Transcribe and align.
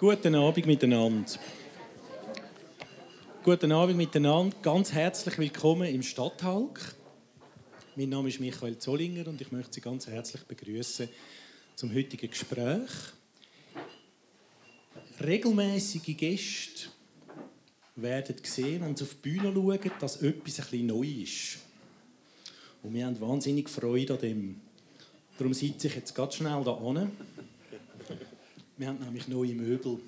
Guten 0.00 0.36
Abend 0.36 0.64
miteinander. 0.64 1.28
Guten 3.42 3.72
Abend 3.72 3.96
miteinander. 3.96 4.56
Ganz 4.62 4.92
herzlich 4.92 5.36
willkommen 5.38 5.92
im 5.92 6.04
Stadthalk. 6.04 6.94
Mein 7.96 8.10
Name 8.10 8.28
ist 8.28 8.38
Michael 8.38 8.78
Zollinger 8.78 9.26
und 9.26 9.40
ich 9.40 9.50
möchte 9.50 9.74
Sie 9.74 9.80
ganz 9.80 10.06
herzlich 10.06 10.44
begrüßen 10.44 11.08
zum 11.74 11.92
heutigen 11.92 12.30
Gespräch. 12.30 12.90
Regelmäßige 15.20 16.16
Gäste 16.16 16.90
werden 17.96 18.36
sehen, 18.44 18.82
wenn 18.82 18.94
Sie 18.94 19.02
auf 19.02 19.16
die 19.16 19.30
Bühne 19.30 19.52
schauen, 19.52 19.90
dass 19.98 20.22
etwas 20.22 20.22
ein 20.22 20.40
bisschen 20.44 20.86
neu 20.86 21.08
ist. 21.24 21.58
Und 22.84 22.94
wir 22.94 23.04
haben 23.04 23.20
wahnsinnig 23.20 23.68
Freude 23.68 24.14
an 24.14 24.20
dem. 24.20 24.60
Darum 25.36 25.54
sitze 25.54 25.88
ich 25.88 25.96
jetzt 25.96 26.14
ganz 26.14 26.36
schnell 26.36 26.62
da 26.62 26.72
an. 26.72 27.10
Wir 28.78 28.86
haben 28.86 29.00
nämlich 29.00 29.26
neue 29.26 29.56
Möbel. 29.56 29.98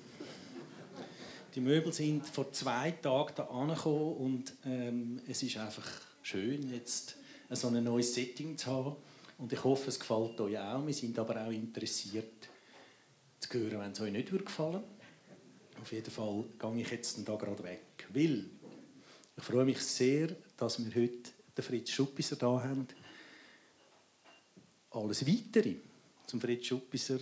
Die 1.53 1.59
Möbel 1.59 1.91
sind 1.91 2.25
vor 2.25 2.53
zwei 2.53 2.91
Tagen 2.91 3.33
da 3.35 3.43
angekommen 3.47 4.15
und 4.15 4.53
ähm, 4.65 5.19
es 5.27 5.43
ist 5.43 5.57
einfach 5.57 5.85
schön, 6.21 6.71
jetzt 6.71 7.17
so 7.49 7.67
ein 7.67 7.83
neues 7.83 8.15
Setting 8.15 8.57
zu 8.57 8.67
haben. 8.67 8.95
Und 9.39 9.51
ich 9.51 9.61
hoffe, 9.61 9.89
es 9.89 9.99
gefällt 9.99 10.39
euch 10.39 10.57
auch. 10.57 10.87
Wir 10.87 10.93
sind 10.93 11.19
aber 11.19 11.45
auch 11.45 11.51
interessiert 11.51 12.47
zu 13.41 13.53
hören, 13.59 13.81
wenn 13.81 13.91
es 13.91 13.99
euch 13.99 14.13
nicht 14.13 14.29
gefallen. 14.29 14.83
Auf 15.81 15.91
jeden 15.91 16.09
Fall 16.09 16.45
gehe 16.57 16.81
ich 16.81 16.91
jetzt 16.91 17.27
da 17.27 17.35
gerade 17.35 17.61
weg. 17.65 18.07
Weil 18.13 18.45
ich 19.35 19.43
freue 19.43 19.65
mich 19.65 19.81
sehr, 19.81 20.29
dass 20.55 20.79
wir 20.79 20.95
heute 20.95 21.29
den 21.57 21.63
Fritz 21.65 21.89
Schuppiser 21.89 22.37
da 22.37 22.63
haben. 22.63 22.87
Alles 24.91 25.27
Weitere 25.27 25.75
zum 26.25 26.39
Fritz 26.39 26.67
Schuppiser 26.67 27.19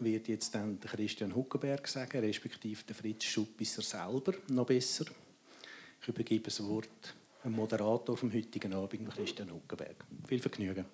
wird 0.00 0.28
jetzt 0.28 0.54
dann 0.54 0.78
Christian 0.80 1.34
Huckenberg 1.34 1.86
sagen, 1.88 2.20
respektive 2.20 2.82
der 2.84 2.94
Fritz 2.94 3.24
Schuppiser 3.24 3.82
selber 3.82 4.34
noch 4.48 4.66
besser. 4.66 5.06
Ich 6.00 6.08
übergebe 6.08 6.44
das 6.44 6.62
Wort 6.64 7.14
dem 7.44 7.52
Moderator 7.52 8.16
vom 8.16 8.32
heutigen 8.32 8.72
Abend, 8.72 9.10
Christian 9.10 9.50
Huckenberg. 9.50 10.04
Viel 10.26 10.40
Vergnügen. 10.40 10.84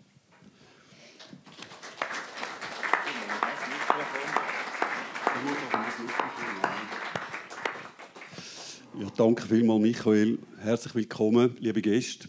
Ja, 9.00 9.10
danke 9.16 9.42
vielmals, 9.42 9.82
Michael. 9.82 10.38
Herzlich 10.58 10.94
willkommen, 10.94 11.56
liebe 11.58 11.82
Gäste, 11.82 12.28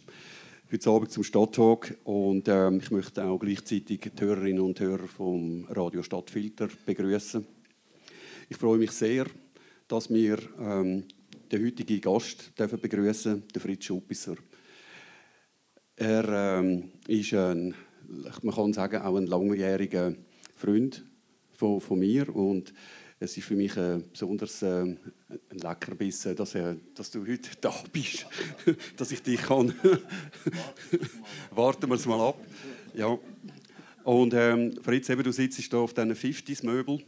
heute 0.71 0.89
Abend 0.89 1.11
zum 1.11 1.23
Stadttalk. 1.23 1.97
Und 2.03 2.47
ähm, 2.47 2.80
ich 2.81 2.91
möchte 2.91 3.23
auch 3.23 3.38
gleichzeitig 3.38 4.11
die 4.16 4.21
Hörerinnen 4.21 4.61
und 4.61 4.80
Hörer 4.80 5.08
vom 5.08 5.66
Radio 5.69 6.02
Stadtfilter 6.02 6.69
begrüßen. 6.85 7.45
Ich 8.49 8.58
freue 8.58 8.77
mich 8.77 8.91
sehr, 8.91 9.25
dass 9.88 10.09
wir 10.09 10.39
ähm, 10.59 11.03
den 11.52 11.66
heutigen 11.66 12.02
Gast 12.02 12.52
dürfen 12.58 12.80
begrüßen, 12.80 13.43
den 13.47 13.61
Fritz 13.61 13.86
Schuppisser. 13.86 14.36
Er 15.95 16.59
ähm, 16.59 16.91
ist 17.08 17.33
ein, 17.33 17.73
man 18.41 18.55
kann 18.55 18.73
sagen, 18.73 19.02
auch 19.02 19.17
ein 19.17 19.27
langjähriger 19.27 20.13
Freund 20.55 21.05
von, 21.53 21.80
von 21.80 21.99
mir 21.99 22.36
und 22.36 22.73
es 23.19 23.38
ist 23.38 23.45
für 23.45 23.55
mich 23.55 23.75
äh, 23.77 23.99
besonders 24.11 24.61
äh, 24.61 24.81
ein 24.81 24.99
Leckerbissen, 25.52 26.35
dass, 26.35 26.55
äh, 26.55 26.75
dass 26.94 27.11
du 27.11 27.25
heute 27.25 27.49
da 27.61 27.73
bist, 27.91 28.25
dass 28.97 29.11
ich 29.11 29.21
dich 29.21 29.41
kann. 29.41 29.73
Warten 31.52 31.89
wir 31.89 31.95
es 31.95 32.05
mal 32.05 32.19
ab. 32.19 32.38
Ja. 32.93 33.17
Und 34.03 34.33
ähm, 34.33 34.77
Fritz, 34.83 35.09
eben, 35.09 35.23
du 35.23 35.31
sitzt 35.31 35.59
hier 35.59 35.80
auf 35.80 35.93
diesen 35.93 36.13
50s-Möbel. 36.13 37.03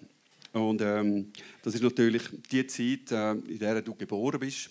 Und 0.54 0.82
ähm, 0.82 1.32
das 1.62 1.76
ist 1.76 1.84
natürlich 1.84 2.24
die 2.50 2.66
Zeit, 2.66 3.12
äh, 3.12 3.32
in 3.34 3.60
der 3.60 3.82
du 3.82 3.94
geboren 3.94 4.40
bist. 4.40 4.70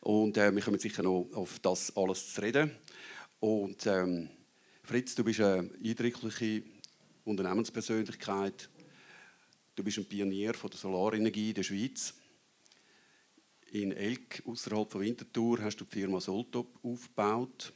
Und 0.00 0.36
äh, 0.36 0.54
wir 0.54 0.62
kommen 0.62 0.78
sicher 0.78 1.02
noch 1.02 1.28
auf 1.32 1.58
das 1.60 1.96
alles 1.96 2.34
zu 2.34 2.42
reden. 2.42 2.70
Und 3.40 3.86
ähm, 3.86 4.28
Fritz, 4.82 5.14
du 5.14 5.24
bist 5.24 5.40
eine 5.40 5.70
eindrückliche 5.82 6.62
Unternehmenspersönlichkeit 7.24 8.68
Du 9.78 9.84
bist 9.84 9.96
ein 9.96 10.06
Pionier 10.06 10.54
von 10.54 10.70
der 10.70 10.76
Solarenergie 10.76 11.50
in 11.50 11.54
der 11.54 11.62
Schweiz. 11.62 12.12
In 13.70 13.92
Elk, 13.92 14.42
außerhalb 14.44 14.90
von 14.90 15.00
Winterthur, 15.00 15.62
hast 15.62 15.76
du 15.76 15.84
die 15.84 16.00
Firma 16.00 16.20
Soltop 16.20 16.84
aufgebaut. 16.84 17.72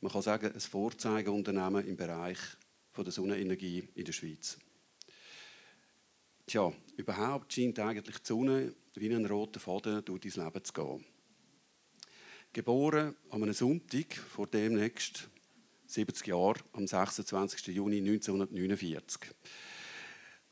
Man 0.00 0.12
kann 0.12 0.22
sagen, 0.22 0.52
ein 0.52 0.60
Vorzeigeunternehmen 0.60 1.84
im 1.84 1.96
Bereich 1.96 2.38
der 2.96 3.10
Sonnenenergie 3.10 3.88
in 3.96 4.04
der 4.04 4.12
Schweiz. 4.12 4.56
Tja, 6.46 6.72
überhaupt 6.96 7.52
scheint 7.52 7.80
eigentlich 7.80 8.18
die 8.18 8.26
Sonne 8.28 8.72
wie 8.94 9.12
ein 9.12 9.26
roter 9.26 9.58
Faden 9.58 10.04
durch 10.04 10.32
dein 10.32 10.44
Leben 10.44 10.64
zu 10.64 10.72
gehen. 10.72 11.04
Geboren 12.52 13.16
an 13.30 13.42
einem 13.42 13.52
Sonntag 13.52 14.14
vor 14.14 14.46
demnächst 14.46 15.28
70 15.86 16.28
Jahren, 16.28 16.62
am 16.72 16.86
26. 16.86 17.66
Juni 17.74 17.98
1949. 17.98 19.34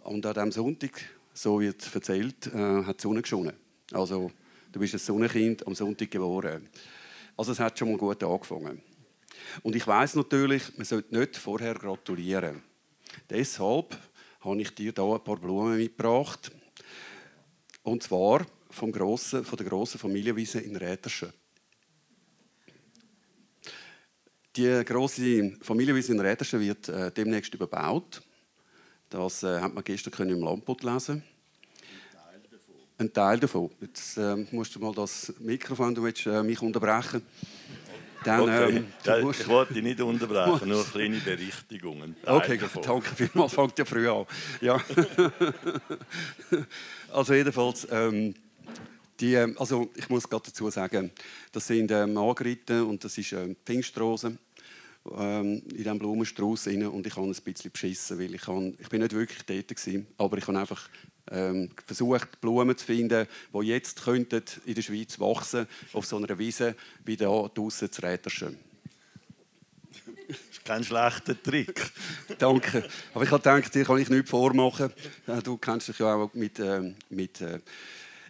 Und 0.04 0.26
an 0.26 0.34
diesem 0.34 0.52
Sonntag, 0.52 1.00
so 1.32 1.60
wird 1.60 1.94
erzählt, 1.94 2.46
äh, 2.48 2.84
hat 2.84 2.98
die 2.98 3.02
Sonne 3.02 3.22
geschonen. 3.22 3.54
Also, 3.90 4.30
du 4.70 4.78
bist 4.78 4.94
ein 4.94 4.98
Sonnenkind 4.98 5.66
am 5.66 5.74
Sonntag 5.74 6.10
geboren. 6.10 6.68
Also, 7.38 7.52
es 7.52 7.58
hat 7.58 7.78
schon 7.78 7.90
mal 7.90 7.96
gut 7.96 8.22
angefangen. 8.22 8.82
Und 9.62 9.74
ich 9.74 9.86
weiß 9.86 10.16
natürlich, 10.16 10.76
man 10.76 10.84
sollte 10.84 11.18
nicht 11.18 11.38
vorher 11.38 11.74
gratulieren. 11.74 12.62
Deshalb 13.30 13.96
habe 14.40 14.60
ich 14.60 14.74
dir 14.74 14.92
hier 14.92 15.04
ein 15.04 15.24
paar 15.24 15.36
Blumen 15.36 15.78
mitgebracht. 15.78 16.52
Und 17.82 18.02
zwar 18.02 18.46
vom 18.68 18.92
grossen, 18.92 19.42
von 19.44 19.56
der 19.56 19.66
grossen 19.66 19.98
Familienwiese 19.98 20.60
in 20.60 20.76
Räterschen. 20.76 21.32
Die 24.54 24.84
grosse 24.84 25.56
Familienwiese 25.62 26.12
in 26.12 26.20
Räterschen 26.20 26.60
wird 26.60 26.90
äh, 26.90 27.10
demnächst 27.10 27.54
überbaut. 27.54 28.22
Das 29.14 29.44
äh, 29.44 29.60
hat 29.60 29.72
man 29.72 29.84
gestern 29.84 30.28
im 30.28 30.40
Lampot 30.40 30.82
lesen. 30.82 31.22
Ein 32.98 33.12
Teil 33.12 33.38
davon. 33.38 33.70
Jetzt 33.80 34.18
äh, 34.18 34.44
musst 34.50 34.74
du 34.74 34.80
mal 34.80 34.92
das 34.92 35.32
Mikrofon, 35.38 35.94
du 35.94 36.02
willst 36.02 36.26
äh, 36.26 36.42
mich 36.42 36.60
unterbrechen. 36.60 37.22
Dann, 38.24 38.40
okay. 38.40 38.82
ähm, 39.06 39.22
musst... 39.22 39.42
Ich 39.42 39.48
wollte 39.48 39.74
dich 39.74 39.84
nicht 39.84 40.00
unterbrechen, 40.00 40.68
nur 40.68 40.84
kleine 40.84 41.18
Berichtigungen. 41.18 42.16
Okay, 42.26 42.58
danke 42.82 43.14
vielmals, 43.14 43.54
fängt 43.54 43.78
ja 43.78 43.84
früh 43.84 44.08
an. 44.08 44.26
Ja. 44.60 44.82
also 47.12 47.34
jedenfalls, 47.34 47.86
ähm, 47.92 48.34
die, 49.20 49.34
ähm, 49.34 49.54
also 49.60 49.92
ich 49.94 50.08
muss 50.08 50.28
gerade 50.28 50.46
dazu 50.46 50.68
sagen, 50.70 51.12
das 51.52 51.68
sind 51.68 51.88
äh, 51.92 52.04
Margariten 52.04 52.82
und 52.82 53.04
das 53.04 53.16
ist 53.16 53.32
äh, 53.32 53.54
Pfingstrose 53.64 54.38
ähm, 55.12 55.62
in 55.70 55.76
diesem 55.76 55.98
Blumenstrauß 55.98 56.68
rein 56.68 56.86
und 56.86 57.06
ich 57.06 57.16
habe 57.16 57.26
ein 57.26 57.34
bisschen 57.34 57.70
beschissen, 57.70 58.18
weil 58.18 58.34
ich, 58.34 58.46
habe, 58.46 58.74
ich 58.78 58.88
bin 58.88 59.02
nicht 59.02 59.12
wirklich 59.12 59.42
dort 59.44 59.68
gewesen, 59.68 60.06
aber 60.16 60.38
ich 60.38 60.46
habe 60.46 60.58
einfach 60.58 60.88
ähm, 61.30 61.70
versucht, 61.86 62.40
Blumen 62.40 62.76
zu 62.76 62.84
finden, 62.84 63.26
die 63.52 63.66
jetzt 63.66 64.02
könnten 64.02 64.42
in 64.66 64.74
der 64.74 64.82
Schweiz 64.82 65.18
wachsen 65.18 65.66
auf 65.92 66.06
so 66.06 66.16
einer 66.16 66.38
Wiese 66.38 66.74
wie 67.04 67.16
da 67.16 67.50
draußen 67.54 67.90
zu 67.90 68.02
Räterschen. 68.02 68.58
Das 70.26 70.38
ist 70.50 70.64
kein 70.64 70.84
schlechter 70.84 71.40
Trick. 71.40 71.90
Danke. 72.38 72.88
Aber 73.12 73.24
ich 73.24 73.30
habe 73.30 73.42
gedacht, 73.42 73.74
dir 73.74 73.84
kann 73.84 73.98
ich 73.98 74.08
nichts 74.08 74.30
vormachen. 74.30 74.92
Du 75.42 75.58
kennst 75.58 75.88
dich 75.88 75.98
ja 75.98 76.14
auch 76.14 76.32
mit, 76.32 76.58
äh, 76.58 76.94
mit, 77.10 77.40
äh, 77.42 77.60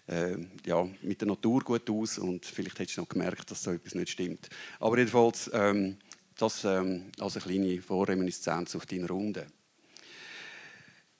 äh, 0.06 0.36
ja, 0.66 0.86
mit 1.02 1.20
der 1.20 1.28
Natur 1.28 1.60
gut 1.60 1.88
aus 1.88 2.18
und 2.18 2.44
vielleicht 2.44 2.78
hättest 2.78 2.96
du 2.96 3.02
noch 3.02 3.08
gemerkt, 3.08 3.50
dass 3.50 3.62
so 3.62 3.70
etwas 3.70 3.94
nicht 3.94 4.10
stimmt. 4.10 4.48
Aber 4.80 4.98
jedenfalls, 4.98 5.50
ähm, 5.54 5.96
das 6.36 6.64
ähm, 6.64 7.10
als 7.20 7.36
eine 7.36 7.44
kleine 7.44 7.82
Vorreminiszenz 7.82 8.74
auf 8.74 8.86
deine 8.86 9.06
Runde. 9.08 9.46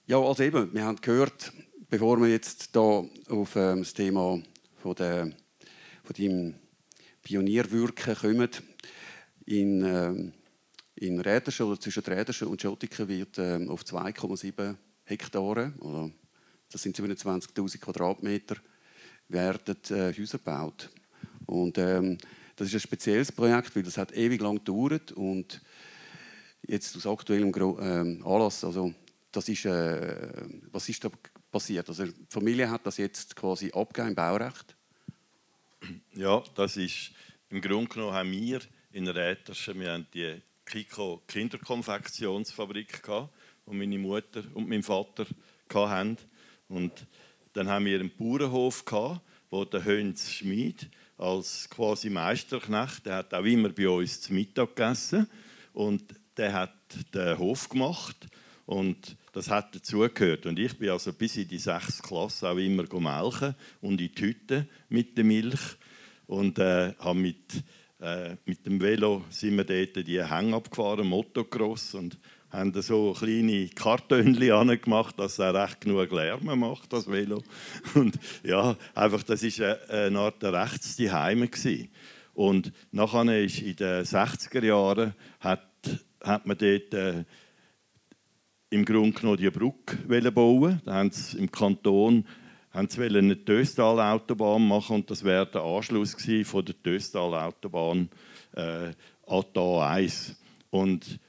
Ja, 0.07 0.19
also 0.19 0.43
eben, 0.43 0.73
wir 0.75 0.85
haben 0.85 1.01
gehört, 1.01 1.53
bevor 1.89 2.21
wir 2.21 2.29
jetzt 2.29 2.71
hier 2.73 3.09
auf 3.29 3.57
ähm, 3.57 3.79
das 3.79 3.95
Thema 3.95 4.43
von, 4.83 4.95
der, 4.95 5.33
von 6.03 6.17
deinem 6.17 6.55
Pionierwirken 7.23 8.15
kommen, 8.15 8.51
in, 9.47 9.85
ähm, 9.85 10.33
in 10.97 11.21
Räderschen 11.21 11.67
oder 11.67 11.81
zwischen 11.81 12.05
Räderschen 12.05 12.49
und 12.49 12.61
Schottiken 12.61 13.09
wird 13.09 13.39
ähm, 13.39 13.71
auf 13.71 13.83
2,7 13.83 14.77
Hektare, 15.05 15.73
oder 15.81 16.11
das 16.71 16.83
sind 16.83 16.99
27.000 16.99 17.79
Quadratmeter, 17.79 18.57
werden 19.29 19.77
äh, 19.91 20.13
Häuser 20.13 20.39
gebaut. 20.39 20.91
Und 21.47 21.79
ähm, 21.79 22.19
das 22.57 22.69
ist 22.69 22.75
ein 22.75 22.81
spezielles 22.81 23.33
Projekt, 23.33 23.75
weil 23.75 23.83
das 23.83 23.97
hat 23.97 24.13
ewig 24.13 24.41
lang 24.41 24.57
gedauert 24.57 25.13
und 25.13 25.61
jetzt 26.67 26.97
aus 26.97 27.07
aktuellem 27.07 27.53
ähm, 27.81 28.23
Anlass, 28.25 28.65
also 28.65 28.95
das 29.33 29.49
ist, 29.49 29.65
äh, 29.65 30.47
was 30.71 30.89
ist 30.89 31.05
da 31.05 31.11
passiert? 31.51 31.89
Also 31.89 32.07
die 32.07 32.15
Familie 32.29 32.71
hat 32.71 32.87
das 32.87 32.97
jetzt 32.97 33.35
quasi 33.37 33.71
abgegeben 33.73 34.11
im 34.11 34.15
Baurecht? 34.15 34.77
Ja, 36.15 36.43
das 36.55 36.77
ist 36.77 37.13
im 37.51 37.61
Grunde 37.61 37.89
genommen 37.89 38.15
haben 38.15 38.33
wir 38.33 38.61
in 38.93 39.09
Räterschen, 39.09 39.79
wir 39.81 39.93
haben 39.93 40.07
die 40.15 40.41
Kiko 40.65 41.23
Kinderkonfektionsfabrik 41.27 43.03
gehabt, 43.03 43.33
wo 43.67 43.73
meine 43.75 43.99
Mutter 43.99 44.45
und 44.55 44.69
mein 44.69 44.83
Vater 44.83 45.27
hatten. 45.73 46.17
Und 46.69 47.07
dann 47.53 47.69
haben 47.69 47.85
wir 47.85 48.01
einen 48.01 48.17
Bauernhof 48.17 48.85
gehabt, 48.85 49.21
wo 49.51 49.65
der 49.65 49.85
Hönz 49.85 50.31
Schmid 50.31 50.89
als 51.17 51.69
quasi 51.71 52.11
Meisterknecht, 52.11 53.07
der 53.07 53.17
hat 53.17 53.35
auch 53.35 53.45
immer 53.45 53.69
bei 53.69 53.89
uns 53.89 54.21
zu 54.21 54.33
Mittag 54.33 54.77
gegessen. 54.77 55.29
Und 55.73 56.03
der 56.37 56.53
hat 56.53 56.75
den 57.13 57.39
Hof 57.39 57.69
gemacht. 57.69 58.27
Und 58.67 59.17
das 59.33 59.51
hat 59.51 59.75
dazugehört. 59.75 60.47
Und 60.47 60.59
ich 60.59 60.77
bin 60.79 60.91
also 60.91 61.13
bis 61.13 61.37
in 61.37 61.49
die 61.49 61.59
sechste 61.59 62.03
Klasse 62.03 62.49
auch 62.49 62.57
immer 62.57 62.85
melken 63.01 63.55
und 63.81 64.01
in 64.01 64.11
die 64.15 64.23
Hütte 64.23 64.67
mit 64.89 65.17
der 65.17 65.25
Milch. 65.25 65.61
Und 66.27 66.59
äh, 66.59 66.95
habe 66.99 67.19
mit, 67.19 67.63
äh, 68.01 68.37
mit 68.47 68.65
dem 68.65 68.81
Velo 68.81 69.25
sind 69.29 69.57
wir 69.57 69.65
dort 69.65 70.07
die 70.07 70.25
Hänge 70.25 70.57
abgefahren, 70.57 71.07
Motocross. 71.07 71.95
Und 71.95 72.19
haben 72.55 72.81
so 72.83 73.13
kleine 73.13 73.69
Kartönchen 73.69 74.81
gemacht, 74.81 75.19
dass 75.19 75.39
er 75.39 75.55
recht 75.55 75.81
genug 75.81 76.11
Lärm 76.13 76.59
macht, 76.59 76.93
das 76.93 77.11
Velo. 77.11 77.43
Und 77.95 78.19
ja, 78.43 78.77
einfach, 78.95 79.23
das 79.23 79.43
war 79.43 79.77
eine 79.91 80.19
Art 80.19 80.43
rechts 80.43 80.97
Heime 81.11 81.49
Und 82.35 82.73
nachher 82.93 83.45
ist 83.45 83.61
in 83.61 83.77
den 83.77 84.05
60er 84.05 84.65
Jahren 84.65 85.15
hat, 85.41 85.67
hat 86.23 86.47
man 86.47 86.57
dort 86.57 86.95
äh, 86.95 87.25
im 88.71 88.85
Grunde 88.85 89.19
genommen 89.19 89.37
die 89.39 89.51
Brücke 89.51 90.31
bauen. 90.33 90.81
Da 90.85 90.95
haben 90.95 91.11
sie 91.11 91.39
im 91.39 91.51
Kanton 91.51 92.25
haben 92.71 92.89
sie 92.89 92.99
eine 93.03 93.45
Töstal-Autobahn 93.45 94.67
machen 94.67 94.97
und 94.97 95.11
das 95.11 95.23
wäre 95.23 95.47
der 95.47 95.63
Anschluss 95.63 96.17
von 96.45 96.65
der 96.65 96.83
Töstal-Autobahn 96.83 98.09
äh, 98.57 98.91
an 99.27 99.45
die 99.55 99.59
A1. 99.59 100.35
Und 100.71 101.21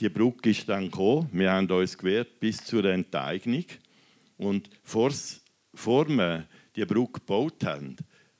die 0.00 0.08
Brücke 0.08 0.50
ist 0.50 0.68
dann 0.68 0.90
gekommen. 0.90 1.28
Wir 1.32 1.52
haben 1.52 1.70
uns 1.70 1.96
gewehrt 1.96 2.40
bis 2.40 2.64
zur 2.64 2.84
Enteignung. 2.84 3.64
Und 4.36 4.68
vor 4.82 5.10
wir 6.08 6.46
die 6.74 6.84
Brücke 6.84 7.20
gebaut 7.20 7.64
haben, 7.64 7.96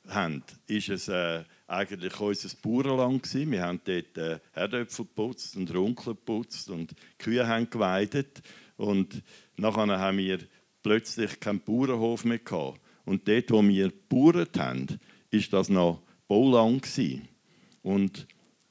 haben 0.08 0.42
ist 0.66 0.88
es 0.88 1.08
äh, 1.08 1.44
eigentlich 1.66 2.18
unser 2.20 2.48
Bauernland 2.60 3.22
gewesen. 3.22 3.50
Wir 3.52 3.62
haben 3.62 3.80
dort 3.84 4.18
äh, 4.18 4.38
Herdöpfel 4.52 5.06
geputzt 5.06 5.56
und 5.56 5.74
Runkel 5.74 6.14
geputzt 6.14 6.70
und 6.70 6.94
Kühe 7.18 7.46
haben 7.46 7.70
geweidet. 7.70 8.42
Und 8.76 9.22
nachher 9.56 9.98
haben 9.98 10.18
wir 10.18 10.38
plötzlich 10.82 11.38
keinen 11.40 11.60
Bauernhof 11.60 12.24
mehr 12.24 12.38
gehabt. 12.38 12.80
Und 13.04 13.26
dort, 13.28 13.50
wo 13.50 13.62
wir 13.62 13.88
gebauert 13.88 14.58
haben, 14.58 14.86
ist 15.30 15.52
das 15.52 15.68
noch 15.68 16.02
Bauland 16.28 16.82
gewesen. 16.82 17.28
Und 17.82 18.26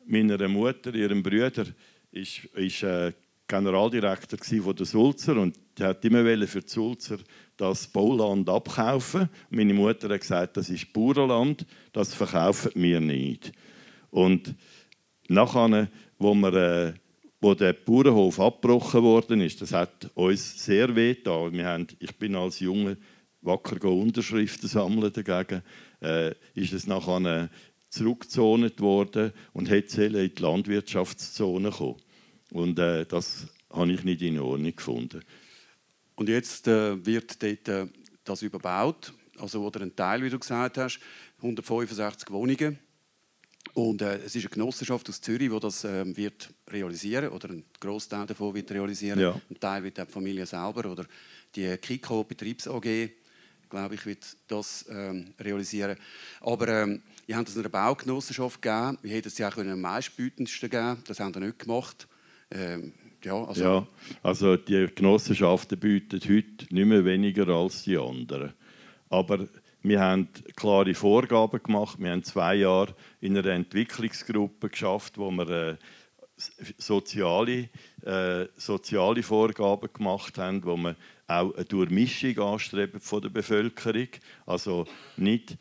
meiner 0.06 0.48
Mutter, 0.48 0.94
ihrem 0.94 1.24
Bruder, 1.24 1.66
ist, 2.12 2.46
ist 2.56 2.84
äh, 2.84 3.14
Generaldirektor 3.48 4.40
von 4.40 4.76
der 4.76 4.86
Sulzer 4.86 5.36
und 5.38 5.58
der 5.78 5.90
hat 5.90 6.06
immer 6.06 6.48
für 6.48 6.62
die 6.62 6.70
Sulzer 6.70 7.18
das 7.58 7.88
Bauland 7.88 8.48
abkaufen. 8.50 9.30
Meine 9.50 9.74
Mutter 9.74 10.10
hat 10.10 10.22
gesagt, 10.22 10.58
das 10.58 10.70
ist 10.70 10.94
Bauernland, 10.94 11.66
das 11.92 12.14
verkaufen 12.14 12.72
wir 12.76 13.02
nicht. 13.02 13.52
Und 14.10 14.56
nachher, 15.28 15.90
wo, 16.18 16.34
wir, 16.34 16.54
äh, 16.54 16.94
wo 17.42 17.54
der 17.54 17.74
Bauernhof 17.74 18.40
abgebrochen 18.40 19.04
worden 19.04 19.42
ist, 19.42 19.62
das 19.62 19.74
hat 19.74 20.10
uns 20.16 20.64
sehr 20.64 20.96
weh 20.96 21.16
getan. 21.16 21.88
ich 22.00 22.16
bin 22.18 22.36
als 22.36 22.60
Junge 22.60 22.98
wacker 23.42 23.84
Unterschriften 23.90 24.70
sammeln 24.70 25.12
dagegen. 25.12 25.62
Äh, 26.02 26.32
ist 26.54 26.74
es 26.74 26.88
nachher 26.88 27.50
zurückgezont 27.92 28.80
worden 28.80 29.34
und 29.54 29.70
hätte 29.70 30.06
in 30.06 30.14
die 30.14 30.42
Landwirtschaftszone 30.42 31.70
kommen. 31.72 31.98
Und 32.52 32.80
äh, 32.80 33.06
das 33.06 33.48
habe 33.70 33.92
ich 33.92 34.04
nicht 34.04 34.22
in 34.22 34.40
Ordnung 34.40 34.76
gefunden. 34.76 35.22
Und 36.16 36.30
jetzt 36.30 36.68
äh, 36.68 37.06
wird 37.06 37.42
dort 37.44 37.68
äh, 37.68 37.88
das 38.24 38.42
überbaut, 38.42 39.14
also 39.40 39.66
oder 39.66 39.82
ein 39.82 39.96
Teil, 39.96 40.24
wie 40.24 40.30
du 40.30 40.40
gesagt 40.40 40.78
hast, 40.78 41.00
165 41.38 42.32
Wohnungen. 42.32 42.80
Und 43.74 44.02
äh, 44.02 44.18
es 44.18 44.36
ist 44.36 44.46
eine 44.46 44.50
Genossenschaft 44.50 45.08
aus 45.10 45.22
Zürich, 45.22 45.50
die 45.50 45.60
das 45.60 45.84
äh, 45.84 46.16
wird 46.16 46.50
realisieren 46.70 47.30
oder 47.30 47.50
ein 47.50 47.64
Großteil 47.80 48.26
davon 48.26 48.54
wird 48.54 48.72
realisieren. 48.72 49.20
Ja. 49.20 49.40
Ein 49.50 49.60
Teil 49.60 49.84
wird 49.84 49.98
die 49.98 50.06
Familie 50.06 50.46
selber 50.46 50.90
oder 50.90 51.06
die 51.56 51.78
Kiko 51.78 52.24
Betriebs 52.24 52.68
AG 52.68 53.12
glaube 53.72 53.96
ich, 53.96 54.06
wird 54.06 54.38
das 54.48 54.86
ähm, 54.90 55.34
realisieren. 55.40 55.98
Aber 56.42 56.68
ähm, 56.68 57.02
ihr 57.32 57.38
habt 57.38 57.48
es 57.48 57.58
einer 57.58 57.70
Baugenossenschaft 57.70 58.62
gegeben. 58.62 58.98
Wir 59.04 59.16
hätten 59.16 59.30
es 59.30 59.38
ja 59.38 59.48
auch 59.48 59.56
einem 59.56 59.80
meistbietendsten 59.80 60.70
geben 60.70 61.02
Das 61.08 61.22
haben 61.22 61.34
wir 61.34 61.40
nicht 61.40 61.60
gemacht. 61.60 62.06
Ähm, 62.52 62.92
ja, 63.24 63.42
also, 63.42 63.64
ja, 63.64 63.88
also 64.22 64.58
die 64.58 64.88
Genossenschaften 64.94 65.80
bieten 65.80 66.20
heute 66.20 66.74
nicht 66.76 66.86
mehr 66.86 67.06
weniger 67.06 67.48
als 67.48 67.84
die 67.84 67.98
anderen. 67.98 68.52
Aber 69.10 69.48
wir 69.82 70.02
haben 70.02 70.28
klare 70.58 70.94
Vorgaben 70.94 71.64
gemacht. 71.64 72.00
Wir 72.00 72.12
haben 72.12 72.24
zwei 72.24 72.56
Jahre 72.56 72.94
in 73.22 73.38
einer 73.38 73.52
Entwicklungsgruppe 73.52 74.68
geschafft, 74.68 75.18
wo 75.18 75.32
wir 75.32 75.50
äh, 75.50 75.78
soziale, 76.78 77.70
äh, 78.04 78.48
soziale 78.58 79.24
Vorgaben 79.24 79.94
gemacht 79.94 80.38
haben, 80.38 80.66
wo 80.66 80.76
wir 80.76 80.98
auch 81.28 81.56
eine 81.56 81.64
Durchmischung 81.64 82.38
anstreben 82.40 83.00
von 83.00 83.22
der 83.22 83.30
Bevölkerung. 83.30 84.10
Also 84.46 84.86
nicht, 85.16 85.58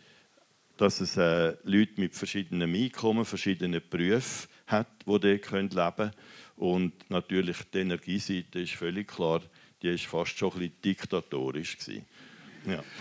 dass 0.81 1.03
es 1.03 1.19
äh, 1.19 1.55
Leute 1.65 2.01
mit 2.01 2.15
verschiedenen 2.15 2.75
Einkommen, 2.75 3.27
verschiedenen 3.27 3.83
Berufen 3.91 4.49
hat, 4.67 4.89
die 5.05 5.21
dort 5.21 5.23
leben 5.23 5.43
können. 5.51 6.13
Und 6.57 7.11
natürlich 7.11 7.59
die 7.73 7.81
Energieseite 7.81 8.61
ist 8.61 8.73
völlig 8.73 9.09
klar, 9.09 9.43
die 9.83 9.91
war 9.91 9.99
fast 9.99 10.39
schon 10.39 10.53
ein 10.53 10.59
bisschen 10.59 10.75
diktatorisch. 10.83 11.79
Gewesen. 11.79 12.07
Ja. 12.67 12.83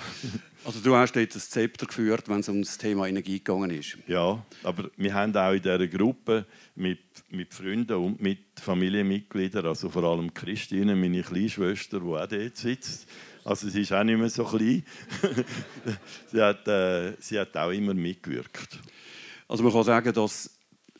Also 0.65 0.81
du 0.81 0.93
hast 0.93 1.15
jetzt 1.15 1.37
das 1.37 1.49
Zepter 1.49 1.85
geführt, 1.85 2.27
wenn 2.27 2.41
es 2.41 2.49
um 2.49 2.61
das 2.61 2.77
Thema 2.77 3.07
Energie 3.07 3.37
gegangen 3.37 3.69
ist. 3.71 3.97
Ja, 4.07 4.45
aber 4.61 4.91
wir 4.97 5.13
haben 5.13 5.33
auch 5.33 5.53
in 5.53 5.61
dieser 5.61 5.87
Gruppe 5.87 6.45
mit, 6.75 6.99
mit 7.29 7.53
Freunden 7.53 7.93
und 7.93 8.21
mit 8.21 8.39
Familienmitgliedern, 8.59 9.65
also 9.65 9.89
vor 9.89 10.03
allem 10.03 10.33
Christine, 10.33 10.97
meine 10.97 11.23
Kleinschwester, 11.23 12.01
die 12.01 12.05
auch 12.05 12.27
dort 12.27 12.57
sitzt, 12.57 13.07
also 13.43 13.69
sie 13.69 13.81
ist 13.81 13.93
auch 13.93 14.03
nicht 14.03 14.17
mehr 14.17 14.29
so 14.29 14.43
klein, 14.43 14.83
sie, 16.31 16.41
hat, 16.41 16.67
äh, 16.67 17.13
sie 17.19 17.39
hat 17.39 17.55
auch 17.57 17.71
immer 17.71 17.93
mitgewirkt. 17.93 18.79
Also 19.47 19.63
man 19.63 19.73
kann 19.73 19.83
sagen, 19.83 20.13
dass 20.13 20.51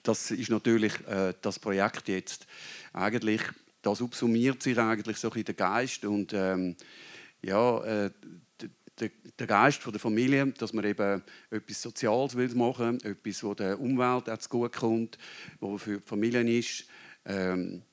das 0.03 0.31
ist 0.31 0.49
natürlich 0.49 0.93
äh, 1.07 1.33
das 1.41 1.59
Projekt 1.59 2.07
jetzt 2.07 2.47
eigentlich, 2.93 3.41
das 3.81 3.99
subsumiert 3.99 4.63
sich 4.63 4.77
eigentlich 4.77 5.17
so 5.17 5.31
ein 5.31 5.43
der 5.43 5.53
Geist 5.53 6.05
und 6.05 6.33
ähm, 6.33 6.75
ja, 7.41 7.83
äh, 7.83 8.11
der, 9.39 9.47
Geist 9.47 9.81
von 9.81 9.93
der 9.93 9.99
Familie, 9.99 10.47
dass 10.47 10.73
man 10.73 10.83
eben 10.83 11.23
etwas 11.49 11.81
Soziales 11.81 12.35
will 12.35 12.53
machen, 12.55 13.01
etwas, 13.03 13.43
wo 13.43 13.53
der 13.53 13.79
Umwelt 13.79 14.29
auch 14.29 14.49
gut 14.49 14.73
kommt, 14.73 15.17
wo 15.59 15.77
für 15.77 15.99
die 15.99 16.07
Familien 16.07 16.47
ist 16.47 16.85
ähm, 17.25 17.83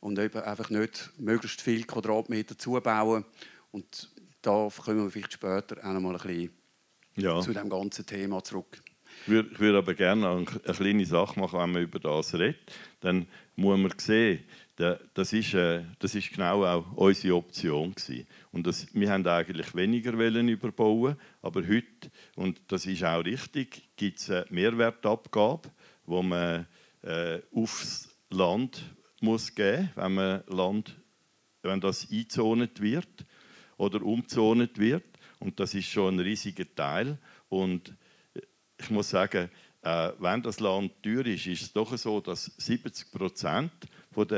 und 0.00 0.18
eben 0.18 0.40
einfach 0.40 0.70
nicht 0.70 1.10
möglichst 1.18 1.60
viele 1.60 1.84
Quadratmeter 1.84 2.56
zubauen 2.56 3.24
und 3.72 4.10
da 4.42 4.68
kommen 4.84 5.04
wir 5.04 5.10
vielleicht 5.10 5.32
später 5.32 5.78
auch 5.78 5.92
noch 5.92 6.00
mal 6.00 6.16
ein 6.16 6.20
bisschen 6.22 6.50
ja. 7.16 7.40
zu 7.40 7.52
dem 7.52 7.68
ganzen 7.68 8.06
Thema 8.06 8.42
zurück. 8.42 8.82
Ich 9.26 9.60
würde 9.60 9.78
aber 9.78 9.94
gerne 9.94 10.28
eine 10.28 10.44
kleine 10.44 11.06
Sache 11.06 11.38
machen, 11.38 11.60
wenn 11.60 11.72
man 11.72 11.82
über 11.82 11.98
das 11.98 12.34
redet. 12.34 12.72
Dann 13.00 13.26
muss 13.56 13.78
man 13.78 13.92
sehen, 13.98 14.44
das 14.76 15.32
ist, 15.32 15.54
äh, 15.54 15.84
das 15.98 16.14
ist 16.14 16.32
genau 16.32 16.64
auch 16.64 16.92
unsere 16.96 17.36
Option 17.36 17.94
gewesen. 17.94 18.26
Und 18.50 18.66
das, 18.66 18.86
wir 18.94 19.10
haben 19.10 19.26
eigentlich 19.26 19.74
weniger 19.74 20.16
wollen 20.18 20.48
überbauen, 20.48 21.16
aber 21.40 21.60
heute 21.60 22.10
und 22.36 22.60
das 22.68 22.86
ist 22.86 23.04
auch 23.04 23.24
richtig, 23.24 23.90
gibt 23.96 24.18
es 24.18 24.30
eine 24.30 24.46
Mehrwertabgabe, 24.50 25.70
wo 26.06 26.22
man 26.22 26.66
äh, 27.02 27.40
aufs 27.54 28.08
Land 28.30 28.82
muss 29.20 29.54
geben, 29.54 29.90
wenn 29.94 30.14
man 30.14 30.42
Land, 30.48 30.96
wenn 31.62 31.80
das 31.80 32.10
eingezont 32.10 32.80
wird 32.80 33.26
oder 33.82 34.02
umgezont 34.02 34.78
wird. 34.78 35.04
Und 35.40 35.58
das 35.58 35.74
ist 35.74 35.88
schon 35.88 36.14
ein 36.14 36.20
riesiger 36.20 36.64
Teil. 36.74 37.18
Und 37.48 37.92
ich 38.78 38.90
muss 38.90 39.10
sagen, 39.10 39.50
äh, 39.82 40.12
wenn 40.20 40.42
das 40.42 40.60
Land 40.60 41.02
teuer 41.02 41.26
ist, 41.26 41.46
ist 41.46 41.62
es 41.62 41.72
doch 41.72 41.96
so, 41.96 42.20
dass 42.20 42.44
70 42.58 43.10
Prozent 43.10 43.72
von, 44.12 44.28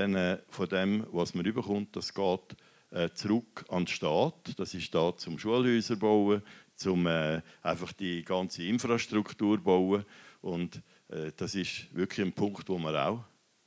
von 0.48 0.68
dem, 0.68 1.06
was 1.12 1.34
man 1.34 1.44
überkommt, 1.44 1.94
das 1.94 2.14
geht 2.14 2.56
äh, 2.90 3.10
zurück 3.10 3.66
an 3.68 3.82
den 3.82 3.88
Staat. 3.88 4.58
Das 4.58 4.72
ist 4.72 4.94
da 4.94 5.14
zum 5.14 5.38
Schulhäuser 5.38 5.96
bauen, 5.96 6.42
zum 6.74 7.06
äh, 7.06 7.42
einfach 7.62 7.92
die 7.92 8.24
ganze 8.24 8.62
Infrastruktur 8.62 9.58
bauen. 9.58 10.06
Und 10.40 10.80
äh, 11.08 11.32
das 11.36 11.54
ist 11.54 11.94
wirklich 11.94 12.26
ein 12.26 12.32
Punkt, 12.32 12.66
wo 12.70 12.78
man 12.78 12.96
auch 12.96 13.24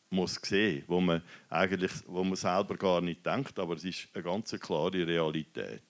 muss 0.09 0.35
sehen, 0.35 0.83
wo 0.87 1.01
man 1.01 1.21
eigentlich, 1.49 1.91
wo 2.07 2.23
man 2.23 2.35
selber 2.35 2.77
gar 2.77 3.01
nicht 3.01 3.25
denkt, 3.25 3.59
aber 3.59 3.75
es 3.75 3.83
ist 3.83 4.07
eine 4.13 4.23
ganz 4.23 4.51
klare 4.51 5.05
Realität. 5.05 5.81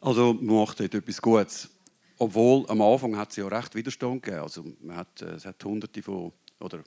Also 0.00 0.34
man 0.34 0.56
macht 0.56 0.80
dort 0.80 0.94
etwas 0.94 1.20
Gutes. 1.20 1.70
Obwohl 2.18 2.68
am 2.68 2.82
Anfang 2.82 3.16
hat 3.16 3.30
es 3.30 3.36
ja 3.36 3.46
recht 3.46 3.74
Widerstand 3.74 4.22
gegeben. 4.22 4.42
Also 4.42 4.64
man 4.80 4.96
hat, 4.96 5.22
äh, 5.22 5.34
es 5.34 5.46
hat 5.46 5.64
Hunderte 5.64 6.02
von 6.02 6.32
oder 6.60 6.82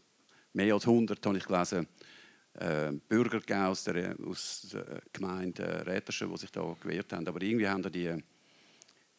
mehr 0.53 0.73
als 0.73 0.85
100 0.85 1.25
habe 1.25 1.37
ich 1.37 1.45
gelesen, 1.45 1.87
äh, 2.55 2.91
Bürger 3.07 3.69
aus 3.69 3.85
der, 3.85 4.15
aus 4.27 4.67
der 4.73 5.01
Gemeinde 5.13 5.85
Rätersche, 5.85 6.27
die 6.27 6.37
sich 6.37 6.51
da 6.51 6.75
gewehrt 6.81 7.13
haben. 7.13 7.27
Aber 7.27 7.41
irgendwie 7.41 7.67
haben 7.67 7.89
die 7.91 8.13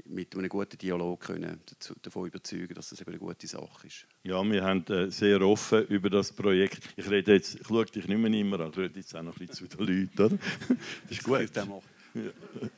mit 0.07 0.35
einem 0.37 0.49
guten 0.49 0.79
Dialog 0.79 1.21
können 1.21 1.61
davon 2.03 2.27
überzeugen, 2.27 2.75
dass 2.75 2.91
das 2.91 3.01
eben 3.01 3.11
eine 3.11 3.19
gute 3.19 3.47
Sache 3.47 3.87
ist. 3.87 4.07
Ja, 4.25 4.43
wir 4.43 4.63
haben 4.63 4.85
äh, 4.87 5.11
sehr 5.11 5.41
offen 5.43 5.87
über 5.87 6.11
das 6.11 6.33
Projekt. 6.33 6.81
Ich 6.97 7.09
rede 7.09 7.35
jetzt, 7.35 7.61
ich 7.61 7.67
schaue 7.67 7.87
dich 7.87 8.07
nicht 8.07 8.19
mehr 8.19 8.33
immer 8.33 8.61
an, 8.61 8.71
ich 8.71 8.79
rede 8.79 9.01
jetzt 9.01 9.15
auch 9.17 9.23
noch 9.23 9.37
ein 9.39 9.47
bisschen 9.47 9.69
zu 9.69 9.77
den 9.77 9.87
Leuten, 9.87 10.23
oder? 10.23 10.39
Das 11.09 11.19
ist 11.19 11.25
gut. 11.25 11.51
Das 11.53 11.69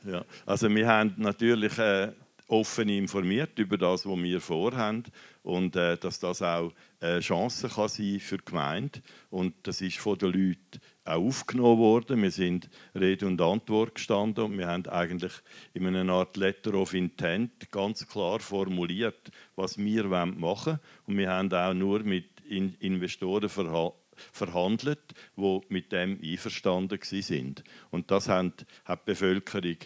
ja, 0.05 0.23
also 0.45 0.69
wir 0.69 0.87
haben 0.87 1.13
natürlich 1.17 1.77
äh, 1.77 2.11
offen 2.47 2.89
informiert 2.89 3.57
über 3.59 3.77
das, 3.77 4.05
was 4.05 4.17
wir 4.17 4.39
vorhaben 4.39 5.03
und 5.43 5.75
äh, 5.75 5.97
dass 5.97 6.19
das 6.19 6.41
auch 6.41 6.71
eine 6.99 7.19
Chance 7.19 7.69
kann 7.69 7.89
sein 7.89 8.19
für 8.19 8.37
die 8.37 8.45
Gemeinde 8.45 9.01
und 9.29 9.53
das 9.63 9.81
ist 9.81 9.97
von 9.97 10.17
den 10.17 10.31
Leuten 10.31 10.81
auch 11.05 11.21
aufgenommen 11.21 11.77
worden. 11.77 12.21
Wir 12.21 12.31
sind 12.31 12.69
Rede 12.93 13.27
und 13.27 13.39
Antwort 13.39 13.95
gestanden 13.95 14.43
und 14.43 14.57
wir 14.57 14.67
haben 14.67 14.85
eigentlich 14.87 15.33
in 15.73 15.87
einer 15.87 16.11
Art 16.11 16.35
Letter 16.35 16.73
of 16.73 16.93
Intent 16.93 17.71
ganz 17.71 18.07
klar 18.07 18.39
formuliert, 18.39 19.31
was 19.55 19.77
wir 19.77 20.03
machen 20.05 20.41
wollen 20.41 20.79
und 21.05 21.17
wir 21.17 21.29
haben 21.29 21.53
auch 21.53 21.73
nur 21.73 21.99
mit 22.01 22.25
Investoren 22.47 23.49
verhandelt 23.49 23.93
verhandelt, 24.31 25.13
die 25.35 25.61
mit 25.69 25.91
dem 25.91 26.19
einverstanden 26.21 26.99
sind. 27.01 27.63
Und 27.91 28.11
das 28.11 28.29
hat 28.29 28.65
die 28.87 28.95
Bevölkerung, 29.05 29.77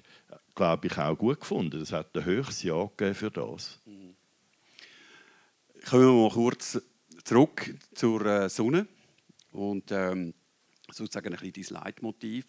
glaube 0.56 0.88
ich, 0.88 0.98
auch 0.98 1.18
gut 1.18 1.40
gefunden. 1.40 1.82
Es 1.82 1.92
hat 1.92 2.16
ein 2.16 2.26
höchstes 2.26 2.64
Ja 2.64 2.86
gegeben 2.86 3.16
für 3.16 3.32
das. 3.32 3.80
Kommen 5.90 6.06
wir 6.06 6.12
mal 6.12 6.30
kurz 6.30 6.82
zurück 7.24 7.74
zur 7.94 8.26
äh, 8.26 8.50
Sonne 8.50 8.88
und 9.52 9.92
ähm, 9.92 10.34
sozusagen 10.92 11.34
ein 11.34 11.40
bisschen 11.40 11.74
dein 11.74 11.84
Leitmotiv. 11.84 12.46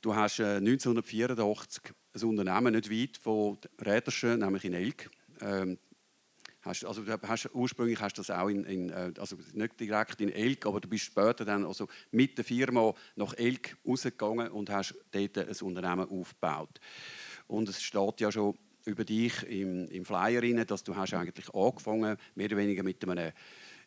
Du 0.00 0.14
hast 0.14 0.38
äh, 0.38 0.56
1984 0.56 1.92
ein 2.14 2.24
Unternehmen 2.24 2.74
nicht 2.74 2.90
weit 2.90 3.16
von 3.16 3.58
Räderschen, 3.80 4.38
nämlich 4.38 4.64
in 4.64 4.74
Elk, 4.74 5.10
ähm, 5.40 5.78
Hast, 6.62 6.84
also 6.84 7.02
du 7.02 7.18
hast, 7.26 7.48
ursprünglich 7.54 8.00
hast 8.00 8.18
du 8.18 8.20
das 8.20 8.30
auch 8.30 8.48
in, 8.48 8.64
in, 8.64 8.90
äh, 8.90 9.12
also 9.18 9.36
nicht 9.52 9.78
direkt 9.78 10.20
in 10.20 10.30
Elk, 10.30 10.66
aber 10.66 10.80
du 10.80 10.88
bist 10.88 11.04
später 11.04 11.44
dann 11.44 11.64
also 11.64 11.86
mit 12.10 12.36
der 12.36 12.44
Firma 12.44 12.92
nach 13.14 13.32
Elk 13.34 13.76
rausgegangen 13.86 14.48
und 14.50 14.68
hast 14.68 14.94
dort 15.12 15.38
ein 15.38 15.56
Unternehmen 15.62 16.08
aufgebaut. 16.10 16.80
Und 17.46 17.68
es 17.68 17.80
steht 17.80 18.20
ja 18.20 18.32
schon 18.32 18.58
über 18.84 19.04
dich 19.04 19.42
im, 19.44 19.88
im 19.88 20.04
Flyer 20.04 20.42
rein, 20.42 20.64
dass 20.66 20.82
du 20.82 20.96
hast 20.96 21.14
eigentlich 21.14 21.54
angefangen 21.54 22.16
mehr 22.34 22.46
oder 22.46 22.56
weniger 22.56 22.82
mit 22.82 23.08
einem, 23.08 23.32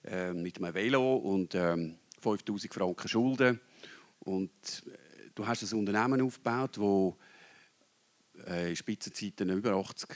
äh, 0.04 0.34
mit 0.34 0.58
einem 0.58 0.74
Velo 0.74 1.18
und 1.18 1.54
ähm, 1.56 1.98
5000 2.22 2.74
Franken 2.74 3.08
Schulden 3.08 3.60
und 4.20 4.52
äh, 4.86 5.30
du 5.34 5.46
hast 5.46 5.64
ein 5.64 5.80
Unternehmen 5.80 6.22
aufgebaut, 6.22 6.78
wo 6.78 7.18
äh, 8.48 8.70
in 8.70 8.76
Spitzenzeiten 8.76 9.50
über 9.50 9.74
80 9.74 10.10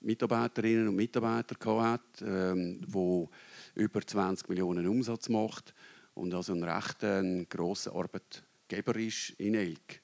Mitarbeiterinnen 0.00 0.88
und 0.88 0.96
Mitarbeiter 0.96 1.54
gehabt, 1.54 2.22
ähm, 2.22 2.80
wo 2.86 3.30
über 3.74 4.06
20 4.06 4.48
Millionen 4.48 4.86
Umsatz 4.86 5.28
macht 5.28 5.74
und 6.14 6.32
also 6.34 6.52
ein 6.52 6.62
recht 6.62 7.02
ein 7.02 7.48
grosser 7.48 7.94
Arbeitgeber 7.94 8.96
ist 8.96 9.30
in 9.38 9.54
Elk. 9.54 10.02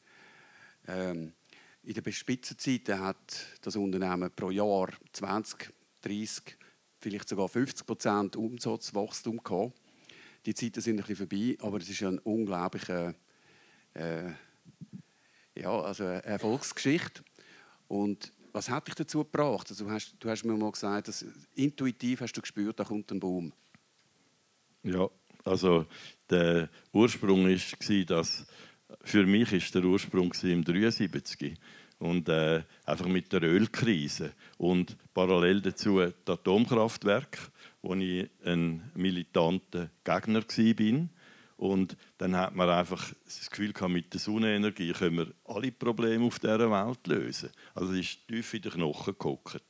Ähm, 0.89 1.33
in 1.85 1.95
der 1.95 2.13
Spitzenzeit 2.13 2.89
hat 2.89 3.47
das 3.61 3.77
Unternehmen 3.77 4.31
pro 4.35 4.51
Jahr 4.51 4.89
20, 5.13 5.73
30, 6.01 6.57
vielleicht 6.99 7.29
sogar 7.29 7.49
50 7.49 7.87
Prozent 7.87 8.37
Umsatzwachstum 8.37 9.43
gehabt. 9.43 9.82
Die 10.47 10.55
Zeiten 10.55 10.81
sind 10.81 10.99
ein 10.99 11.05
bisschen 11.07 11.29
vorbei, 11.29 11.57
aber 11.61 11.79
es 11.79 11.89
ist 11.89 12.03
eine 12.03 12.21
unglaubliche 12.21 13.15
äh, 13.95 14.33
ja, 15.55 15.81
also 15.81 16.05
eine 16.05 16.25
Erfolgsgeschichte. 16.25 17.23
Und 17.89 18.33
was 18.53 18.69
hat 18.69 18.89
dich 18.89 18.95
dazu 18.95 19.19
gebracht? 19.19 19.69
Also, 19.71 19.85
du, 19.85 19.91
hast, 19.91 20.15
du 20.19 20.29
hast 20.29 20.45
mir 20.45 20.57
mal 20.57 20.73
gesagt, 20.73 21.09
dass 21.09 21.25
intuitiv 21.55 22.21
hast 22.21 22.33
du 22.33 22.41
gespürt, 22.41 22.79
da 22.81 22.85
kommt 22.85 23.11
ein 23.11 23.21
Baum. 23.21 23.53
Ja, 24.83 25.09
also 25.45 25.87
der 26.29 26.69
Ursprung 26.93 27.47
war, 27.47 28.05
dass 28.05 28.47
für 29.05 29.27
mich 29.27 29.53
ist 29.53 29.75
der 29.75 29.85
Ursprung 29.85 30.33
im 30.43 30.65
73 30.65 31.55
und 31.99 32.29
äh, 32.29 32.63
einfach 32.85 33.07
mit 33.07 33.33
der 33.33 33.43
Ölkrise 33.43 34.33
und 34.59 34.97
parallel 35.15 35.61
dazu 35.61 36.01
das 36.01 36.39
Atomkraftwerk, 36.39 37.39
wo 37.83 37.95
ich 37.95 38.31
ein 38.45 38.91
militanter 38.95 39.91
Gegner 40.05 40.43
war 40.43 41.09
und 41.57 41.97
dann 42.19 42.37
hat 42.37 42.57
man 42.57 42.69
einfach 42.69 43.13
das 43.25 43.51
Gefühl 43.51 43.73
mit 43.89 44.13
der 44.13 44.21
Sonnenenergie 44.21 44.93
können 44.93 45.19
wir 45.19 45.27
alle 45.45 45.71
Probleme 45.71 46.25
auf 46.25 46.41
dieser 46.41 46.71
Welt 46.71 47.07
lösen. 47.07 47.51
Also 47.75 47.93
es 47.93 48.01
ist 48.01 48.27
tief 48.27 48.55
in 48.55 48.63
den 48.63 48.73
Knochen 48.73 49.13
geguckt. 49.13 49.63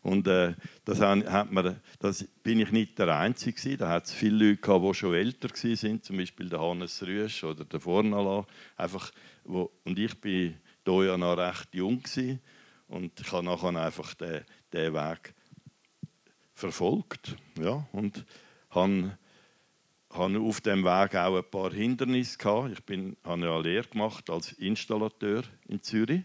Und 0.00 0.26
äh, 0.26 0.54
das, 0.84 1.00
hat 1.00 1.52
man, 1.52 1.80
das 1.98 2.24
bin 2.42 2.60
ich 2.60 2.70
nicht 2.72 2.98
der 2.98 3.18
Einzige. 3.18 3.76
Da 3.76 3.90
hat 3.90 4.06
es 4.06 4.12
viele 4.12 4.48
Leute 4.48 4.60
gehabt, 4.60 4.84
die 4.84 4.94
schon 4.94 5.14
älter 5.14 5.48
waren, 5.48 6.02
zum 6.02 6.16
Beispiel 6.16 6.48
der 6.48 6.60
Hannes 6.60 7.02
Rüsch 7.02 7.44
oder 7.44 7.64
der 7.64 7.80
Vornala. 7.80 8.46
Einfach, 8.76 9.10
wo, 9.44 9.70
und 9.84 9.98
ich 9.98 10.18
bin 10.20 10.54
hier 10.84 11.04
ja 11.04 11.18
noch 11.18 11.36
recht 11.36 11.74
jung 11.74 12.02
gewesen, 12.02 12.40
und 12.88 13.18
ich 13.18 13.32
habe 13.32 13.44
nachher 13.44 13.74
einfach 13.76 14.14
den, 14.14 14.44
den 14.72 14.92
Weg 14.92 15.34
verfolgt. 16.54 17.36
Ja, 17.60 17.86
und 17.92 18.24
habe 18.70 19.16
hatte 20.10 20.38
auf 20.38 20.60
dem 20.60 20.84
Weg 20.84 21.16
auch 21.16 21.36
ein 21.36 21.50
paar 21.50 21.72
Hindernisse 21.72 22.38
gehabt. 22.38 22.72
Ich 22.72 22.84
bin, 22.84 23.16
habe 23.24 23.34
eine 23.34 23.60
Lehre 23.60 23.88
gemacht 23.88 24.30
als 24.30 24.52
Installateur 24.52 25.42
in 25.68 25.82
Zürich 25.82 26.22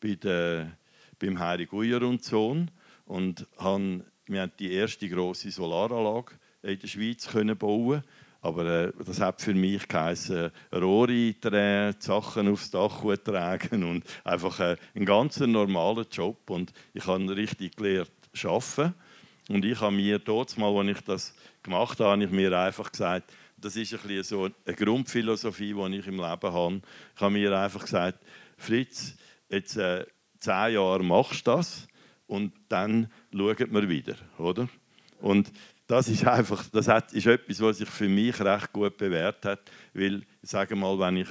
bei 0.00 0.14
der, 0.14 0.76
beim 1.18 1.38
Heilig 1.38 1.72
Uyer 1.72 2.02
und 2.02 2.22
Sohn 2.22 2.70
und 3.06 3.46
haben, 3.58 4.04
wir 4.26 4.42
haben 4.42 4.52
die 4.58 4.72
erste 4.72 5.08
große 5.08 5.50
Solaranlage 5.50 6.34
in 6.62 6.78
der 6.78 6.86
Schweiz 6.86 7.26
können 7.26 7.56
bauen. 7.56 8.02
Aber 8.40 8.66
äh, 8.66 8.92
das 9.04 9.20
hat 9.20 9.40
für 9.40 9.54
mich 9.54 9.88
geheißen, 9.88 10.50
Rohre 10.72 11.32
drehen, 11.32 11.94
Sachen 11.98 12.48
aufs 12.48 12.70
Dach 12.70 13.02
tragen 13.24 13.84
und 13.84 14.04
einfach 14.22 14.60
äh, 14.60 14.76
ein 14.94 15.06
ganz 15.06 15.40
normaler 15.40 16.06
Job. 16.10 16.50
Und 16.50 16.72
ich 16.92 17.06
habe 17.06 17.34
richtig 17.34 17.76
gelernt 17.76 18.10
arbeiten. 18.42 18.94
Und 19.48 19.64
ich 19.64 19.80
habe 19.80 19.94
mir 19.94 20.18
dort 20.18 20.56
mal, 20.56 20.74
als 20.76 20.98
ich 20.98 21.04
das 21.04 21.34
gemacht 21.62 22.00
habe, 22.00 22.10
habe 22.10 22.24
ich 22.24 22.30
mir 22.30 22.58
einfach 22.58 22.90
gesagt, 22.90 23.30
das 23.56 23.76
ist 23.76 23.94
ein 23.94 24.22
so 24.22 24.44
eine 24.44 24.76
Grundphilosophie, 24.76 25.74
die 25.74 25.98
ich 25.98 26.06
im 26.06 26.16
Leben 26.16 26.52
habe. 26.52 26.82
Ich 27.14 27.20
habe 27.20 27.32
mir 27.32 27.58
einfach 27.58 27.82
gesagt, 27.82 28.18
Fritz, 28.56 29.16
jetzt 29.48 29.76
äh, 29.76 30.06
zehn 30.38 30.74
Jahre 30.74 31.02
machst 31.02 31.46
du 31.46 31.52
das 31.52 31.86
und 32.26 32.52
dann 32.68 33.10
schauen 33.32 33.72
wir 33.72 33.88
wieder, 33.88 34.16
oder? 34.38 34.68
Und 35.20 35.50
das 35.86 36.08
ist 36.08 36.26
einfach, 36.26 36.64
das 36.70 36.88
hat, 36.88 37.12
ist 37.12 37.26
etwas, 37.26 37.60
was 37.60 37.78
sich 37.78 37.88
für 37.88 38.08
mich 38.08 38.40
recht 38.40 38.72
gut 38.72 38.96
bewährt 38.96 39.44
hat, 39.44 39.70
weil, 39.92 40.22
ich 40.42 40.50
sage 40.50 40.76
mal, 40.76 40.98
wenn 40.98 41.18
ich 41.18 41.28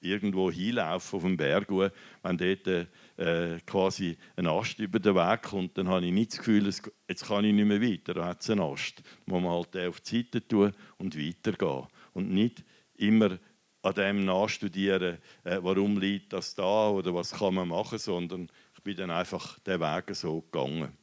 irgendwo 0.00 0.50
hinlaufe 0.50 1.16
auf 1.16 1.22
dem 1.22 1.36
Berg, 1.36 1.68
wenn 1.70 2.36
dort 2.38 2.88
äh, 3.18 3.58
quasi 3.66 4.16
ein 4.36 4.46
Ast 4.46 4.78
über 4.78 4.98
den 4.98 5.14
Weg 5.14 5.42
kommt, 5.42 5.76
dann 5.76 5.88
habe 5.88 6.06
ich 6.06 6.12
nicht 6.12 6.32
das 6.32 6.38
Gefühl, 6.38 6.72
jetzt 7.08 7.26
kann 7.26 7.44
ich 7.44 7.52
nicht 7.52 7.66
mehr 7.66 7.82
weiter, 7.82 8.14
da 8.14 8.26
hat 8.26 8.40
es 8.40 8.50
einen 8.50 8.60
Ast. 8.60 9.00
Da 9.00 9.32
muss 9.32 9.42
man 9.42 9.52
halt 9.52 9.74
den 9.74 9.88
auf 9.88 10.00
die 10.00 10.18
Seite 10.18 10.46
tun 10.46 10.72
und 10.98 11.18
weitergehen. 11.18 11.86
Und 12.14 12.30
nicht 12.30 12.64
immer 12.94 13.38
an 13.82 13.94
dem 13.94 14.24
nachstudieren, 14.24 15.18
äh, 15.44 15.58
warum 15.60 15.98
liegt 15.98 16.32
das 16.32 16.54
da 16.54 16.90
oder 16.90 17.14
was 17.14 17.32
kann 17.32 17.54
man 17.54 17.68
machen, 17.68 17.98
sondern 17.98 18.48
ich 18.74 18.82
bin 18.82 18.96
dann 18.96 19.10
einfach 19.10 19.58
den 19.60 19.80
Weg 19.80 20.14
so 20.14 20.40
gegangen. 20.40 20.96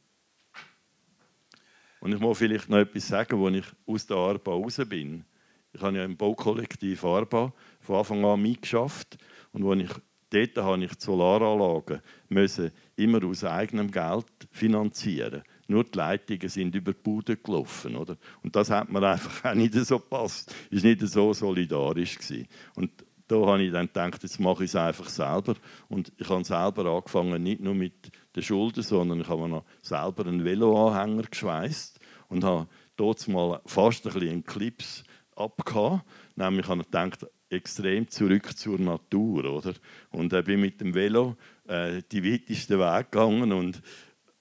Und 2.00 2.12
ich 2.12 2.20
muss 2.20 2.38
vielleicht 2.38 2.68
noch 2.68 2.78
etwas 2.78 3.08
sagen, 3.08 3.44
als 3.44 3.56
ich 3.56 3.66
aus 3.86 4.06
der 4.06 4.16
Arbeit 4.16 4.48
raus 4.48 4.80
bin. 4.88 5.24
Ich 5.72 5.82
habe 5.82 5.96
ja 5.96 6.04
im 6.04 6.16
Baukollektiv 6.16 7.04
Arba 7.04 7.52
von 7.80 7.96
Anfang 7.96 8.24
an 8.24 8.40
mitgeschafft. 8.40 9.18
Und 9.52 9.68
als 9.68 9.82
ich, 9.82 9.96
dort 10.30 10.56
habe 10.56 10.84
ich 10.84 10.94
die 10.94 11.04
Solaranlagen 11.04 12.00
müssen 12.28 12.70
immer 12.96 13.24
aus 13.24 13.44
eigenem 13.44 13.90
Geld 13.90 14.26
finanzieren. 14.50 15.42
Nur 15.68 15.84
die 15.84 15.98
Leitungen 15.98 16.48
sind 16.48 16.74
über 16.74 16.92
die 16.92 17.00
Bude 17.02 17.36
gelaufen. 17.36 17.96
Oder? 17.96 18.16
Und 18.42 18.54
das 18.54 18.70
hat 18.70 18.90
mir 18.90 19.02
einfach 19.02 19.50
auch 19.50 19.54
nicht 19.54 19.74
so 19.74 19.98
gepasst. 19.98 20.54
Es 20.70 20.82
war 20.82 20.90
nicht 20.90 21.00
so 21.00 21.32
solidarisch. 21.32 22.18
Gewesen. 22.18 22.46
Und 22.74 22.90
da 23.28 23.36
habe 23.44 23.62
ich 23.62 23.72
dann 23.72 23.86
gedacht, 23.86 24.22
jetzt 24.22 24.38
mache 24.38 24.64
ich 24.64 24.70
es 24.70 24.76
einfach 24.76 25.08
selber. 25.08 25.54
Und 25.88 26.12
ich 26.16 26.28
habe 26.28 26.44
selber 26.44 26.86
angefangen, 26.86 27.42
nicht 27.42 27.60
nur 27.60 27.74
mit 27.74 28.12
den 28.36 28.42
Schulden, 28.42 28.82
sondern 28.82 29.20
ich 29.20 29.28
habe 29.28 29.48
noch 29.48 29.64
selber 29.82 30.26
einen 30.26 30.44
Veloanhänger 30.44 31.24
geschweißt 31.24 31.98
und 32.28 32.44
habe 32.44 32.68
dort 32.96 33.26
mal 33.28 33.60
fast 33.66 34.06
ein 34.06 34.12
bisschen 34.12 34.30
einen 34.30 34.44
Clips 34.44 35.02
abgehauen. 35.34 36.02
Nämlich 36.36 36.68
habe 36.68 36.80
ich 36.80 36.86
gedacht, 36.86 37.26
extrem 37.50 38.08
zurück 38.08 38.56
zur 38.56 38.78
Natur. 38.78 39.44
Oder? 39.44 39.74
Und 40.10 40.32
äh, 40.32 40.42
bin 40.42 40.60
mit 40.60 40.80
dem 40.80 40.94
Velo 40.94 41.36
äh, 41.66 42.02
die 42.10 42.24
weitesten 42.24 42.78
Weg 42.78 43.10
gegangen 43.10 43.52
und, 43.52 43.82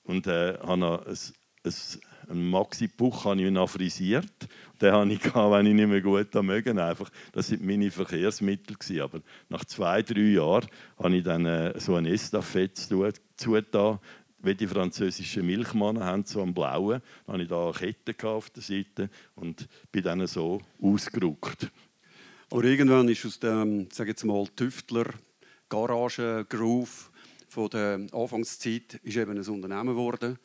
und 0.04 0.28
äh, 0.28 0.58
habe 0.60 1.06
ein, 1.08 1.16
ein, 1.64 1.74
einen 2.30 2.50
Maxi-Puch 2.50 3.26
habe 3.26 3.42
ich 3.42 3.52
noch 3.52 3.70
frisiert. 3.70 4.48
Den 4.82 4.92
habe 4.92 5.14
ich, 5.14 5.24
wenn 5.36 5.66
ich 5.66 5.74
nicht 5.74 5.88
mehr 5.88 6.02
gut 6.02 6.34
mögen. 6.44 6.80
Einfach, 6.80 7.10
das 7.32 7.52
waren 7.52 7.66
meine 7.66 7.92
Verkehrsmittel. 7.92 8.76
Gewesen. 8.76 9.02
Aber 9.02 9.22
nach 9.50 9.66
zwei, 9.66 10.02
drei 10.02 10.22
Jahren 10.22 10.68
habe 10.98 11.16
ich 11.16 11.24
dann 11.24 11.46
äh, 11.46 11.80
so 11.80 11.96
ein 11.96 12.06
Estafette 12.06 13.14
zugetan, 13.36 14.00
wie 14.40 14.56
die 14.56 14.68
französischen 14.68 15.46
Milchmannen 15.46 16.04
haben, 16.04 16.24
so 16.26 16.42
am 16.42 16.54
Blauen. 16.54 17.02
Dann 17.26 17.34
hatte 17.34 17.44
ich 17.44 17.50
da 17.50 17.66
eine 17.66 17.74
Kette 17.74 18.28
auf 18.28 18.50
der 18.52 18.64
Seite 18.64 19.10
und 19.36 19.68
bin 19.92 20.04
dann 20.04 20.26
so 20.28 20.62
ausgerückt. 20.82 21.72
Aber 22.52 22.64
irgendwann 22.64 23.10
ist 23.10 23.26
aus 23.26 23.40
dem, 23.40 23.90
sage 23.92 24.12
jetzt 24.12 24.24
mal, 24.24 24.46
Tüftler 24.56 25.06
Garage 25.68 26.46
Groove 26.48 27.10
von 27.48 27.70
der 27.70 28.06
Anfangszeit 28.12 29.00
ist 29.02 29.18
eben 29.18 29.32
ein 29.32 29.48
Unternehmen 29.48 29.96
geworden, 29.96 30.38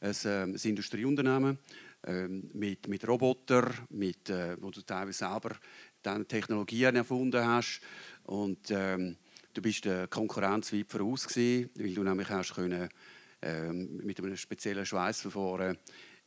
ein, 0.00 0.14
äh, 0.24 0.42
ein 0.42 0.54
Industrieunternehmen 0.54 1.58
äh, 2.06 2.28
mit, 2.28 2.86
mit 2.86 3.08
Robotern, 3.08 3.74
mit, 3.90 4.30
äh, 4.30 4.56
wo 4.60 4.70
du 4.70 4.82
teilweise 4.82 5.18
selber 5.18 5.56
dann 6.00 6.28
Technologien 6.28 6.94
erfunden 6.94 7.44
hast. 7.44 7.80
Und 8.22 8.70
ähm, 8.70 9.16
du 9.52 9.60
bist 9.60 9.84
der 9.84 10.06
Konkurrenz 10.06 10.72
weit 10.72 10.86
voraus 10.88 11.26
gewesen, 11.26 11.70
weil 11.74 11.92
du 11.92 12.04
nämlich 12.04 12.28
hast 12.28 12.54
können 12.54 12.88
ähm, 13.42 13.96
mit 14.04 14.20
einem 14.20 14.36
speziellen 14.36 14.86
Schweißverfahren 14.86 15.76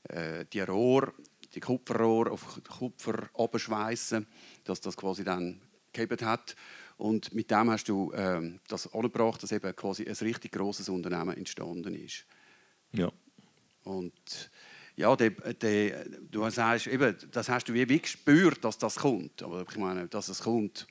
äh, 0.10 0.46
die 0.52 0.60
Rohr, 0.60 1.14
die 1.54 1.60
Kupferrohr 1.60 2.32
auf 2.32 2.62
Kupfer 2.64 3.30
abschweißen, 3.34 4.26
dass 4.64 4.82
das 4.82 4.96
quasi 4.98 5.24
dann 5.24 5.62
gehabt 5.94 6.22
hat. 6.22 6.56
Und 6.98 7.34
mit 7.34 7.50
dem 7.50 7.72
hast 7.72 7.90
du 7.90 8.12
ähm, 8.14 8.60
das 8.68 8.94
angebracht, 8.94 9.42
dass 9.42 9.52
eben 9.52 9.76
quasi 9.76 10.08
ein 10.08 10.16
richtig 10.16 10.52
großes 10.52 10.90
Unternehmen 10.90 11.36
entstanden 11.36 11.96
ist. 11.96 12.26
Ja. 12.94 13.12
Und 13.84 14.52
ja, 14.96 15.16
de, 15.16 15.32
de, 15.56 15.96
du 16.30 16.48
sagst 16.50 16.88
eben, 16.88 17.16
das 17.32 17.50
hast 17.50 17.68
du 17.68 17.74
wie, 17.74 17.90
wie 17.90 18.00
gespürt, 18.00 18.64
dass 18.64 18.78
das 18.78 18.98
kommt. 18.98 19.42
Aber 19.42 19.66
ich 19.68 19.78
meine, 19.78 20.08
dass 20.08 20.30
es 20.30 20.42
kommt. 20.44 20.86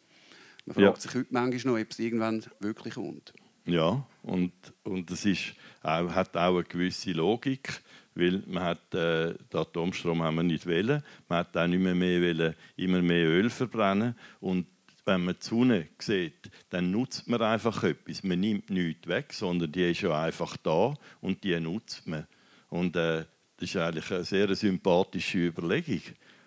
Man 0.66 0.74
fragt 0.74 0.96
ja. 0.96 1.00
sich 1.00 1.14
heute 1.14 1.28
manchmal 1.30 1.74
noch, 1.74 1.80
ob 1.80 1.90
es 1.90 1.98
irgendwann 1.98 2.44
wirklich 2.58 2.94
kommt. 2.94 3.32
Ja, 3.66 4.04
und, 4.22 4.52
und 4.82 5.10
das 5.10 5.24
ist 5.24 5.54
auch, 5.82 6.10
hat 6.10 6.36
auch 6.36 6.56
eine 6.56 6.64
gewisse 6.64 7.12
Logik, 7.12 7.82
weil 8.20 8.42
man 8.46 8.62
hat, 8.62 8.94
äh, 8.94 9.34
den 9.34 9.60
Atomstrom 9.60 10.22
haben 10.22 10.36
wir 10.36 10.42
nicht 10.42 10.66
wollen. 10.66 11.02
Man 11.28 11.38
hat 11.38 11.56
auch 11.56 11.66
nicht 11.66 11.80
mehr, 11.80 11.94
mehr 11.94 12.20
wollen, 12.20 12.54
immer 12.76 13.02
mehr 13.02 13.26
Öl 13.26 13.50
verbrennen 13.50 14.14
und 14.40 14.66
wenn 15.04 15.24
man 15.24 15.34
die 15.40 15.46
Sonne 15.46 15.88
sieht, 15.98 16.50
dann 16.68 16.90
nutzt 16.90 17.28
man 17.28 17.42
einfach 17.42 17.82
etwas. 17.82 18.22
Man 18.22 18.40
nimmt 18.40 18.70
nichts 18.70 19.08
weg, 19.08 19.32
sondern 19.32 19.72
die 19.72 19.90
ist 19.90 20.02
ja 20.02 20.22
einfach 20.22 20.56
da 20.58 20.94
und 21.20 21.42
die 21.42 21.58
nutzt 21.58 22.06
man. 22.06 22.26
Und 22.68 22.94
äh, 22.96 23.24
das 23.56 23.68
ist 23.68 23.76
eigentlich 23.76 24.10
eine 24.10 24.24
sehr 24.24 24.54
sympathische 24.54 25.38
Überlegung. 25.38 26.02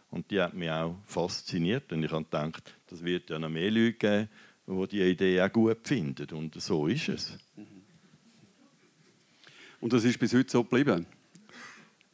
Und 0.09 0.29
die 0.31 0.39
hat 0.39 0.53
mich 0.53 0.69
auch 0.69 0.95
fasziniert. 1.05 1.91
Und 1.91 2.03
ich 2.03 2.11
habe 2.11 2.23
gedacht, 2.23 2.75
das 2.87 3.03
wird 3.03 3.29
ja 3.29 3.39
noch 3.39 3.49
mehr 3.49 3.71
Leute 3.71 3.93
geben, 3.93 4.29
die 4.67 4.87
diese 4.87 5.05
Idee 5.05 5.41
auch 5.41 5.51
gut 5.51 5.87
finden. 5.87 6.29
Und 6.35 6.59
so 6.61 6.87
ist 6.87 7.09
es. 7.09 7.37
Und 9.79 9.91
das 9.91 10.05
ist 10.05 10.19
bis 10.19 10.33
heute 10.33 10.49
so 10.49 10.63
geblieben? 10.63 11.05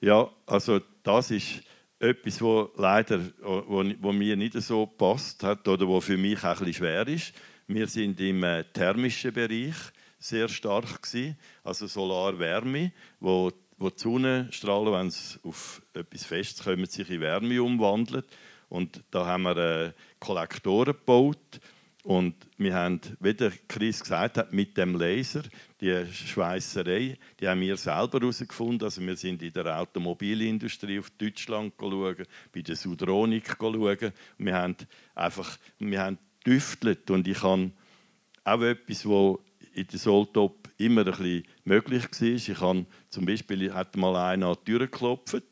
Ja, 0.02 0.30
also 0.46 0.80
das 1.04 1.32
ist 1.32 1.62
etwas, 2.00 2.42
wo 2.42 2.72
leider 2.76 3.20
wo, 3.42 3.84
wo 4.00 4.12
mir 4.12 4.38
nicht 4.38 4.54
so 4.62 4.86
passt 4.86 5.44
hat 5.44 5.68
oder 5.68 5.88
wo 5.88 6.00
für 6.00 6.18
mich 6.18 6.44
auch 6.44 6.62
ein 6.62 6.74
schwer 6.74 7.08
ist. 7.08 7.34
Wir 7.68 7.88
sind 7.88 8.20
im 8.20 8.44
äh, 8.44 8.64
thermischen 8.64 9.34
Bereich 9.34 9.76
sehr 10.18 10.48
stark 10.50 11.02
gewesen, 11.02 11.38
also 11.64 11.88
Solarwärme, 11.88 12.92
wo 13.20 13.52
wo 13.80 13.90
die 13.90 14.00
Sonnenstrahlen, 14.00 14.94
wenn 14.94 15.10
sie 15.10 15.40
auf 15.44 15.82
etwas 15.94 16.26
fest 16.26 16.64
kommen, 16.64 16.86
sich 16.86 17.10
in 17.10 17.22
Wärme 17.22 17.64
umwandeln. 17.64 18.24
Und 18.68 19.02
da 19.10 19.26
haben 19.26 19.44
wir 19.44 19.58
äh, 19.58 19.92
Kollektoren 20.20 20.94
gebaut 20.94 21.62
und 22.04 22.36
wir 22.58 22.74
haben, 22.76 23.00
wie 23.20 23.34
der 23.34 23.52
Chris 23.68 24.02
gesagt 24.02 24.38
hat, 24.38 24.54
mit 24.54 24.78
dem 24.78 24.96
Laser, 24.96 25.44
die 25.82 26.06
Schweißerei, 26.12 27.18
die 27.40 27.48
haben 27.48 27.62
wir 27.62 27.78
selber 27.78 28.20
herausgefunden. 28.20 28.84
Also 28.84 29.02
wir 29.02 29.16
sind 29.16 29.42
in 29.42 29.54
der 29.54 29.80
Automobilindustrie 29.80 31.00
auf 31.00 31.10
Deutschland 31.12 31.74
schauen, 31.80 32.16
bei 32.54 32.62
der 32.62 32.76
Sudronik 32.76 33.56
schauen. 33.58 34.12
Wir 34.38 34.56
haben 34.56 34.76
einfach, 35.16 35.58
wir 35.80 36.02
haben 36.02 36.18
tüftelt 36.44 37.10
und 37.10 37.28
ich 37.28 37.42
habe 37.42 37.72
auch 38.44 38.62
etwas, 38.62 39.06
wo 39.06 39.40
in 39.74 39.88
der 39.88 40.00
Soltop 40.00 40.70
immer 40.78 41.02
ein 41.02 41.12
bisschen 41.12 41.44
möglich 41.64 42.04
war. 42.04 42.28
Ich 42.28 42.60
habe 42.60 42.86
zum 43.10 43.26
Beispiel 43.26 43.74
hat 43.74 43.96
mal 43.96 44.16
einer 44.16 44.48
an 44.48 44.56
die 44.62 44.72
Tür 44.72 44.80
geklopft 44.80 45.44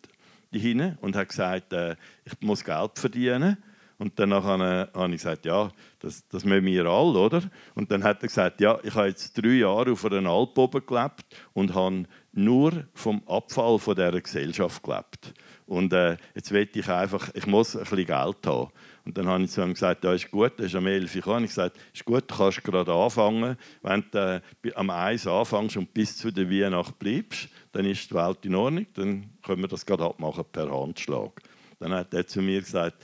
und 1.02 1.16
hat 1.16 1.30
gesagt, 1.30 1.74
äh, 1.74 1.96
ich 2.26 2.34
muss 2.42 2.64
Geld 2.64 2.92
verdienen. 2.96 3.58
Und 4.00 4.20
dann 4.20 4.32
habe 4.34 4.90
ich 5.08 5.12
gesagt, 5.12 5.46
ja, 5.46 5.72
das, 6.00 6.28
das 6.28 6.46
müssen 6.46 6.66
wir 6.66 6.86
alle, 6.86 7.18
oder? 7.18 7.42
Und 7.74 7.90
dann 7.90 8.04
hat 8.04 8.22
er 8.22 8.28
gesagt, 8.28 8.62
ja, 8.62 8.78
ich 8.84 8.94
habe 8.94 9.08
jetzt 9.08 9.34
drei 9.34 9.56
Jahre 9.56 9.92
auf 9.92 10.06
einer 10.06 10.30
Alp 10.30 10.58
oben 10.58 10.86
gelebt 10.86 11.26
und 11.54 11.74
habe 11.74 12.04
nur 12.32 12.86
vom 12.94 13.24
Abfall 13.28 13.80
von 13.80 13.96
dieser 13.96 14.22
Gesellschaft 14.22 14.84
gelebt. 14.84 15.34
Und 15.66 15.92
äh, 15.94 16.18
jetzt 16.36 16.52
will 16.52 16.70
ich 16.72 16.88
einfach, 16.88 17.30
ich 17.34 17.48
muss 17.48 17.76
ein 17.76 17.82
bisschen 17.82 18.06
Geld 18.06 18.46
haben. 18.46 18.72
Und 19.04 19.18
dann 19.18 19.28
habe 19.28 19.44
ich 19.44 19.52
zu 19.52 19.62
ihm 19.62 19.74
gesagt, 19.74 20.04
ja, 20.04 20.14
ist 20.14 20.30
gut, 20.30 20.54
das 20.58 20.68
ist 20.68 20.76
am 20.76 20.86
11 20.86 21.16
Uhr. 21.16 21.20
Ich 21.20 21.26
habe 21.26 21.42
gesagt, 21.42 21.78
ist 21.94 22.06
gut, 22.06 22.30
du 22.30 22.36
kannst 22.36 22.64
gerade 22.64 22.94
anfangen. 22.94 23.58
Wenn 23.82 24.06
du 24.12 24.42
äh, 24.64 24.74
am 24.76 24.90
1 24.92 25.26
anfängst 25.26 25.78
und 25.78 25.94
bis 25.94 26.18
zu 26.18 26.30
der 26.32 26.50
Weihnacht 26.50 27.00
bleibst, 27.00 27.50
dann 27.72 27.86
ist 27.86 28.12
die 28.12 28.16
Welt 28.16 28.46
in 28.46 28.56
Ordnung, 28.56 28.86
dann 28.94 29.30
können 29.44 29.62
wir 29.62 29.68
das 29.68 29.86
gerade 29.86 30.06
abmachen 30.06 30.46
per 30.52 30.70
Handschlag. 30.70 31.42
Dann 31.80 31.94
hat 31.94 32.14
er 32.14 32.26
zu 32.26 32.42
mir 32.42 32.62
gesagt, 32.62 33.04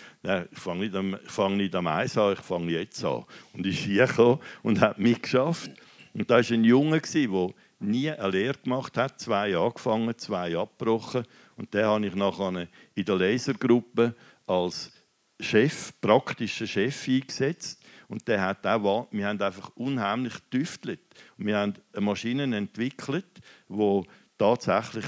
ich 0.52 0.60
fange 0.60 0.82
nicht, 0.82 0.96
am, 0.96 1.18
fang 1.26 1.58
nicht 1.58 1.76
am 1.76 1.88
Eis 1.88 2.18
an, 2.18 2.34
ich 2.34 2.40
fange 2.40 2.72
jetzt 2.72 3.04
an. 3.06 3.24
Und 3.54 3.66
ist 3.68 3.80
hier 3.80 4.08
gekommen 4.08 4.40
und 4.64 4.82
hat 4.82 4.98
mitgeschafft. 4.98 5.72
Und 6.14 6.30
da 6.30 6.36
war 6.36 6.52
ein 6.52 6.64
Junge, 6.64 7.00
der 7.00 7.50
nie 7.80 8.10
eine 8.10 8.30
Lehre 8.30 8.58
gemacht 8.58 8.98
hat, 8.98 9.20
zwei 9.20 9.56
angefangen, 9.58 10.18
zwei 10.18 10.58
abgebrochen. 10.58 11.26
Und 11.58 11.74
den 11.74 11.86
habe 11.86 12.08
ich 12.08 12.16
nachher 12.16 12.68
in 12.96 13.06
der 13.06 13.16
Lasergruppe 13.16 14.16
als 14.48 14.92
Chef, 15.40 15.94
praktischer 16.02 16.68
Chef 16.68 17.08
eingesetzt. 17.08 17.84
Und 18.08 18.28
der 18.28 18.42
hat 18.42 18.66
auch, 18.66 19.08
wir 19.12 19.28
haben 19.28 19.42
einfach 19.42 19.72
unheimlich 19.76 20.34
getüftelt. 20.50 21.02
Wir 21.38 21.58
haben 21.58 21.74
Maschinen 22.00 22.54
entwickelt, 22.54 23.26
die 23.68 24.02
tatsächlich 24.38 25.06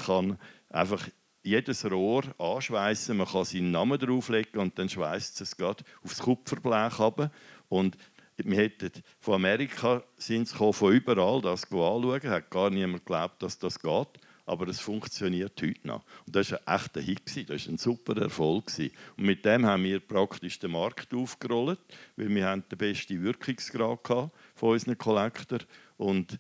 einfach 0.69 1.08
jedes 1.45 1.89
Rohr 1.89 2.23
anschweißen. 2.38 3.15
Man 3.15 3.27
kann 3.27 3.45
seinen 3.45 3.71
Namen 3.71 3.99
drauflegen 3.99 4.60
und 4.60 4.77
dann 4.77 4.89
schweißt 4.89 5.39
es 5.41 5.55
gerade 5.55 5.84
aufs 6.03 6.19
Kupferblech 6.19 6.99
ab. 6.99 7.31
Und 7.69 7.97
wir 8.38 8.58
hätten 8.58 8.91
von 9.19 9.36
Amerika 9.36 10.03
sind 10.17 10.49
von 10.49 10.93
überall 10.93 11.41
das 11.41 11.63
anschauen. 11.63 12.21
Hat 12.23 12.49
gar 12.49 12.69
niemand 12.69 13.05
geglaubt, 13.05 13.41
dass 13.43 13.58
das 13.58 13.79
geht. 13.79 14.08
Aber 14.47 14.67
es 14.67 14.79
funktioniert 14.79 15.60
heute 15.62 15.88
noch. 15.88 16.03
Und 16.27 16.36
das 16.36 16.51
war 16.51 16.60
ein 16.65 16.75
echter 16.75 17.01
Hit, 17.01 17.49
das 17.49 17.65
war 17.65 17.73
ein 17.73 17.77
super 17.79 18.21
Erfolg. 18.21 18.71
Und 19.17 19.25
mit 19.25 19.43
dem 19.43 19.65
haben 19.65 19.84
wir 19.84 19.99
praktisch 19.99 20.60
den 20.60 20.71
Markt 20.71 21.12
aufgerollt, 21.15 21.79
weil 22.15 22.29
wir 22.29 22.45
haben 22.45 22.63
den 22.69 22.77
besten 22.77 23.23
Wirkungsgrad 23.23 24.08
von 24.08 24.31
unseren 24.69 24.97
Kollektoren 24.99 25.65
und 25.97 26.38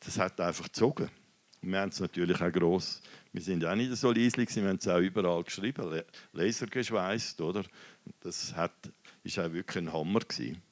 das 0.00 0.18
hat 0.18 0.38
einfach 0.38 0.64
gezogen. 0.64 1.08
wir 1.62 1.80
haben 1.80 1.88
es 1.88 2.00
natürlich 2.00 2.42
auch 2.42 2.52
gross 2.52 3.00
wir 3.34 3.42
sind 3.42 3.64
auch 3.64 3.74
nicht 3.74 3.94
so 3.96 4.12
leislich, 4.12 4.54
wir 4.54 4.68
haben 4.68 4.76
es 4.76 4.86
auch 4.86 5.00
überall 5.00 5.42
geschrieben, 5.42 6.02
Laser 6.32 6.68
geschweißt, 6.68 7.40
oder? 7.40 7.64
Das 8.20 8.54
hat, 8.54 8.72
ist 9.24 9.40
auch 9.40 9.52
wirklich 9.52 9.84
ein 9.84 9.92
Hammer 9.92 10.20
gewesen. 10.20 10.62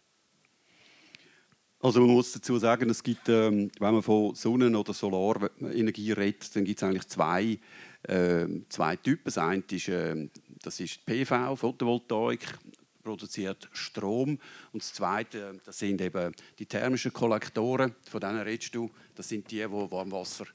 Also 1.80 2.00
man 2.02 2.10
muss 2.10 2.30
dazu 2.30 2.56
sagen, 2.58 2.88
es 2.88 3.02
gibt, 3.02 3.28
ähm, 3.28 3.68
wenn 3.80 3.94
man 3.94 4.02
von 4.04 4.36
Sonnen- 4.36 4.76
oder 4.76 4.94
Solarenergie 4.94 6.12
redet, 6.12 6.54
dann 6.54 6.64
gibt 6.64 6.80
es 6.80 6.84
eigentlich 6.84 7.08
zwei, 7.08 7.58
äh, 8.04 8.46
zwei 8.68 8.94
Typen. 8.94 9.24
Das 9.24 9.38
eine 9.38 9.64
ist, 9.68 9.88
äh, 9.88 10.28
das 10.62 10.78
ist 10.78 11.04
PV, 11.04 11.56
Photovoltaik, 11.56 12.46
produziert 13.02 13.68
Strom. 13.72 14.38
Und 14.70 14.82
das 14.84 14.92
Zweite, 14.92 15.60
das 15.64 15.80
sind 15.80 16.00
eben 16.00 16.32
die 16.60 16.66
thermischen 16.66 17.12
Kollektoren. 17.12 17.96
Von 18.08 18.20
denen 18.20 18.38
redest 18.38 18.72
du. 18.76 18.88
Das 19.16 19.28
sind 19.28 19.50
die, 19.50 19.56
die 19.56 19.68
Warmwasser 19.68 20.46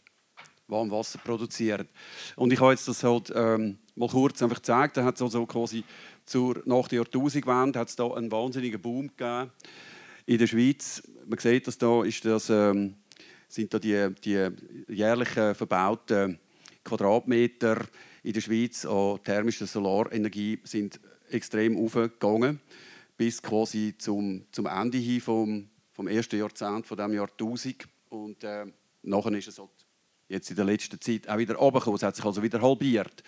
Warmwasser 0.67 1.19
produzieren. 1.19 1.87
Und 2.35 2.51
ich 2.51 2.59
habe 2.59 2.71
jetzt 2.71 2.87
das 2.87 3.03
halt 3.03 3.31
ähm, 3.35 3.77
mal 3.95 4.09
kurz 4.09 4.41
einfach 4.41 4.57
gezeigt. 4.57 4.97
Da 4.97 5.03
hat 5.03 5.15
es 5.15 5.21
also 5.21 5.45
quasi 5.45 5.83
zur, 6.25 6.61
nach 6.65 6.87
der 6.87 6.97
Jahrtausendwende 6.99 7.79
hat 7.79 7.89
es 7.89 7.95
da 7.95 8.11
einen 8.11 8.31
wahnsinnigen 8.31 8.81
Boom 8.81 9.07
gegeben 9.15 9.51
in 10.25 10.37
der 10.37 10.47
Schweiz. 10.47 11.01
Man 11.25 11.39
sieht, 11.39 11.67
dass 11.67 11.77
da 11.77 12.03
ist 12.03 12.25
das, 12.25 12.49
ähm, 12.49 12.95
sind 13.47 13.73
da 13.73 13.79
die, 13.79 14.09
die 14.23 14.49
jährlich 14.89 15.29
verbauten 15.29 16.37
Quadratmeter 16.83 17.85
in 18.23 18.33
der 18.33 18.41
Schweiz 18.41 18.85
an 18.85 19.19
thermischer 19.23 19.67
Solarenergie 19.67 20.59
sind 20.63 20.99
extrem 21.29 21.77
aufgegangen 21.77 22.59
bis 23.17 23.41
quasi 23.41 23.95
zum, 23.97 24.45
zum 24.51 24.67
Ende 24.67 24.97
hin 24.97 25.21
vom, 25.21 25.69
vom 25.91 26.07
ersten 26.07 26.37
Jahrzehnt 26.37 26.85
von 26.85 26.97
dem 26.97 27.13
Jahrtausend 27.13 27.87
und 28.09 28.43
äh, 28.43 28.65
nachher 29.03 29.33
ist 29.33 29.47
es 29.47 29.59
halt 29.59 29.69
jetzt 30.29 30.49
in 30.49 30.55
der 30.55 30.65
letzten 30.65 30.99
Zeit 30.99 31.27
auch 31.29 31.37
wieder 31.37 31.55
runtergekommen. 31.55 31.97
Es 31.97 32.03
hat 32.03 32.15
sich 32.15 32.25
also 32.25 32.43
wieder 32.43 32.61
halbiert. 32.61 33.23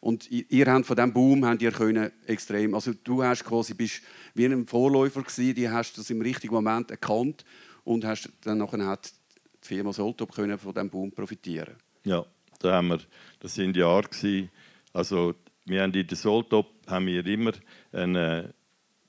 Und 0.00 0.30
ihr 0.30 0.66
habt 0.66 0.86
von 0.86 0.96
diesem 0.96 1.12
Boom 1.12 1.44
habt 1.44 1.60
ihr 1.60 1.72
können 1.72 2.12
extrem, 2.26 2.74
also 2.74 2.92
du 3.02 3.22
hast 3.24 3.44
quasi, 3.44 3.74
bist 3.74 4.02
wie 4.34 4.46
ein 4.46 4.66
Vorläufer 4.66 5.22
gewesen, 5.22 5.54
die 5.54 5.68
hast 5.68 5.98
das 5.98 6.10
im 6.10 6.20
richtigen 6.20 6.54
Moment 6.54 6.90
erkannt 6.90 7.44
und 7.82 8.04
hast 8.04 8.30
dann 8.42 8.58
nachher 8.58 8.86
hat 8.86 9.12
die 9.64 9.66
Firma 9.66 9.92
Soltop 9.92 10.32
können 10.32 10.56
von 10.56 10.72
diesem 10.72 10.88
Boom 10.88 11.10
profitieren. 11.10 11.74
Ja, 12.04 12.24
da 12.60 12.74
haben 12.74 12.88
wir, 12.88 13.00
das 13.40 13.54
sind 13.54 13.76
Jahre 13.76 14.08
gewesen, 14.08 14.50
also 14.92 15.34
wir 15.64 15.82
haben 15.82 15.92
in 15.92 16.06
der 16.06 16.16
Soltop 16.16 16.68
haben 16.86 17.06
wir 17.06 17.26
immer 17.26 17.52
eine 17.92 18.54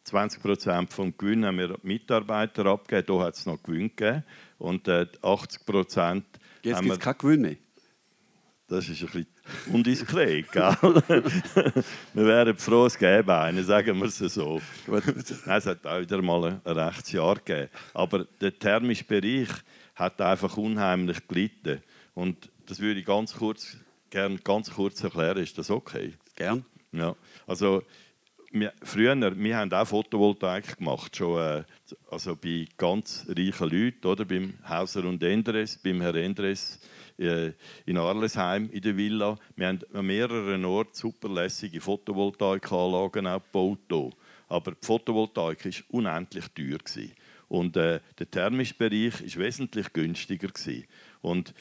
20 0.04 0.42
Prozent 0.42 0.92
vom 0.92 1.16
Gewinn 1.18 1.46
haben 1.46 1.58
wir 1.58 1.78
Mitarbeiter 1.84 2.66
abgegeben. 2.66 3.16
Hier 3.16 3.26
hat 3.26 3.36
es 3.36 3.46
noch 3.46 3.62
Gewinn 3.62 3.90
gegeben. 3.96 4.24
Und 4.58 4.88
äh, 4.88 5.06
80 5.22 5.66
Prozent. 5.66 6.26
Jetzt 6.62 6.82
gibt 6.82 6.94
es 6.94 7.00
keinen 7.00 7.18
Gewinn 7.18 7.42
mehr. 7.42 7.56
Das 8.68 8.88
ist 8.88 9.02
ein 9.02 9.08
bisschen 9.08 9.28
undiskret, 9.74 10.52
gell? 10.52 10.76
wir 12.14 12.26
wären 12.26 12.56
froh, 12.56 12.86
es 12.86 12.98
gäbe 12.98 13.36
einen, 13.36 13.66
sagen 13.66 13.98
wir 13.98 14.06
es 14.06 14.20
so. 14.20 14.62
es 14.88 15.66
hat 15.66 15.88
auch 15.88 16.00
wieder 16.00 16.22
mal 16.22 16.62
ein 16.64 16.78
rechtes 16.78 17.14
Jahr 17.14 17.36
gegeben. 17.36 17.70
Aber 17.96 18.26
der 18.40 18.58
thermische 18.58 19.06
Bereich 19.06 19.50
hat 19.96 20.22
einfach 20.22 20.56
unheimlich 20.56 21.28
gelitten. 21.28 21.82
Und 22.14 22.52
das 22.68 22.80
würde 22.80 23.00
ich 23.00 23.08
ganz 23.08 23.34
kurz, 23.34 23.76
gerne 24.12 24.38
ganz 24.38 24.70
kurz 24.70 25.04
erklären. 25.04 25.40
Ist 25.40 25.58
das 25.58 25.72
okay? 25.72 26.14
Gern. 26.36 26.64
Ja. 26.92 27.16
Also, 27.48 27.82
wir, 28.52 28.74
früher, 28.84 29.16
wir 29.38 29.58
haben 29.58 29.72
auch 29.72 29.88
Photovoltaik 29.88 30.78
gemacht, 30.78 31.16
schon 31.16 31.40
äh, 31.40 31.64
also 32.10 32.36
bei 32.36 32.68
ganz 32.78 33.26
reichen 33.28 33.70
Leuten, 33.70 34.08
oder? 34.08 34.26
beim 34.26 34.54
Hauser 34.68 35.06
und 35.06 35.22
Endres, 35.24 35.78
beim 35.78 36.02
Herr 36.02 36.16
Endres 36.16 36.80
äh, 37.18 37.52
in 37.86 37.98
Arlesheim 37.98 38.70
in 38.72 38.82
der 38.82 38.98
Villa. 38.98 39.38
Wir 39.56 39.68
haben 39.68 39.80
an 39.94 40.06
mehreren 40.06 40.66
Orten 40.66 40.94
superlässige 40.94 41.82
Photovoltaikanlagen 41.82 43.26
gebaut. 43.26 44.16
Aber 44.48 44.72
die 44.72 44.86
Photovoltaik 44.86 45.66
war 45.66 45.72
unendlich 45.90 46.48
teuer. 46.56 46.80
Gewesen. 46.80 47.14
Und 47.50 47.78
äh, 47.78 48.00
der 48.18 48.32
thermische 48.32 48.76
Bereich 48.76 49.22
war 49.22 49.44
wesentlich 49.44 49.94
günstiger. 49.94 50.48
Gewesen. 50.48 50.86
Und, 51.22 51.54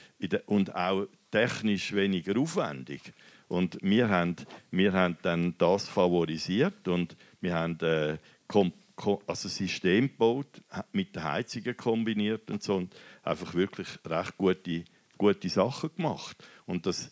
und 0.47 0.75
auch 0.75 1.07
technisch 1.31 1.93
weniger 1.93 2.39
aufwendig. 2.39 3.13
Und 3.49 3.79
wir 3.81 4.09
haben, 4.11 4.37
wir 4.71 4.93
haben 4.93 5.17
dann 5.23 5.55
das 5.59 5.89
favorisiert 5.89 6.87
und 6.87 7.17
wir 7.41 7.55
haben 7.55 7.79
äh, 7.81 8.19
also 9.27 9.49
System 9.49 10.09
gebaut, 10.09 10.63
mit 10.93 11.17
den 11.17 11.25
Heizungen 11.25 11.77
kombiniert 11.77 12.51
und 12.51 12.63
so 12.63 12.77
und 12.77 12.95
einfach 13.23 13.55
wirklich 13.55 13.89
recht 14.05 14.37
gute, 14.37 14.85
gute 15.17 15.49
Sachen 15.49 15.91
gemacht. 15.97 16.37
Und, 16.67 16.85
das, 16.85 17.11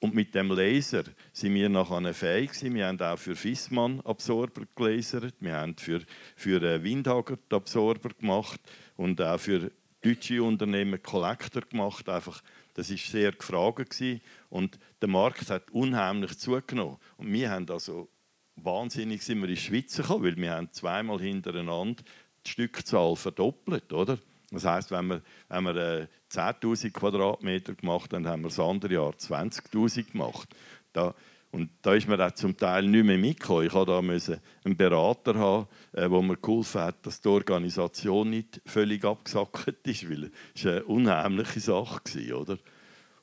und 0.00 0.14
mit 0.14 0.34
dem 0.34 0.50
Laser 0.50 1.04
sind 1.32 1.54
wir 1.54 1.68
nachher 1.68 2.14
fähig 2.14 2.52
gewesen. 2.52 2.74
Wir 2.74 2.86
haben 2.86 3.00
auch 3.00 3.18
für 3.18 3.36
Fissmann 3.36 4.00
Absorber 4.00 4.62
gelasert, 4.74 5.34
wir 5.40 5.56
haben 5.56 5.76
für, 5.76 6.00
für 6.34 6.62
äh, 6.62 6.82
Windhager 6.82 7.38
Absorber 7.50 8.10
gemacht 8.18 8.60
und 8.96 9.20
auch 9.20 9.38
für 9.38 9.70
deutsche 10.02 10.42
Unternehmen 10.42 11.02
Collector 11.02 11.62
gemacht, 11.62 12.08
einfach 12.08 12.42
das 12.74 12.90
ist 12.90 13.10
sehr 13.10 13.32
gefragt 13.32 13.98
und 14.48 14.78
der 15.00 15.08
Markt 15.08 15.50
hat 15.50 15.70
unheimlich 15.70 16.38
zugenommen. 16.38 16.98
Und 17.16 17.32
wir 17.32 17.50
haben 17.50 17.68
also 17.70 18.08
wahnsinnig 18.56 19.22
sind 19.22 19.38
wir 19.38 19.48
in 19.48 19.54
die 19.54 19.60
Schweiz 19.60 19.96
gekommen, 19.96 20.24
weil 20.24 20.36
wir 20.36 20.52
haben 20.52 20.72
zweimal 20.72 21.20
hintereinander 21.20 22.02
die 22.44 22.50
Stückzahl 22.50 23.16
verdoppelt, 23.16 23.92
oder? 23.92 24.18
Das 24.50 24.64
heißt, 24.64 24.90
wenn 24.92 25.08
wir, 25.08 25.22
wenn 25.48 25.64
wir 25.64 25.76
äh, 25.76 26.06
10.000 26.32 26.92
Quadratmeter 26.92 27.74
gemacht 27.74 28.12
haben, 28.12 28.26
haben 28.26 28.42
wir 28.42 28.48
das 28.48 28.60
andere 28.60 28.94
Jahr 28.94 29.10
20.000 29.10 30.12
gemacht. 30.12 30.48
Da, 30.92 31.14
und 31.50 31.70
da 31.82 31.94
ist 31.94 32.08
mir 32.08 32.34
zum 32.34 32.56
Teil 32.56 32.86
nicht 32.86 33.04
mehr 33.04 33.18
mitgekommen. 33.18 33.66
Ich 33.66 33.72
musste 33.72 34.32
da 34.32 34.40
einen 34.64 34.76
Berater 34.76 35.34
haben, 35.34 35.66
der 35.92 36.04
äh, 36.04 36.08
mir 36.08 36.36
geholfen 36.36 36.80
hat, 36.80 37.04
dass 37.04 37.20
die 37.20 37.28
Organisation 37.28 38.30
nicht 38.30 38.60
völlig 38.66 39.04
abgesackt 39.04 39.86
ist, 39.86 40.08
weil 40.08 40.30
es 40.54 40.66
eine 40.66 40.84
unheimliche 40.84 41.60
Sache 41.60 42.00
war. 42.04 42.40
Oder? 42.40 42.58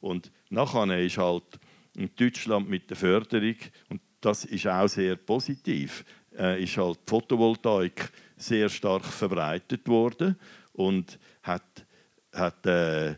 Und 0.04 0.34
nachher 0.50 1.00
ist 1.00 1.18
halt 1.18 1.46
in 1.96 2.10
Deutschland 2.14 2.70
mit 2.70 2.90
der 2.90 2.98
Förderung, 2.98 3.56
und 3.88 4.02
das 4.20 4.44
ist 4.44 4.68
auch 4.68 4.90
sehr 4.90 5.16
positiv, 5.16 6.04
äh, 6.38 6.62
ist 6.62 6.76
halt 6.76 7.00
die 7.08 7.10
Photovoltaik 7.10 8.12
sehr 8.36 8.68
stark 8.68 9.06
verbreitet 9.06 9.88
worden 9.88 10.36
und 10.74 11.18
hat, 11.42 11.86
hat 12.34 12.66
äh, 12.66 13.16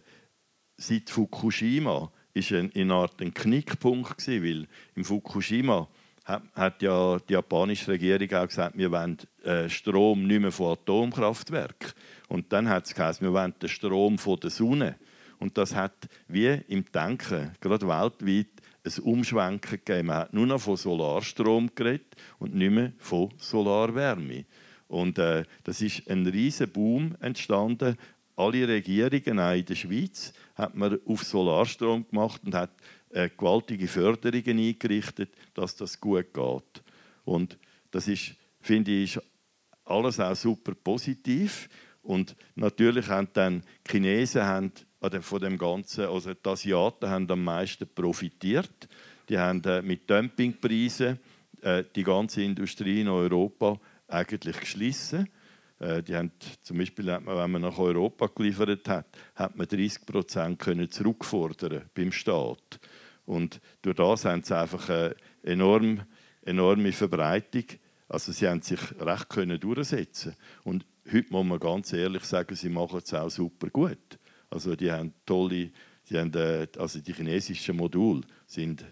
seit 0.77 1.09
Fukushima 1.09 2.11
ist 2.35 2.51
ein, 2.51 2.69
in 2.69 2.91
Art 2.91 3.19
ein 3.19 3.33
Knickpunkt 3.33 4.19
gewesen, 4.19 4.43
weil 4.43 4.67
im 4.93 5.05
Fukushima 5.05 5.87
hat, 6.25 6.43
hat, 6.53 6.81
ja 6.83 7.17
die 7.17 7.33
japanische 7.33 7.93
Regierung 7.93 8.31
auch 8.33 8.47
gesagt, 8.47 8.77
wir 8.77 8.91
wollen 8.91 9.17
äh, 9.43 9.67
Strom 9.69 10.27
nicht 10.27 10.41
mehr 10.41 10.51
von 10.51 10.73
Atomkraftwerken. 10.73 11.93
Und 12.27 12.53
dann 12.53 12.69
hat 12.69 12.85
es 12.85 12.93
gesagt, 12.93 13.23
wir 13.23 13.33
wollen 13.33 13.55
den 13.59 13.69
Strom 13.69 14.19
von 14.19 14.39
der 14.39 14.51
Sonne. 14.51 14.97
Und 15.39 15.57
das 15.57 15.75
hat 15.75 16.07
wie 16.27 16.59
im 16.67 16.85
Denken, 16.91 17.51
gerade 17.61 17.87
weltweit, 17.87 18.47
ein 18.83 19.03
Umschwenken 19.03 19.79
gegeben. 19.83 20.07
Man 20.07 20.17
hat 20.17 20.33
nur 20.33 20.45
noch 20.45 20.61
von 20.61 20.77
Solarstrom 20.77 21.71
geredet 21.73 22.15
und 22.37 22.53
nicht 22.53 22.71
mehr 22.71 22.93
von 22.97 23.29
Solarwärme. 23.37 24.45
Und 24.87 25.17
äh, 25.17 25.43
das 25.63 25.81
ist 25.81 26.07
ein 26.09 26.27
riesiger 26.27 26.67
Boom 26.67 27.15
entstanden 27.19 27.97
alle 28.35 28.67
Regierungen, 28.67 29.39
auch 29.39 29.53
in 29.53 29.65
der 29.65 29.75
Schweiz, 29.75 30.33
hat 30.55 30.75
man 30.75 30.99
auf 31.05 31.23
Solarstrom 31.23 32.07
gemacht 32.07 32.41
und 32.45 32.53
hat 32.53 32.71
äh, 33.09 33.29
gewaltige 33.29 33.87
Förderungen 33.87 34.59
eingerichtet, 34.59 35.29
dass 35.53 35.75
das 35.75 35.99
gut 35.99 36.33
geht. 36.33 36.83
Und 37.23 37.57
das 37.91 38.07
ist, 38.07 38.35
finde 38.59 38.91
ich, 38.91 39.17
alles 39.85 40.19
auch 40.19 40.35
super 40.35 40.73
positiv. 40.75 41.69
Und 42.03 42.35
natürlich 42.55 43.07
haben 43.07 43.29
dann 43.33 43.63
die 43.87 43.91
Chinesen 43.91 44.43
haben 44.43 44.71
von 45.21 45.41
dem 45.41 45.57
Ganzen, 45.57 46.05
also 46.05 46.33
die 46.33 46.49
Asiaten 46.49 47.09
haben 47.09 47.29
am 47.29 47.43
meisten 47.43 47.87
profitiert. 47.87 48.87
Die 49.29 49.37
haben 49.37 49.63
äh, 49.63 49.81
mit 49.81 50.09
Dumpingpreisen 50.09 51.19
äh, 51.61 51.83
die 51.95 52.03
ganze 52.03 52.43
Industrie 52.43 53.01
in 53.01 53.07
Europa 53.07 53.79
eigentlich 54.07 54.59
geschlossen. 54.59 55.29
Äh, 55.79 56.03
die 56.03 56.15
haben, 56.15 56.31
zum 56.61 56.77
Beispiel, 56.77 57.07
wenn 57.07 57.51
man 57.51 57.61
nach 57.61 57.77
Europa 57.77 58.27
geliefert 58.27 58.87
hat, 58.87 59.07
hat 59.35 59.57
man 59.57 59.67
30 59.67 60.05
Prozent 60.05 60.93
zurückfordern 60.93 61.89
beim 61.93 62.11
Staat. 62.11 62.79
Und 63.25 63.59
durch 63.81 63.95
das 63.95 64.25
haben 64.25 64.43
sie 64.43 64.55
einfach 64.55 64.89
eine 64.89 65.15
enorm, 65.43 66.01
enorme 66.43 66.91
Verbreitung. 66.91 67.65
Also 68.07 68.31
sie 68.31 68.47
haben 68.47 68.61
sich 68.61 68.79
recht 68.99 69.29
können 69.29 69.59
durchsetzen. 69.59 70.35
Und 70.63 70.85
heute 71.11 71.31
muss 71.31 71.45
man 71.45 71.59
ganz 71.59 71.91
ehrlich 71.93 72.23
sagen, 72.23 72.55
sie 72.55 72.69
machen 72.69 73.01
es 73.03 73.13
auch 73.13 73.29
super 73.29 73.69
gut. 73.69 74.19
Also 74.55 74.73
die 74.73 74.89
haben 74.89 75.13
tolle, 75.25 75.69
die, 76.09 76.17
haben, 76.17 76.33
äh, 76.33 76.65
also 76.77 76.99
die 77.01 77.13
chinesischen 77.13 77.75
Module 77.75 78.21
sind 78.47 78.85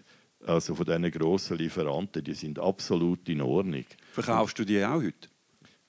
also 0.46 0.74
von 0.74 0.84
diesen 0.84 1.10
grossen 1.10 1.56
Lieferanten, 1.56 2.22
die 2.22 2.34
sind 2.34 2.58
absolut 2.58 3.26
in 3.30 3.40
Ordnung. 3.40 3.86
Verkaufst 4.12 4.58
du 4.58 4.64
die 4.66 4.84
auch 4.84 5.02
heute? 5.02 5.28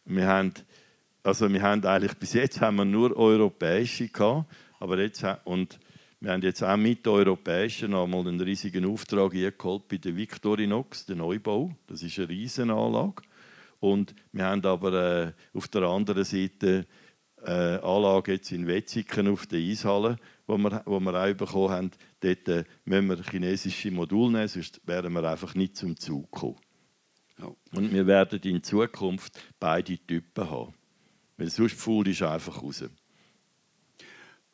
Wir 0.06 0.28
haben 0.28 0.54
also 1.24 1.52
wir 1.52 1.62
haben 1.62 1.84
eigentlich 1.84 2.14
bis 2.14 2.34
jetzt 2.34 2.62
haben 2.62 2.78
wir 2.78 2.86
nur 2.86 3.18
europäische 3.18 4.08
gehabt, 4.08 4.46
aber 4.80 4.98
jetzt 5.00 5.26
und 5.44 5.78
wir 6.22 6.32
haben 6.32 6.42
jetzt 6.44 6.64
auch 6.64 6.78
mit 6.78 7.06
europäischen 7.06 7.94
einmal 7.94 8.22
einen 8.22 8.40
riesigen 8.40 8.86
Auftrag 8.86 9.32
geholt 9.32 9.90
bei 9.90 9.98
der 9.98 10.16
Victorinox, 10.16 11.06
der 11.06 11.18
Neubau. 11.18 11.76
Das 11.88 12.02
ist 12.02 12.18
eine 12.18 12.30
Riesenanlage. 12.30 13.24
Und 13.82 14.16
wir 14.32 14.46
haben 14.46 14.66
aber 14.66 14.94
äh, 14.94 15.32
auf 15.54 15.68
der 15.68 15.84
anderen 15.84 16.24
Seite 16.24 16.86
äh, 17.46 17.78
Anlage 17.78 18.34
jetzt 18.34 18.52
in 18.52 18.68
Wetzigen 18.68 19.28
auf 19.28 19.48
der 19.48 19.60
Eishalle, 19.60 20.18
wo 20.48 20.58
wir, 20.58 20.82
wo 20.86 21.00
wir 21.00 21.14
auch 21.14 21.34
bekommen 21.34 21.70
haben. 21.70 21.92
Dort 22.20 22.48
äh, 22.48 22.64
müssen 22.86 23.10
wir 23.10 23.24
chinesische 23.24 23.92
Module 23.92 24.32
nehmen, 24.32 24.48
sonst 24.48 24.82
wären 24.86 25.14
wir 25.14 25.24
einfach 25.24 25.54
nicht 25.56 25.78
zum 25.78 25.98
Zug 25.98 26.32
gekommen. 26.32 26.58
Ja. 27.40 27.52
Und 27.74 27.94
wir 27.94 28.08
werden 28.08 28.40
in 28.44 28.64
Zukunft 28.64 29.40
beide 29.60 29.98
Typen 29.98 30.50
haben. 30.50 30.74
Weil 31.38 31.50
sonst 31.50 31.78
faul 31.80 32.08
ist 32.08 32.22
einfach 32.22 32.64
raus. 32.64 32.86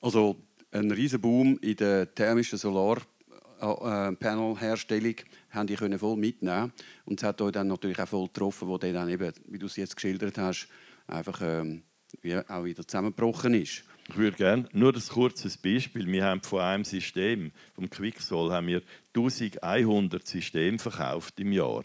Also 0.01 0.35
ein 0.71 0.89
riesen 0.91 1.21
Boom 1.21 1.59
in 1.61 1.75
der 1.75 2.11
thermischen 2.13 2.57
Solarpanelherstellung 2.57 5.15
haben 5.51 5.67
die 5.67 5.75
können 5.75 5.99
voll 5.99 6.17
mitnehmen 6.17 6.73
und 7.05 7.21
es 7.21 7.27
hat 7.27 7.39
euch 7.41 7.51
dann 7.51 7.67
natürlich 7.67 7.99
auch 7.99 8.07
voll 8.07 8.25
getroffen, 8.27 8.67
wo 8.67 8.79
dann 8.79 9.09
eben, 9.09 9.31
wie 9.47 9.59
du 9.59 9.67
es 9.67 9.75
jetzt 9.75 9.95
geschildert 9.95 10.39
hast, 10.39 10.67
einfach 11.05 11.39
ähm, 11.43 11.83
wie 12.21 12.35
auch 12.35 12.63
wieder 12.63 12.85
zusammengebrochen 12.85 13.53
ist. 13.53 13.83
Ich 14.09 14.17
würde 14.17 14.37
gerne 14.37 14.67
nur 14.73 14.93
ein 14.93 15.01
kurzes 15.01 15.57
Beispiel. 15.57 16.05
Wir 16.07 16.25
haben 16.25 16.41
von 16.41 16.61
einem 16.61 16.83
System, 16.83 17.51
vom 17.73 17.89
Quicksol, 17.89 18.51
haben 18.51 18.67
wir 18.67 18.81
1100 19.15 20.27
Systeme 20.27 20.79
verkauft 20.79 21.39
im 21.39 21.51
Jahr. 21.51 21.83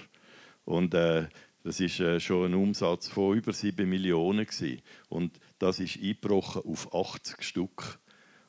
Und 0.64 0.94
äh, 0.94 1.28
das 1.62 1.80
ist 1.80 2.00
äh, 2.00 2.20
schon 2.20 2.52
ein 2.52 2.54
Umsatz 2.54 3.08
von 3.08 3.36
über 3.36 3.52
7 3.52 3.88
Millionen 3.88 4.46
gewesen. 4.46 4.82
und 5.08 5.38
das 5.58 5.80
ist 5.80 5.96
eingebrochen 5.96 6.62
auf 6.64 6.94
80 6.94 7.42
Stück. 7.42 7.98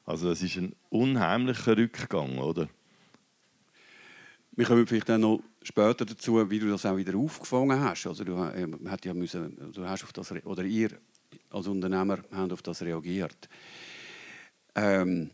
Also 0.06 0.30
das 0.30 0.42
ist 0.42 0.56
ein 0.58 0.74
unheimlicher 0.90 1.78
Rückgang, 1.78 2.38
oder? 2.38 2.70
Wir 4.52 4.66
kommen 4.66 4.88
vielleicht 4.88 5.10
dann 5.10 5.22
noch 5.22 5.44
später 5.62 6.06
dazu, 6.06 6.50
wie 6.50 6.60
du 6.60 6.70
das 6.70 6.86
auch 6.86 6.98
wieder 6.98 7.16
aufgefangen 7.18 7.80
hast. 7.80 8.08
Also 8.08 8.24
du, 8.24 8.34
äh, 8.36 8.68
hat 8.90 9.06
ja 9.06 9.14
müssen, 9.14 9.72
du 9.74 9.86
hast 9.86 10.04
auf 10.04 10.14
das, 10.14 10.32
oder 10.32 10.64
ihr 10.64 10.92
als 11.58 11.68
Unternehmer 11.68 12.20
habt 12.32 12.54
auf 12.54 12.62
das 12.62 12.82
reagiert. 12.82 13.50
Ähm, 14.76 15.32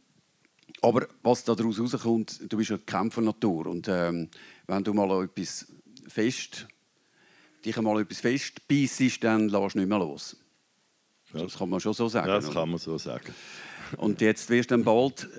aber 0.81 1.07
was 1.21 1.43
daraus 1.43 1.77
herauskommt, 1.77 2.51
du 2.51 2.57
bist 2.57 2.71
eine 2.71 2.79
Kämpfernatur 2.79 3.67
und 3.67 3.87
ähm, 3.87 4.29
wenn 4.67 4.83
du 4.83 4.93
mal 4.93 5.23
etwas 5.23 5.67
fest, 6.07 6.67
dich 7.63 7.77
einmal 7.77 8.01
etwas 8.01 8.19
fest 8.19 8.67
beißt, 8.67 9.23
dann 9.23 9.49
lässt 9.49 9.75
du 9.75 9.79
nicht 9.79 9.87
mehr 9.87 9.99
los. 9.99 10.35
Ja. 11.33 11.41
Das 11.41 11.57
kann 11.57 11.69
man 11.69 11.79
schon 11.79 11.93
so 11.93 12.09
sagen. 12.09 12.27
Das 12.27 12.51
kann 12.51 12.69
man 12.69 12.79
so 12.79 12.97
sagen. 12.97 13.33
Und 13.97 14.21
jetzt 14.21 14.49
wirst 14.49 14.71
du 14.71 14.75
dann 14.75 14.83
bald 14.83 15.29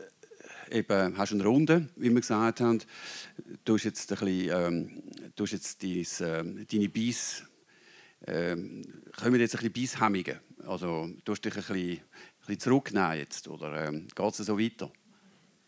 eben, 0.71 1.17
hast 1.17 1.33
eine 1.33 1.45
Runde, 1.45 1.89
wie 1.97 2.11
wir 2.11 2.21
gesagt 2.21 2.61
haben. 2.61 2.81
Du 3.65 3.75
hast 3.75 3.85
jetzt, 3.85 4.13
ein 4.13 4.19
bisschen, 4.19 4.51
ähm, 4.51 5.03
du 5.37 5.45
hast 5.45 5.53
jetzt 5.53 5.83
dein, 5.83 6.61
äh, 6.61 6.65
deine 6.65 6.89
Beiß, 6.89 7.45
ähm, 8.27 8.83
kommen 9.17 9.41
jetzt 9.41 9.57
ein 9.57 9.71
bisschen 9.73 9.99
Beisshemmungen. 10.01 10.41
Also 10.67 11.09
du 11.25 11.33
hast 11.33 11.45
dich 11.45 11.55
ein 11.55 11.59
bisschen, 11.59 11.77
ein 11.77 12.01
bisschen 12.41 12.61
zurücknehmen 12.61 13.19
jetzt, 13.19 13.49
oder 13.49 13.87
ähm, 13.87 14.07
geht 14.15 14.31
es 14.31 14.39
so 14.39 14.59
weiter? 14.59 14.91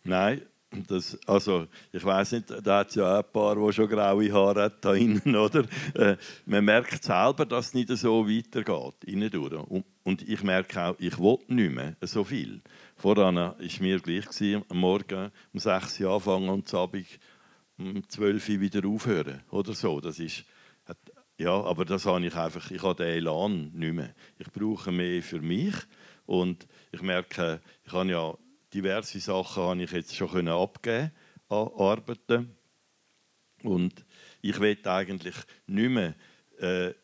Nein, 0.05 0.43
das, 0.89 1.19
also, 1.27 1.67
ich 1.93 2.05
weiß 2.05 2.33
nicht, 2.33 2.51
da 2.63 2.79
hat 2.79 2.89
es 2.89 2.97
ja 2.97 3.19
ein 3.19 3.25
paar, 3.33 3.55
die 3.55 3.73
schon 3.73 3.89
graue 3.89 4.33
Haare 4.33 4.65
hat, 4.65 4.85
da 4.85 4.95
innen, 4.95 5.37
oder? 5.37 5.65
Äh, 5.95 6.17
man 6.45 6.65
merkt 6.65 7.03
selber, 7.03 7.47
dass 7.47 7.69
es 7.69 7.75
nicht 7.75 7.89
so 7.91 8.29
weitergeht, 8.29 9.05
innen 9.05 9.31
durch. 9.31 9.53
Und, 9.53 9.85
und 10.03 10.29
ich 10.29 10.43
merke 10.43 10.83
auch, 10.83 10.97
ich 10.99 11.19
will 11.19 11.39
nicht 11.49 11.75
mehr 11.75 11.97
so 12.03 12.25
viel. 12.25 12.63
Voran 12.97 13.37
war 13.37 13.57
mir 13.81 14.01
gleich, 14.01 14.27
am 14.69 14.79
Morgen 14.79 15.31
um 15.53 15.61
6 15.61 16.01
Uhr 16.01 16.15
anfangen 16.15 16.49
und 16.49 16.75
am 16.75 16.81
Abend 16.81 17.07
um 17.79 18.09
12 18.09 18.49
Uhr 18.49 18.61
wieder 18.61 18.87
aufhören, 18.87 19.43
oder 19.51 19.73
so. 19.73 20.01
Das 20.01 20.19
ist, 20.19 20.45
ja, 21.39 21.63
aber 21.63 21.85
das 21.85 22.07
habe 22.07 22.25
ich 22.25 22.35
einfach, 22.35 22.71
ich 22.71 22.83
habe 22.83 23.05
den 23.05 23.15
Elan 23.15 23.71
nicht 23.73 23.93
mehr. 23.93 24.15
Ich 24.39 24.51
brauche 24.51 24.91
mehr 24.91 25.23
für 25.23 25.41
mich 25.41 25.75
und 26.25 26.67
ich 26.93 27.03
merke, 27.03 27.61
ich 27.85 27.93
habe 27.93 28.11
ja 28.11 28.37
diverse 28.73 29.21
Sachen 29.21 29.63
habe 29.63 29.83
ich 29.83 29.93
jetzt 29.93 30.15
schon 30.15 30.31
können 30.31 30.49
abgeben 30.49 31.13
an 31.49 31.69
Arbeiten. 31.77 32.57
Und 33.63 34.05
ich 34.43 34.59
will 34.61 34.79
eigentlich 34.85 35.35
nicht 35.67 35.91
mehr 35.91 36.15
äh, 36.59 36.95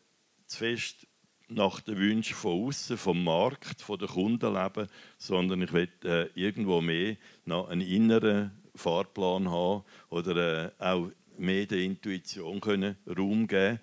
zu 0.47 0.57
fest 0.57 1.07
nach 1.49 1.81
den 1.81 1.97
Wünschen 1.97 2.35
von 2.35 2.67
außen, 2.67 2.97
vom 2.97 3.23
Markt, 3.23 3.81
von 3.81 3.99
den 3.99 4.07
Kunden 4.07 4.53
leben, 4.53 4.87
sondern 5.17 5.61
ich 5.61 5.73
will 5.73 5.89
äh, 6.03 6.27
irgendwo 6.33 6.81
mehr 6.81 7.17
noch 7.45 7.69
einen 7.69 7.81
inneren 7.81 8.51
Fahrplan 8.75 9.49
haben 9.51 9.83
oder 10.09 10.65
äh, 10.65 10.71
auch 10.79 11.09
mehr 11.37 11.65
der 11.65 11.79
Intuition 11.79 12.61
können 12.61 12.97
Raum 13.07 13.47
geben 13.47 13.79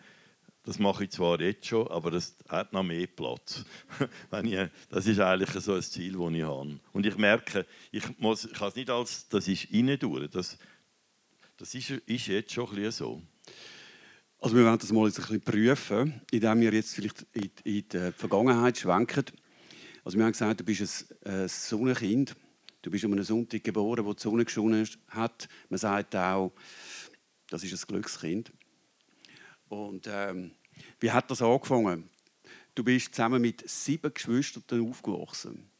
das 0.64 0.79
mache 0.79 1.05
ich 1.05 1.11
zwar 1.11 1.40
jetzt 1.40 1.66
schon, 1.66 1.88
aber 1.88 2.11
das 2.11 2.37
hat 2.49 2.73
noch 2.73 2.83
mehr 2.83 3.07
Platz. 3.07 3.64
Wenn 4.31 4.46
ich, 4.46 4.68
das 4.90 5.07
ist 5.07 5.18
eigentlich 5.18 5.51
so 5.64 5.75
ein 5.75 5.83
Ziel, 5.83 6.12
das 6.12 6.33
ich 6.33 6.42
habe. 6.42 6.81
Und 6.92 7.07
ich 7.07 7.16
merke, 7.16 7.66
ich, 7.90 8.18
muss, 8.18 8.44
ich 8.44 8.53
kann 8.53 8.68
es 8.68 8.77
nicht 8.77 8.90
als, 8.90 9.29
das 9.29 9.49
ist 9.49 9.68
durch. 9.73 10.31
Das, 10.31 10.59
das 11.57 11.75
ist, 11.75 11.90
ist 11.90 12.27
jetzt 12.27 12.53
schon 12.53 12.77
ein 12.77 12.90
so. 12.90 13.23
Also 14.38 14.57
wir 14.57 14.64
werden 14.64 14.79
das 14.79 14.92
mal 14.92 15.07
ein 15.07 15.12
bisschen 15.12 15.40
prüfen, 15.40 16.20
indem 16.31 16.61
wir 16.61 16.73
jetzt 16.73 16.94
vielleicht 16.94 17.27
in, 17.33 17.51
in 17.64 17.88
die 17.88 18.12
Vergangenheit 18.12 18.79
schwenken. 18.79 19.25
Also 20.05 20.16
wir 20.16 20.25
haben 20.25 20.33
gesagt, 20.33 20.61
du 20.61 20.64
bist 20.64 21.14
ein, 21.25 21.33
ein 21.33 21.49
Sonnenkind. 21.49 22.37
Du 22.83 22.90
bist 22.90 23.05
an 23.05 23.12
einem 23.12 23.25
Sonntag 23.25 23.62
geboren, 23.62 24.05
wo 24.05 24.14
die 24.14 24.23
Sonne 24.23 24.44
geschonen 24.44 24.88
hat. 25.09 25.49
Man 25.68 25.79
sagt 25.79 26.16
auch, 26.16 26.53
das 27.51 27.64
ist 27.64 27.73
ein 27.73 27.87
Glückskind. 27.87 28.53
Und 29.71 30.07
ähm, 30.09 30.51
wie 30.99 31.11
hat 31.11 31.31
das 31.31 31.41
angefangen? 31.41 32.11
Du 32.75 32.85
bist 32.85 33.15
zusammen 33.15 33.41
mit 33.41 33.69
sieben 33.71 34.13
Geschwistern 34.13 34.89
aufgewachsen. 34.89 35.71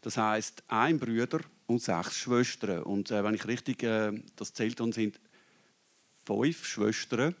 Das 0.00 0.16
heißt 0.16 0.62
ein 0.68 0.98
Bruder 0.98 1.40
und 1.66 1.82
sechs 1.82 2.16
Schwestern. 2.16 2.84
Und 2.84 3.10
äh, 3.10 3.22
wenn 3.24 3.34
ich 3.34 3.46
richtig 3.46 3.82
äh, 3.82 4.12
das 4.36 4.54
zählt 4.54 4.80
habe, 4.80 4.92
sind 4.92 5.20
fünf 6.24 6.64
Schwestern 6.64 7.34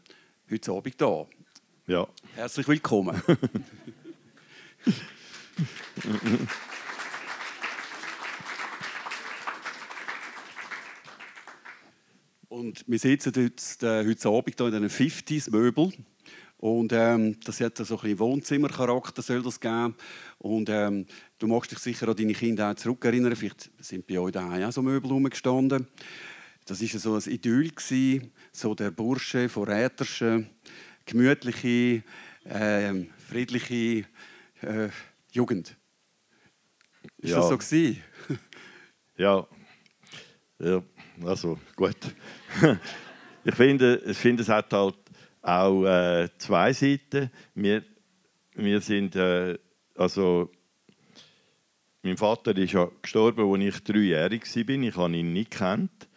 heute 0.50 0.72
Abend 0.72 1.00
da. 1.00 1.26
Ja. 1.86 2.06
Herzlich 2.34 2.66
willkommen. 2.66 3.22
Und 12.56 12.84
wir 12.86 12.98
sitzen 12.98 13.34
äh, 13.82 14.06
heute 14.06 14.28
Abend 14.30 14.54
hier 14.56 14.68
in 14.68 14.74
einem 14.76 14.88
50s-Möbel. 14.88 15.92
Und 16.56 16.90
ähm, 16.94 17.38
das 17.44 17.60
hat 17.60 17.76
so 17.76 17.82
ein 17.82 18.00
bisschen 18.00 18.18
Wohnzimmercharakter 18.18 19.20
soll 19.20 19.42
das 19.42 19.60
geben. 19.60 19.94
Und 20.38 20.70
ähm, 20.70 21.04
du 21.38 21.48
magst 21.48 21.72
dich 21.72 21.80
sicher 21.80 22.08
an 22.08 22.16
deine 22.16 22.32
Kinder 22.32 22.70
auch 22.70 22.74
zurückerinnern. 22.74 23.36
Vielleicht 23.36 23.70
sind 23.78 24.06
bei 24.06 24.18
euch 24.18 24.32
daheim 24.32 24.64
auch 24.64 24.72
so 24.72 24.80
Möbel 24.80 25.10
rumgestanden. 25.10 25.86
Das 26.64 26.80
war 26.80 26.98
so 26.98 27.14
ein 27.16 27.34
Idyll, 27.34 27.68
gewesen, 27.72 28.32
so 28.52 28.74
der 28.74 28.90
Bursche 28.90 29.50
von 29.50 29.64
Räterschen, 29.64 30.48
gemütliche, 31.04 32.02
äh, 32.44 33.04
friedliche 33.28 34.06
äh, 34.62 34.88
Jugend. 35.30 35.76
Ist 37.18 37.32
ja. 37.32 37.36
das 37.36 37.48
so 37.50 37.58
gewesen? 37.58 38.02
ja. 39.18 39.46
ja, 40.58 40.82
also 41.24 41.58
gut. 41.74 41.96
ich 43.44 43.54
finde, 43.54 44.02
ich 44.06 44.16
finde, 44.16 44.42
es 44.42 44.48
hat 44.48 44.72
halt 44.72 44.96
auch 45.42 45.84
äh, 45.84 46.28
zwei 46.38 46.72
Seiten. 46.72 47.30
Wir, 47.54 47.82
wir 48.54 48.80
sind, 48.80 49.16
äh, 49.16 49.58
also, 49.94 50.50
mein 52.02 52.16
Vater 52.16 52.56
ist 52.56 52.72
ja 52.72 52.88
gestorben, 53.02 53.52
als 53.52 53.76
ich 53.76 53.84
dreijährig 53.84 54.42
war. 54.42 54.68
Ich 54.68 54.96
habe 54.96 55.16
ihn 55.16 55.32
nicht 55.32 55.50
kennt 55.50 56.08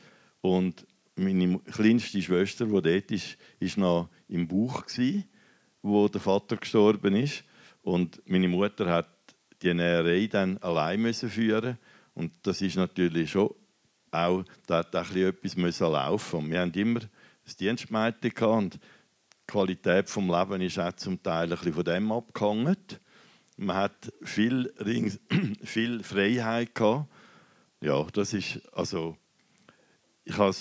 und 0.42 0.86
meine 1.16 1.60
kleinste 1.60 2.22
Schwester, 2.22 2.66
die 2.66 2.82
dort 2.82 3.12
ist, 3.12 3.38
ist 3.60 3.78
noch 3.78 4.10
im 4.28 4.48
Bauch 4.48 4.84
wo 5.82 6.08
der 6.08 6.22
Vater 6.22 6.58
gestorben 6.58 7.16
ist. 7.16 7.44
Und 7.82 8.22
meine 8.26 8.48
Mutter 8.48 8.90
hat 8.90 9.10
die 9.62 9.74
Näherei 9.74 10.28
dann 10.28 10.58
allein 10.60 11.14
führen 11.14 11.78
und 12.14 12.34
das 12.44 12.62
ist 12.62 12.76
natürlich 12.76 13.32
schon 13.32 13.54
auch, 14.12 14.43
da 14.67 14.82
etwas 14.82 15.56
müssen 15.56 15.91
laufen. 15.91 16.50
Wir 16.50 16.62
haben 16.62 16.74
immer 16.74 17.02
das 17.43 17.56
Dienstmädchen 17.56 18.48
und 18.48 18.76
die 18.76 18.80
Qualität 19.48 20.08
des 20.08 20.15
Lebens 20.15 20.63
ist 20.63 20.80
auch 20.80 20.93
zum 20.93 21.22
Teil 21.22 21.52
ein 21.52 21.74
von 21.74 21.84
dem 21.84 22.12
abgehangen. 22.12 22.78
Man 23.58 23.76
hat 23.76 24.13
viel, 24.22 24.72
viel 25.63 26.04
Freiheit 26.04 26.76
gehabt. 26.76 27.10
Ja, 27.82 28.06
das 28.13 28.34
ist 28.34 28.62
also 28.74 29.17
ich 30.26 30.38
habe 30.38 30.56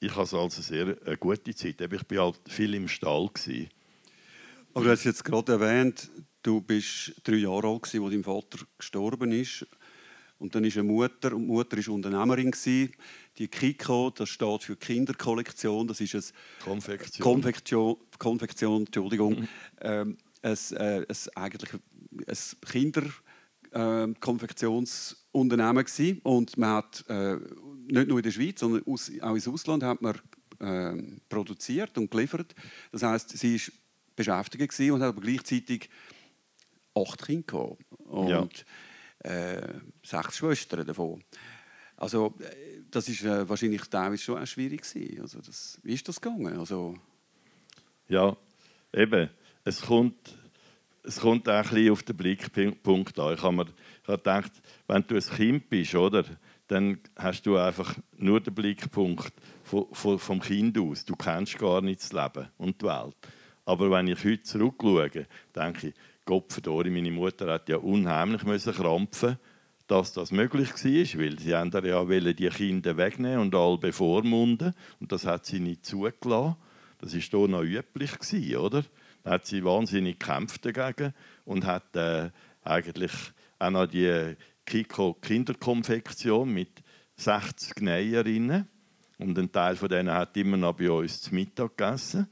ich 0.00 0.10
habe 0.10 0.20
also 0.20 0.48
sehr 0.48 0.96
eine 1.06 1.16
gute 1.16 1.54
Zeit. 1.54 1.80
Ich 1.80 1.90
war 1.90 2.24
halt 2.24 2.40
viel 2.48 2.74
im 2.74 2.88
Stall 2.88 3.28
gewesen. 3.32 3.68
Aber 4.74 4.84
du 4.84 4.90
hast 4.90 5.04
jetzt 5.04 5.24
gerade 5.24 5.52
erwähnt, 5.52 6.10
du 6.42 6.60
bist 6.60 7.14
drei 7.24 7.36
Jahre 7.36 7.68
alt, 7.68 7.82
als 7.84 7.92
dein 7.92 8.22
Vater 8.22 8.58
gestorben 8.76 9.32
ist. 9.32 9.66
Und 10.38 10.54
dann 10.54 10.64
ist 10.64 10.76
eine 10.76 10.84
Mutter, 10.84 11.34
und 11.34 11.42
die 11.42 11.48
Mutter 11.48 11.76
war 11.78 11.88
Unternehmerin. 11.94 12.52
Die 13.38 13.48
Kiko, 13.48 14.10
das 14.10 14.28
steht 14.28 14.64
für 14.64 14.76
Kinderkollektion, 14.76 15.88
das 15.88 16.00
ist 16.00 16.14
ein 16.14 16.22
Konfektion, 16.64 17.22
Konfektion, 17.22 17.96
Konfektion 18.18 18.86
Entschuldigung, 18.86 19.40
mhm. 19.40 19.48
ähm, 19.80 20.16
ein, 20.42 20.56
äh, 20.72 21.06
ein, 21.06 21.16
eigentlich 21.34 21.70
ein 22.26 22.36
Kinderkonfektionsunternehmen 23.72 25.84
ähm, 25.98 25.98
äh, 25.98 26.16
und 26.22 26.56
man 26.56 26.70
hat 26.70 27.04
äh, 27.08 27.36
nicht 27.88 28.08
nur 28.08 28.18
in 28.18 28.22
der 28.22 28.30
Schweiz, 28.30 28.60
sondern 28.60 28.82
aus, 28.86 29.10
auch 29.20 29.34
ins 29.34 29.48
Ausland 29.48 29.82
hat 29.82 30.00
man 30.00 30.18
äh, 30.60 30.94
produziert 31.28 31.98
und 31.98 32.10
geliefert. 32.10 32.54
Das 32.92 33.02
heißt, 33.02 33.36
sie 33.36 33.58
war 33.58 33.68
beschäftigt 34.16 34.80
und 34.80 35.02
hat 35.02 35.08
aber 35.08 35.20
gleichzeitig 35.20 35.90
acht 36.94 37.26
Kinder 37.26 37.44
gehabt. 37.46 37.84
Und 38.06 38.28
ja 38.28 38.48
äh, 39.26 39.80
sechs 40.02 40.36
Schwestern 40.36 40.86
davon. 40.86 41.22
Also 41.96 42.34
äh, 42.40 42.82
das 42.90 43.08
ist 43.08 43.24
äh, 43.24 43.48
wahrscheinlich 43.48 43.82
teilweise 43.82 44.22
schon 44.22 44.38
auch 44.42 44.46
schwierig 44.46 44.82
gewesen. 44.82 45.20
Also 45.20 45.40
das, 45.40 45.80
wie 45.82 45.94
ist 45.94 46.06
das 46.08 46.20
gegangen? 46.20 46.58
Also 46.58 46.96
ja, 48.08 48.36
eben. 48.92 49.30
Es 49.64 49.80
kommt, 49.80 50.38
es 51.02 51.18
kommt 51.18 51.48
auch 51.48 51.54
ein 51.54 51.62
bisschen 51.62 51.90
auf 51.90 52.02
den 52.04 52.16
Blickpunkt 52.16 53.18
an. 53.18 53.34
Ich 53.34 53.42
habe 53.42 53.56
mir 53.56 53.66
ich 54.02 54.08
habe 54.08 54.18
gedacht, 54.18 54.52
wenn 54.86 55.04
du 55.08 55.16
ein 55.16 55.20
Kind 55.20 55.68
bist, 55.68 55.94
oder, 55.96 56.24
dann 56.68 57.00
hast 57.16 57.42
du 57.46 57.56
einfach 57.56 57.96
nur 58.16 58.40
den 58.40 58.54
Blickpunkt 58.54 59.32
vom 59.64 60.40
Kind 60.40 60.78
aus. 60.78 61.04
Du 61.04 61.16
kennst 61.16 61.58
gar 61.58 61.80
nicht 61.80 62.02
das 62.02 62.12
Leben 62.12 62.48
und 62.58 62.80
die 62.80 62.86
Welt. 62.86 63.16
Aber 63.64 63.90
wenn 63.90 64.06
ich 64.06 64.24
heute 64.24 64.42
zurückschaue, 64.42 65.26
denke 65.54 65.88
ich, 65.88 65.94
Gott 66.26 66.60
meine 66.66 67.12
Mutter 67.12 67.52
hat 67.52 67.68
ja 67.68 67.76
unheimlich 67.76 68.42
müssen 68.42 68.74
krampfen, 68.74 69.38
dass 69.86 70.12
das 70.12 70.32
möglich 70.32 70.70
war, 70.70 71.20
weil 71.20 71.38
sie 71.38 71.54
haben 71.54 71.70
ja 71.72 72.04
die 72.32 72.48
Kinder 72.48 72.96
wegnehmen 72.96 73.38
und 73.38 73.54
alle 73.54 73.78
bevormunden 73.78 74.74
und 75.00 75.12
das 75.12 75.24
hat 75.24 75.46
sie 75.46 75.60
nicht 75.60 75.86
zugelassen. 75.86 76.56
Das 76.98 77.14
war 77.14 77.20
hier 77.20 77.48
noch 77.48 77.62
üblich, 77.62 78.56
oder? 78.56 78.84
Da 79.22 79.30
hat 79.30 79.46
sie 79.46 79.64
wahnsinnig 79.64 80.18
gekämpft 80.18 80.64
dagegen 80.64 81.14
und 81.44 81.64
hat 81.64 81.94
äh, 81.94 82.30
eigentlich 82.64 83.12
auch 83.60 83.70
noch 83.70 83.86
die 83.86 84.34
Kiko 84.64 85.14
Kinderkonfektion 85.14 86.52
mit 86.52 86.82
60 87.16 87.80
Näherinnen 87.82 88.68
und 89.18 89.38
ein 89.38 89.52
Teil 89.52 89.76
von 89.76 89.88
denen 89.88 90.12
hat 90.12 90.36
immer 90.36 90.56
noch 90.56 90.74
bei 90.74 90.90
uns 90.90 91.22
zu 91.22 91.32
Mittag 91.34 91.76
gegessen 91.76 92.26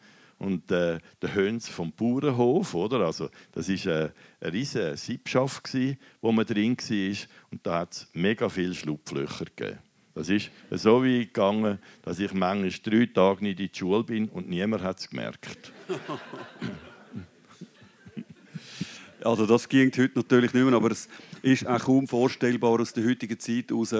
und 0.44 0.70
äh, 0.70 0.98
der 1.22 1.34
Höns 1.34 1.68
vom 1.68 1.92
Bauernhof, 1.92 2.74
oder? 2.74 3.00
Also, 3.00 3.30
das 3.52 3.68
war 3.68 3.92
eine, 3.92 4.12
eine 4.40 4.52
riesige 4.52 4.96
Siebschaft, 4.96 5.76
wo 6.20 6.32
man 6.32 6.46
drin 6.46 6.76
war. 6.76 7.16
Und 7.50 7.66
da 7.66 7.80
hat 7.80 7.92
es 7.92 8.08
mega 8.12 8.48
viele 8.48 8.74
Schlupflöcher 8.74 9.46
gegeben. 9.46 9.78
Das 10.14 10.28
ist 10.28 10.50
so 10.70 11.02
weit 11.02 11.34
gegangen, 11.34 11.78
dass 12.02 12.20
ich 12.20 12.32
manchmal 12.32 12.70
drei 12.70 13.06
Tage 13.06 13.42
nicht 13.42 13.58
in 13.58 13.68
die 13.72 13.78
Schule 13.78 14.04
bin 14.04 14.28
und 14.28 14.48
niemand 14.48 14.84
hat 14.84 15.00
es 15.00 15.10
gemerkt. 15.10 15.72
also 19.24 19.44
das 19.44 19.68
ging 19.68 19.90
heute 19.90 20.12
natürlich 20.14 20.54
nicht 20.54 20.64
mehr, 20.64 20.74
aber 20.74 20.92
es 20.92 21.08
ist 21.42 21.66
auch 21.66 21.80
kaum 21.80 22.06
vorstellbar 22.06 22.80
aus 22.80 22.92
der 22.92 23.06
heutigen 23.06 23.40
Zeit 23.40 23.70
heraus, 23.70 23.92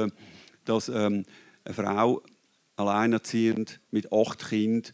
dass 0.64 0.88
ähm, 0.88 1.24
eine 1.64 1.74
Frau 1.74 2.22
alleinerziehend 2.76 3.80
mit 3.90 4.12
acht 4.12 4.48
Kindern 4.48 4.92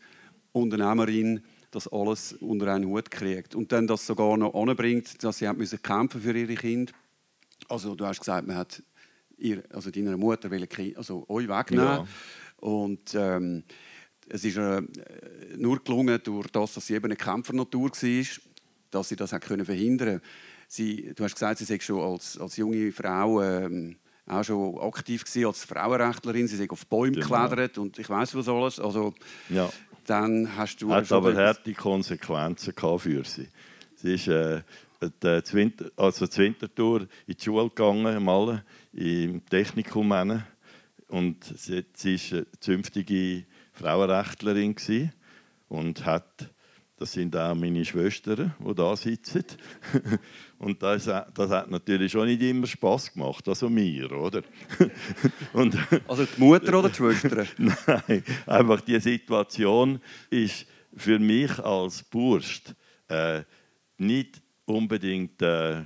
Unternehmerin 0.53 1.43
das 1.71 1.89
alles 1.89 2.33
unter 2.41 2.73
einen 2.73 2.87
Hut 2.87 3.11
kriegt. 3.11 3.55
Und 3.55 3.73
dann 3.73 3.87
das 3.87 4.07
sogar 4.07 4.37
noch 4.37 4.55
anbringt, 4.55 5.23
dass 5.23 5.39
sie 5.39 5.53
müssen 5.53 5.81
kämpfen 5.83 6.21
für 6.21 6.37
ihre 6.37 6.55
Kinder. 6.55 6.93
Also 7.69 7.95
du 7.95 8.05
hast 8.05 8.21
gesagt, 8.21 8.47
man 8.47 8.57
hat 8.57 8.83
ihr, 9.39 9.63
also 9.71 9.91
deiner 9.91 10.17
Mutter 10.17 10.51
will 10.51 10.67
also 10.97 11.25
euch 11.29 11.49
wegnehmen. 11.49 11.87
Ja. 11.87 12.07
Und 12.57 13.15
ähm, 13.15 13.65
es 14.29 14.45
ist 14.45 14.57
äh, 14.57 14.83
nur 15.57 15.83
gelungen, 15.83 16.21
durch 16.23 16.49
das, 16.49 16.75
dass 16.75 16.87
sie 16.87 16.95
eben 16.95 17.07
eine 17.07 17.17
Kämpfernatur 17.17 17.91
war, 17.91 18.25
dass 18.91 19.09
sie 19.09 19.17
das 19.17 19.31
können 19.41 19.65
verhindern 19.65 20.21
konnte. 20.69 21.15
Du 21.15 21.25
hast 21.25 21.35
gesagt, 21.35 21.59
sie 21.59 21.65
sei 21.65 21.81
schon 21.81 22.01
als, 22.01 22.39
als 22.39 22.57
junge 22.57 22.93
Frau 22.93 23.43
ähm, 23.43 23.97
auch 24.27 24.45
schon 24.45 24.79
aktiv 24.79 25.25
gewesen, 25.25 25.47
als 25.47 25.65
Frauenrechtlerin. 25.65 26.47
Sie 26.47 26.57
sei 26.57 26.69
auf 26.71 26.87
Bäume 26.87 27.13
genau. 27.13 27.49
geklettert 27.49 27.79
und 27.79 27.99
ich 27.99 28.09
weiß 28.09 28.35
was 28.37 28.49
alles. 28.49 28.79
Also, 28.79 29.15
ja 29.49 29.71
dann 30.11 30.57
hast 30.57 30.83
du... 30.83 30.93
Hat 30.93 31.11
aber 31.13 31.35
harte 31.37 31.73
Konsequenzen 31.73 32.75
für 32.77 33.25
sie. 33.25 33.49
Sie 33.95 34.15
ist 34.15 34.27
äh, 34.27 34.63
die 35.01 35.53
Winter, 35.53 35.91
also 35.97 36.27
zur 36.27 36.45
Wintertour 36.45 37.03
in 37.27 37.37
die 37.39 37.45
Schule 37.45 37.69
gegangen, 37.69 38.23
mal 38.25 38.65
im 38.93 39.45
Technikum. 39.47 40.13
Und 41.09 41.45
sie, 41.45 41.85
sie 41.95 42.15
ist 42.15 42.33
eine 42.33 42.47
zünftige 42.59 43.45
Frauenrechtlerin 43.73 44.77
und 45.69 46.05
hat 46.05 46.51
das 47.01 47.13
sind 47.13 47.35
auch 47.35 47.55
meine 47.55 47.83
Schwestern, 47.83 48.55
die 48.59 48.75
da 48.75 48.95
sitzen. 48.95 49.45
Und 50.61 50.83
das, 50.83 51.05
das 51.07 51.51
hat 51.51 51.71
natürlich 51.71 52.13
schon 52.13 52.27
nicht 52.27 52.43
immer 52.43 52.67
Spass 52.67 53.11
gemacht, 53.15 53.49
also 53.49 53.71
mir, 53.71 54.13
oder? 54.13 54.43
Und 55.55 55.75
also 56.07 56.27
die 56.27 56.39
Mutter 56.39 56.79
oder 56.79 56.91
die 56.91 56.97
Schwestern? 56.97 57.49
Nein, 57.57 58.23
einfach 58.47 58.83
die 58.83 59.01
Situation 59.01 60.01
ist 60.29 60.67
für 60.95 61.19
mich 61.19 61.59
als 61.61 62.03
Burst 62.03 62.75
äh, 63.09 63.41
nicht 63.97 64.43
unbedingt 64.67 65.41
äh, 65.41 65.83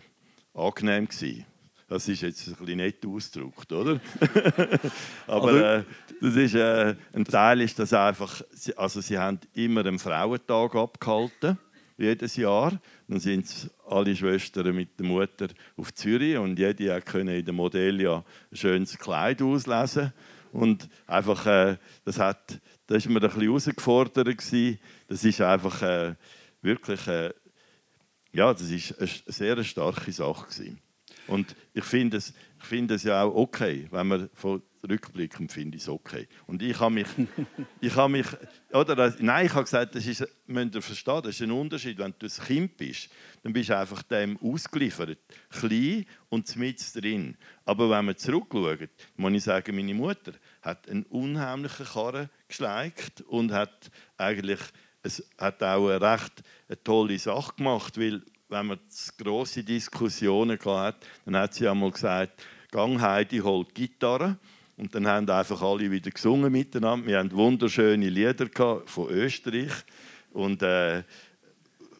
angenehm 0.53 1.07
gewesen. 1.07 1.47
Das 1.87 2.09
ist 2.09 2.23
jetzt 2.23 2.49
ein 2.49 2.55
bisschen 2.55 2.79
nett 2.79 3.07
ausgedrückt, 3.07 3.73
oder? 3.73 4.01
Aber 5.29 5.53
also, 5.53 5.59
äh, 5.61 5.85
das 6.21 6.35
ist, 6.35 6.55
äh, 6.57 6.97
ein 7.13 7.25
Teil 7.25 7.61
ist 7.61 7.79
das 7.79 7.93
einfach, 7.93 8.43
also 8.75 9.01
sie 9.01 9.19
haben 9.19 9.39
immer 9.53 9.87
einen 9.87 10.01
Frauentag 10.01 10.75
abgehalten, 10.75 11.59
jedes 11.97 12.37
Jahr. 12.37 12.81
Dann 13.09 13.21
sind 13.21 13.71
alle 13.89 14.15
Schwestern 14.17 14.75
mit 14.75 14.99
der 14.99 15.07
Mutter 15.07 15.49
auf 15.77 15.93
Zürich 15.95 16.37
und 16.37 16.59
jede 16.59 17.01
konnte 17.03 17.33
in 17.33 17.45
dem 17.45 17.57
Modell 17.57 18.01
ja 18.01 18.25
ein 18.51 18.57
schönes 18.57 18.99
Kleid 18.99 19.43
auslesen. 19.43 20.13
Und 20.53 20.89
einfach, 21.07 21.47
äh, 21.47 21.77
das 22.05 22.19
hat, 22.19 22.61
das 22.87 22.99
ist 22.99 23.09
mir 23.09 23.17
ein 23.17 23.23
bisschen 23.23 23.43
herausgefordert 23.43 24.27
gewesen. 24.27 24.79
Das 25.09 25.25
ist 25.25 25.41
einfach 25.41 25.83
äh, 25.83 26.15
wirklich, 26.63 27.07
äh, 27.09 27.33
ja, 28.33 28.53
das 28.53 28.71
ist 28.71 28.99
eine 28.99 29.09
sehr 29.27 29.65
starke 29.65 30.13
Sache 30.13 30.47
gewesen. 30.49 30.79
Und 31.27 31.57
ich 31.73 31.85
finde 31.85 32.19
es, 32.19 32.35
ich 32.71 33.03
ja 33.03 33.25
auch 33.25 33.35
okay, 33.35 33.89
wenn 33.91 34.07
man 34.07 34.31
von 34.35 34.63
rückblickend 34.89 35.53
finde 35.53 35.77
ich 35.77 35.83
es 35.83 35.89
okay. 35.89 36.29
Und 36.47 36.63
ich 36.63 36.79
habe 36.79 36.95
mich, 36.95 37.07
ich 37.81 37.95
habe 37.95 38.13
mich, 38.13 38.27
oder 38.73 39.15
nein, 39.19 39.47
ich 39.47 39.53
habe 39.53 39.65
gesagt, 39.65 39.95
das 39.95 40.07
ist, 40.07 40.27
müsst 40.47 40.75
ihr 40.75 40.83
verstehen, 40.83 41.23
das 41.23 41.35
ist 41.35 41.43
ein 41.43 41.51
Unterschied, 41.51 41.99
wenn 41.99 42.15
du 42.19 42.27
ein 42.27 42.47
Kind 42.47 42.77
bist, 42.77 43.09
dann 43.43 43.53
bist 43.53 43.71
du 43.71 43.77
einfach 43.77 44.03
dem 44.03 44.39
ausgeliefert, 44.43 45.19
klein 45.51 46.07
und 46.29 46.57
mit 46.57 46.83
drin. 46.95 47.37
Aber 47.65 47.91
wenn 47.91 48.05
man 48.05 48.17
zurückschaut, 48.17 48.91
muss 49.17 49.33
ich 49.33 49.45
sagen, 49.45 49.77
meine 49.77 49.95
Mutter 49.95 50.33
hat 50.63 50.89
einen 50.89 51.05
unheimlichen 51.05 51.87
Karren 51.87 52.31
geschleicht 52.49 53.23
und 53.23 53.53
hat 53.53 53.91
eigentlich 54.17 54.61
es 55.05 55.23
hat 55.39 55.63
auch 55.63 55.89
eine 55.89 56.01
recht 56.01 56.43
eine 56.67 56.83
tolle 56.83 57.19
Sache 57.19 57.53
gemacht, 57.57 57.99
weil 57.99 58.23
wenn 58.49 58.67
man 58.67 58.79
große 59.19 59.63
Diskussionen 59.63 60.59
hatte, 60.59 61.07
dann 61.25 61.37
hat 61.37 61.55
sie 61.55 61.69
einmal 61.69 61.91
gesagt, 61.91 62.43
Gang 62.71 63.01
Heidi 63.01 63.39
holt 63.39 63.75
Gitarre. 63.75 64.39
Und 64.77 64.95
dann 64.95 65.07
haben 65.07 65.29
einfach 65.29 65.63
alle 65.63 65.91
wieder 65.91 66.11
gesungen 66.11 66.51
miteinander. 66.51 67.07
Wir 67.07 67.19
hatten 67.19 67.33
wunderschöne 67.33 68.09
Lieder 68.09 68.49
von 68.87 69.09
Österreich 69.11 69.73
und 70.33 70.63
äh, 70.63 71.05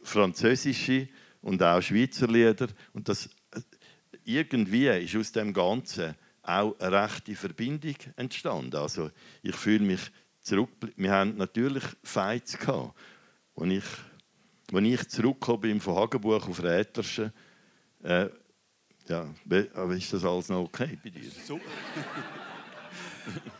französische 0.03 1.09
und 1.41 1.63
auch 1.63 1.81
Schweizer 1.81 2.27
Lieder. 2.27 2.69
Und 2.93 3.09
das, 3.09 3.27
äh, 3.53 3.61
irgendwie 4.25 4.89
ist 4.89 5.15
aus 5.17 5.33
dem 5.33 5.53
Ganzen 5.53 6.15
auch 6.43 6.79
eine 6.81 7.03
rechte 7.03 7.35
Verbindung 7.37 7.97
entstanden. 8.17 8.77
Also 8.77 9.11
ich 9.43 9.55
fühle 9.55 9.85
mich 9.85 10.01
zurück. 10.41 10.71
Wir 10.97 11.13
haben 11.13 11.37
natürlich 11.37 11.85
Fights 12.03 12.59
gehabt, 12.59 12.95
und 13.55 13.71
ich 13.71 13.85
als 14.73 14.85
ich 14.85 15.09
zurückgekommen 15.09 15.61
bin 15.61 15.81
von 15.81 15.95
Hagenbuch 15.95 16.49
auf 16.49 16.63
Rätersche, 16.63 17.33
äh, 18.03 18.29
ja, 19.07 19.27
aber 19.75 19.95
ist 19.95 20.13
das 20.13 20.25
alles 20.25 20.49
noch 20.49 20.65
okay 20.65 20.99
bei 21.03 21.11
dir? 21.11 21.31
So. 21.47 21.61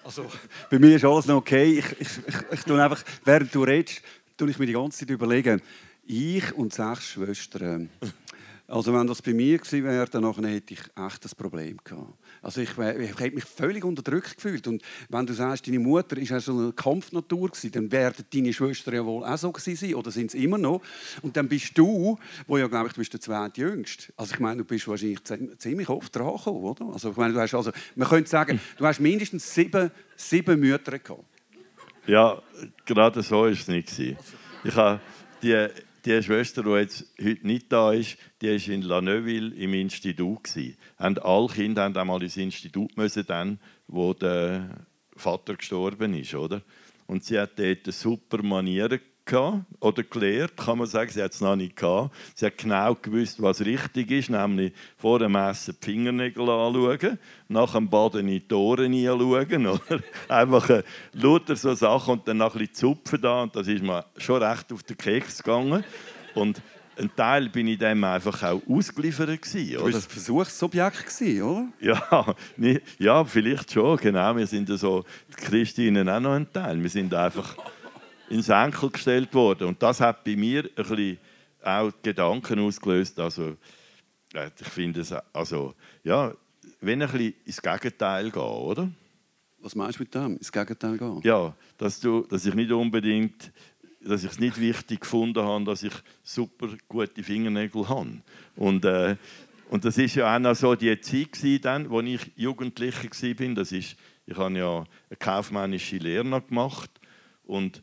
also, 0.05 0.31
bei 0.71 0.79
mir 0.79 0.97
ist 0.97 1.05
alles 1.05 1.27
noch 1.27 1.37
okay. 1.37 1.79
Ich, 1.79 2.01
ich, 2.01 2.19
ich, 2.27 2.35
ich 2.53 2.61
tue 2.63 2.83
einfach, 2.83 3.03
während 3.25 3.55
du 3.55 3.65
redest, 3.65 4.03
tue 4.37 4.51
ich 4.51 4.59
mir 4.59 4.67
die 4.67 4.73
ganze 4.73 4.99
Zeit 4.99 5.11
überlegen, 5.11 5.61
ich 6.07 6.53
und 6.55 6.73
sechs 6.73 7.09
Schwestern. 7.09 7.89
Also 8.67 8.95
wenn 8.95 9.07
das 9.07 9.21
bei 9.21 9.35
mir 9.35 9.59
gewesen 9.59 9.85
wäre, 9.85 10.09
dann 10.09 10.45
hätte 10.45 10.75
ich 10.75 10.81
echt 10.81 11.25
ein 11.25 11.31
Problem 11.37 11.79
gehabt. 11.85 12.19
Also 12.45 12.61
ich, 12.61 12.71
ich 12.71 13.19
hätte 13.19 13.35
mich 13.35 13.45
völlig 13.45 13.85
unterdrückt 13.85 14.37
gefühlt. 14.37 14.67
Und 14.67 14.83
wenn 15.09 15.27
du 15.27 15.33
sagst, 15.33 15.67
deine 15.67 15.79
Mutter 15.79 16.19
ja 16.19 16.39
so 16.39 16.53
eine 16.53 16.73
Kampfnatur 16.73 17.49
gewesen, 17.49 17.73
dann 17.73 17.91
werden 17.91 18.25
deine 18.33 18.53
Schwestern 18.53 18.95
ja 18.95 19.05
wohl 19.05 19.25
auch 19.25 19.39
so 19.39 19.51
gewesen 19.51 19.95
oder 19.95 20.11
sind 20.11 20.27
es 20.27 20.35
immer 20.35 20.59
noch. 20.59 20.83
Und 21.23 21.37
dann 21.39 21.49
bist 21.49 21.77
du, 21.79 22.19
wo 22.47 22.59
ja 22.59 22.67
glaube 22.67 22.89
ich, 22.89 22.93
du 22.93 23.01
bist 23.01 23.15
der 23.15 23.21
zweitjüngste. 23.21 24.13
Also 24.17 24.35
ich 24.35 24.41
meine, 24.41 24.59
du 24.59 24.65
bist 24.65 24.87
wahrscheinlich 24.87 25.21
ziemlich 25.59 25.89
oft 25.89 26.15
dran 26.15 26.27
oder? 26.27 26.87
Also 26.93 27.13
ich 27.13 27.17
meine, 27.17 27.33
du 27.33 27.41
hast 27.41 27.55
also, 27.55 27.73
man 27.97 28.09
könnte 28.09 28.29
sagen, 28.29 28.61
du 28.77 28.85
hast 28.85 29.01
mindestens 29.01 29.53
sieben, 29.55 29.91
sieben 30.15 30.61
Mütter 30.61 30.99
gehabt. 30.99 31.25
Ja, 32.07 32.43
gerade 32.85 33.23
so 33.23 33.43
war 33.43 33.49
es 33.49 33.67
nicht. 33.67 33.99
Ich 33.99 34.77
habe 34.77 35.01
die 35.43 35.69
die 36.05 36.23
Schwester, 36.23 36.63
die 36.63 36.71
jetzt 36.71 37.13
heute 37.23 37.47
nicht 37.47 37.73
da 37.73 37.93
ist, 37.93 38.19
die 38.41 38.49
war 38.49 38.75
in 38.75 38.83
La 38.83 39.01
Neuville 39.01 39.55
im 39.55 39.75
Institut. 39.75 40.51
Und 40.99 41.25
alle 41.25 41.49
Kinder 41.49 41.85
haben 41.85 41.97
einmal 41.97 42.23
ins 42.23 42.37
Institut 42.37 42.97
müssen, 42.97 43.27
dann, 43.27 43.59
wo 43.87 44.13
der 44.13 44.87
Vater 45.17 45.57
gestorben 45.57 46.15
ist. 46.15 46.35
Oder? 46.35 46.63
Und 47.07 47.25
sie 47.25 47.39
hat 47.39 47.59
dort 47.59 47.87
super 47.87 48.43
Manieren 48.43 49.01
gehabt, 49.25 49.65
oder 49.81 50.03
gelehrt, 50.03 50.57
kann 50.57 50.79
man 50.79 50.87
sagen. 50.87 51.11
Sie 51.11 51.23
hat 51.23 51.33
es 51.33 51.41
noch 51.41 51.57
nicht 51.57 51.77
gehabt. 51.77 52.15
Sie 52.35 52.47
hat 52.47 52.59
genau 52.59 52.95
gewusst, 52.95 53.41
was 53.41 53.65
richtig 53.65 54.11
ist, 54.11 54.31
nämlich 54.31 54.73
vor 54.97 55.19
dem 55.19 55.35
Essen 55.35 55.77
die 55.81 55.85
Fingernägel 55.85 56.49
anschauen, 56.49 57.19
nach 57.49 57.73
dem 57.73 57.89
Baden 57.89 58.29
in 58.29 58.43
die 58.47 58.55
Ohren 58.55 58.93
hinschauen. 58.93 59.67
Oder? 59.67 60.01
Einfach 60.29 60.71
äh, 60.71 60.83
lauter 61.13 61.57
so 61.57 61.75
Sachen 61.75 62.15
und 62.15 62.29
dann 62.29 62.39
noch 62.39 62.55
ein 62.55 62.59
bisschen 62.59 62.75
zupfen 62.75 63.21
da. 63.21 63.43
Und 63.43 63.57
das 63.57 63.67
ist 63.67 63.83
mir 63.83 64.05
schon 64.19 64.43
recht 64.43 64.73
auf 64.73 64.83
den 64.83 64.97
Keks 64.97 65.43
gegangen. 65.43 65.85
Und 66.35 66.61
ein 66.97 67.11
Teil 67.17 67.49
bin 67.49 67.67
ich 67.69 67.79
dem 67.79 68.05
einfach 68.05 68.43
auch 68.43 68.63
ausgeliefert 68.69 69.43
gewesen, 69.43 69.77
oder? 69.77 69.87
Du 69.87 69.93
bist 69.93 70.09
ein 70.09 70.11
Versuchsobjekt 70.11 71.07
gewesen, 71.07 71.43
oder? 71.43 71.69
Ja, 71.81 72.37
nicht, 72.57 72.83
ja, 72.99 73.25
vielleicht 73.25 73.73
schon, 73.73 73.97
genau. 73.97 74.37
Wir 74.37 74.47
sind 74.47 74.69
ja 74.69 74.77
so, 74.77 75.05
die 75.29 75.45
Christinen 75.45 76.09
auch 76.09 76.21
noch 76.21 76.35
ein 76.35 76.51
Teil. 76.53 76.81
Wir 76.81 76.91
sind 76.91 77.13
einfach 77.13 77.57
ins 78.29 78.49
Enkel 78.49 78.91
gestellt 78.91 79.33
worden. 79.35 79.69
Und 79.69 79.83
das 79.83 80.01
hat 80.01 80.25
bei 80.25 80.37
mir 80.37 80.65
ein 80.65 80.71
bisschen 80.75 81.19
auch 81.63 81.93
Gedanken 82.03 82.61
ausgelöst. 82.61 83.19
Also, 83.19 83.57
ich 84.33 84.69
finde 84.69 85.01
es, 85.01 85.13
also, 85.33 85.75
ja, 86.03 86.33
wenn 86.81 87.03
ein 87.03 87.11
bisschen 87.11 87.35
ins 87.45 87.63
Gegenteil 87.63 88.31
gehen, 88.31 88.43
oder? 88.43 88.91
Was 89.59 89.75
meinst 89.75 89.99
du 89.99 90.03
mit 90.03 90.15
dem? 90.15 90.37
Ins 90.37 90.53
Gegenteil 90.53 90.99
gehen? 90.99 91.21
Ja, 91.23 91.55
dass, 91.79 92.01
du, 92.01 92.23
dass 92.23 92.45
ich 92.45 92.55
nicht 92.55 92.71
unbedingt, 92.71 93.53
dass 94.01 94.25
ich 94.25 94.33
es 94.33 94.39
nicht 94.39 94.61
wichtig 94.61 95.01
gefunden 95.01 95.43
habe, 95.43 95.65
dass 95.65 95.83
ich 95.83 95.95
super 96.23 96.69
gute 96.89 97.23
Fingernägel 97.23 97.89
habe. 97.89 98.23
Und, 98.57 98.85
äh, 98.85 99.17
und 99.71 99.85
das 99.85 99.97
ist 99.97 100.17
ja 100.17 100.35
auch 100.35 100.39
noch 100.39 100.55
so 100.55 100.75
die 100.75 101.01
Zeit 101.01 101.33
gewesen, 101.33 101.63
dann, 101.63 101.91
wo 101.91 102.01
ich 102.01 102.31
Jugendlicher 102.37 103.05
war. 103.05 103.55
Das 103.55 103.73
ist, 103.73 103.97
ich 104.27 104.37
habe 104.37 104.59
ja 104.59 104.79
eine 105.09 105.17
kaufmännische 105.19 105.97
Lehre 105.97 106.43
gemacht 106.43 106.91
und 107.45 107.83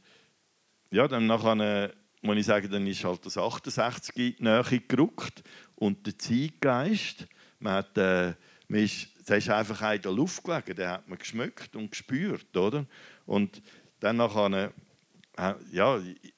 ja, 0.92 1.08
dann 1.08 1.26
nachher, 1.26 1.94
muss 2.22 2.38
ich 2.38 2.46
sagen, 2.46 2.70
dann 2.70 2.86
ist 2.86 3.04
halt 3.04 3.26
das 3.26 3.38
68 3.38 4.40
näher 4.40 4.64
gerückt 4.88 5.44
und 5.76 6.06
der 6.06 6.20
Zeitgeist, 6.20 7.28
man 7.60 7.74
hat, 7.74 7.98
äh, 7.98 8.34
man 8.68 8.82
ist, 8.82 9.08
der 9.28 9.38
ist 9.38 9.50
einfach 9.50 9.94
in 9.94 10.02
der 10.02 10.12
Luft 10.12 10.44
gelegen, 10.44 10.76
den 10.76 10.90
hat 10.90 11.08
man 11.08 11.18
geschmeckt 11.18 11.76
und 11.76 11.92
gespürt, 11.92 12.56
oder? 12.56 12.86
Und 13.26 13.62
dann 14.02 14.18
nachher, 14.18 14.74
äh, 15.38 15.54
ja, 15.72 15.98
ich, 15.98 16.34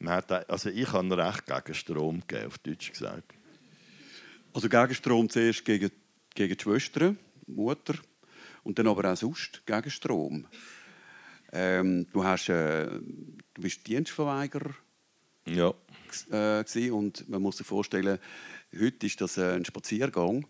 man 0.00 0.14
hat, 0.14 0.50
also 0.50 0.68
ich 0.68 0.92
habe 0.92 1.16
recht 1.16 1.46
gegen 1.46 1.74
Strom 1.74 2.20
gegeben, 2.26 2.48
auf 2.48 2.58
Deutsch 2.58 2.90
gesagt. 2.90 3.34
Also 4.52 4.68
Gegenstrom 4.68 5.30
zuerst 5.30 5.64
gegen, 5.64 5.90
gegen 6.34 6.56
die 6.56 6.62
Schwestern, 6.62 7.18
Mutter, 7.46 7.94
und 8.64 8.78
dann 8.78 8.88
aber 8.88 9.12
auch 9.12 9.16
sonst 9.16 9.64
gegen 9.64 9.90
Strom. 9.90 10.46
Ähm, 11.52 12.06
du, 12.12 12.24
hast, 12.24 12.48
äh, 12.48 12.86
du 12.86 13.60
bist 13.60 13.86
Dienstverweigerer 13.86 14.74
ja. 15.46 15.74
äh, 16.30 16.90
und 16.90 17.28
man 17.28 17.42
muss 17.42 17.58
sich 17.58 17.66
vorstellen, 17.66 18.18
heute 18.78 19.06
ist 19.06 19.20
das 19.20 19.36
äh, 19.36 19.52
ein 19.52 19.64
Spaziergang. 19.64 20.46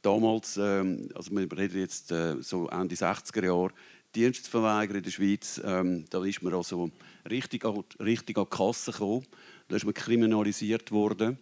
Damals, 0.00 0.56
ähm, 0.56 1.08
also 1.14 1.30
wir 1.32 1.50
reden 1.52 1.78
jetzt 1.78 2.10
äh, 2.10 2.40
so 2.40 2.68
Ende 2.68 2.94
60er 2.94 3.44
Jahre, 3.44 3.72
Dienstverweigerer 4.14 4.96
in 4.98 5.02
der 5.02 5.10
Schweiz, 5.10 5.60
ähm, 5.62 6.06
da 6.08 6.24
ist 6.24 6.42
man 6.42 6.54
also 6.54 6.90
richtig, 7.28 7.64
richtig 8.00 8.38
an 8.38 8.46
die 8.50 8.56
Kasse 8.56 8.92
gekommen. 8.92 9.26
Da 9.68 9.76
ist 9.76 9.84
man 9.84 9.92
kriminalisiert 9.92 10.90
worden. 10.90 11.38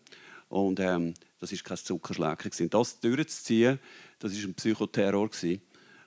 Und 0.49 0.81
ähm, 0.81 1.15
das 1.39 1.53
war 1.53 1.59
kein 1.59 1.77
Zuckerschlecken. 1.77 2.71
Das 2.71 3.01
durchzuziehen, 3.01 3.79
das 4.19 4.33
war 4.33 4.49
ein 4.49 4.55
Psychoterror. 4.55 5.31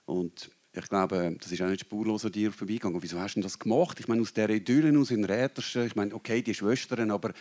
Und 0.06 0.50
ich 0.80 0.90
glaube, 0.90 1.36
das 1.40 1.52
ist 1.52 1.62
auch 1.62 1.68
nicht 1.68 1.82
spurlos 1.82 2.26
an 2.26 2.32
dir 2.32 2.52
vorbeigegangen. 2.52 3.02
Wieso 3.02 3.20
hast 3.20 3.36
du 3.36 3.42
das 3.42 3.58
gemacht? 3.58 4.00
Ich 4.00 4.08
meine, 4.08 4.22
aus 4.22 4.34
dieser 4.34 4.50
Idylle, 4.50 4.98
aus 5.00 5.10
den 5.10 5.26
Räterschen, 5.26 5.86
ich 5.86 5.96
meine, 5.96 6.14
okay, 6.14 6.42
die 6.42 6.54
Schwestern, 6.54 7.12
aber 7.12 7.32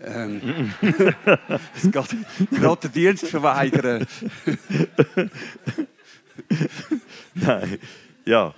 ähm, 0.00 0.72
es 1.74 1.82
geht 1.82 2.16
gerade 2.50 2.88
den 2.88 2.92
Dienst 2.92 3.26
verweigern. 3.26 4.06
Nein, 7.34 7.78
ja, 8.24 8.54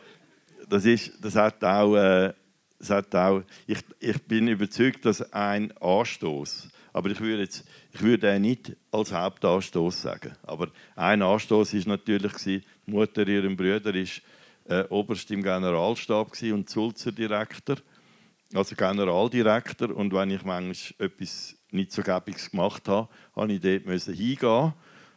das, 0.69 0.85
ist, 0.85 1.13
das 1.21 1.35
hat 1.35 1.63
auch, 1.65 1.97
äh, 1.97 2.33
das 2.79 2.91
hat 2.91 3.15
auch 3.15 3.43
ich, 3.67 3.79
ich 3.99 4.23
bin 4.23 4.49
überzeugt, 4.49 5.05
dass 5.05 5.33
ein 5.33 5.77
Anstoß 5.79 6.69
aber 6.97 7.11
ich 7.11 7.21
würde, 7.21 7.43
jetzt, 7.43 7.63
ich 7.93 8.01
würde 8.01 8.41
nicht 8.41 8.75
als 8.91 9.13
Hauptanstoß 9.13 10.01
sagen. 10.01 10.35
Aber 10.43 10.69
ein 10.95 11.21
Anstoß 11.21 11.75
ist 11.75 11.87
natürlich 11.87 12.33
die 12.37 12.63
Mutter 12.87 13.27
ihrem 13.27 13.57
Bruder 13.57 13.95
ist 13.95 14.23
äh, 14.69 14.85
Oberst 14.89 15.31
im 15.31 15.43
Generalstab 15.43 16.33
und 16.53 16.71
Sulzer 16.71 17.13
Direktor, 17.13 17.77
also 18.55 18.75
Generaldirektor. 18.75 19.95
Und 19.95 20.13
wenn 20.13 20.31
ich 20.31 20.45
manchmal 20.45 21.09
etwas 21.09 21.57
nicht 21.71 21.93
so 21.93 22.03
gäbiges 22.03 22.51
gemacht 22.51 22.89
habe, 22.89 23.09
musste 23.35 23.53
ich 23.53 23.83
dort 23.83 24.17
hingehen 24.17 24.73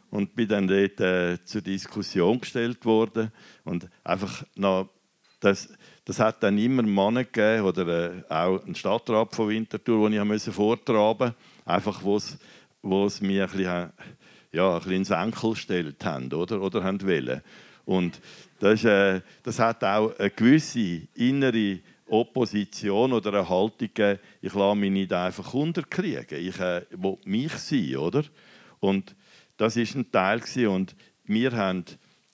und 0.09 0.35
bin 0.35 0.47
dann 0.47 0.67
dort 0.67 0.99
äh, 0.99 1.43
zur 1.43 1.61
Diskussion 1.61 2.39
gestellt 2.39 2.83
worden 2.85 3.31
und 3.63 3.87
einfach 4.03 4.43
noch 4.55 4.89
das, 5.39 5.69
das 6.03 6.19
hat 6.19 6.43
dann 6.43 6.57
immer 6.57 6.83
Männer 6.83 7.23
gegeben 7.23 7.63
oder 7.63 7.87
äh, 7.87 8.23
auch 8.29 8.63
einen 8.65 8.75
Stadtrat 8.75 9.33
von 9.33 9.49
Winterthur, 9.49 10.09
den 10.09 10.31
ich 10.31 10.43
vortragen 10.43 11.27
musste 11.27 11.35
einfach 11.65 12.03
wo 12.81 13.05
es 13.05 13.21
mir 13.21 13.43
ein 13.43 13.49
bisschen, 13.51 13.91
ja, 14.51 14.73
ein 14.73 14.79
bisschen 14.79 14.93
ins 14.93 15.09
Enkel 15.09 15.51
gestellt 15.51 16.05
haben 16.05 16.31
oder, 16.33 16.61
oder 16.61 16.83
haben 16.83 17.01
wollen. 17.01 17.41
Und 17.85 18.19
das, 18.59 18.83
äh, 18.83 19.21
das 19.43 19.59
hat 19.59 19.83
auch 19.83 20.17
eine 20.17 20.29
gewisse 20.29 21.07
innere 21.15 21.79
Opposition 22.07 23.13
oder 23.13 23.33
eine 23.33 23.49
Haltung 23.49 23.89
ich 24.41 24.53
lasse 24.53 24.77
mich 24.77 24.91
nicht 24.91 25.13
einfach 25.13 25.53
unterkriegen, 25.53 26.39
ich 26.39 26.59
äh, 26.59 26.85
will 26.91 27.17
mich 27.25 27.53
sein, 27.53 27.95
oder? 27.97 28.23
Und 28.79 29.15
das 29.57 29.75
ist 29.75 29.95
ein 29.95 30.11
Teil 30.11 30.39
gewesen. 30.39 30.67
und 30.67 30.95
wir 31.25 31.51
haben 31.51 31.85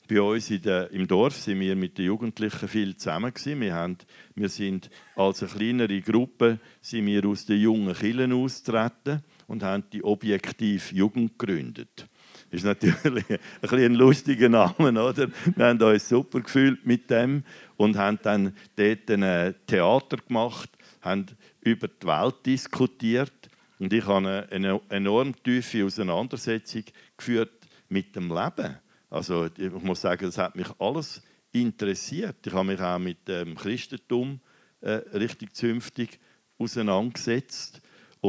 bei 0.07 0.22
uns 0.22 0.47
der, 0.47 0.91
im 0.91 1.07
Dorf 1.07 1.36
sind 1.36 1.59
wir 1.59 1.76
mit 1.76 1.97
den 1.97 2.05
Jugendlichen 2.05 2.68
viel 2.68 2.95
zusammen. 2.95 3.34
Wir, 3.43 3.74
haben, 3.74 3.97
wir 4.36 4.49
sind 4.49 4.89
als 5.16 5.41
eine 5.41 5.51
kleinere 5.51 5.99
Gruppe 6.01 6.59
sind 6.80 7.07
wir 7.07 7.26
aus 7.26 7.45
den 7.45 7.59
jungen 7.59 7.93
Kirchen 7.95 8.32
austreten 8.34 9.24
und 9.47 9.63
haben 9.63 9.83
die 9.91 10.03
Objektiv 10.03 10.91
Jugend 10.91 11.37
gegründet. 11.37 12.07
Das 12.51 12.59
ist 12.61 12.65
natürlich 12.65 13.25
ein, 13.29 13.39
ein 13.79 13.95
lustiger 13.95 14.49
Name, 14.49 15.03
oder? 15.03 15.29
Wir 15.55 15.65
haben 15.65 15.81
uns 15.81 16.09
super 16.09 16.41
gefühlt 16.41 16.85
mit 16.85 17.09
dem 17.09 17.43
und 17.77 17.97
haben 17.97 18.19
dann 18.23 18.55
dort 18.75 19.09
ein 19.09 19.55
Theater 19.67 20.17
gemacht, 20.17 20.69
haben 21.01 21.25
über 21.61 21.87
die 21.87 22.07
Welt 22.07 22.45
diskutiert 22.45 23.49
und 23.79 23.91
ich 23.91 24.05
habe 24.05 24.47
eine 24.49 24.81
enorm 24.89 25.35
tiefe 25.43 25.85
Auseinandersetzung 25.85 26.83
geführt 27.17 27.51
mit 27.89 28.15
dem 28.15 28.29
Leben 28.29 28.77
also 29.15 29.47
ich 29.57 29.71
muss 29.71 30.01
sagen, 30.01 30.25
das 30.25 30.37
hat 30.37 30.55
mich 30.57 30.67
alles 30.77 31.21
interessiert. 31.53 32.45
Ich 32.45 32.51
habe 32.51 32.67
mich 32.67 32.81
auch 32.81 32.99
mit 32.99 33.27
dem 33.27 33.55
Christentum 33.55 34.41
äh, 34.81 34.91
richtig 35.13 35.55
zünftig 35.55 36.19
auseinandergesetzt 36.57 37.81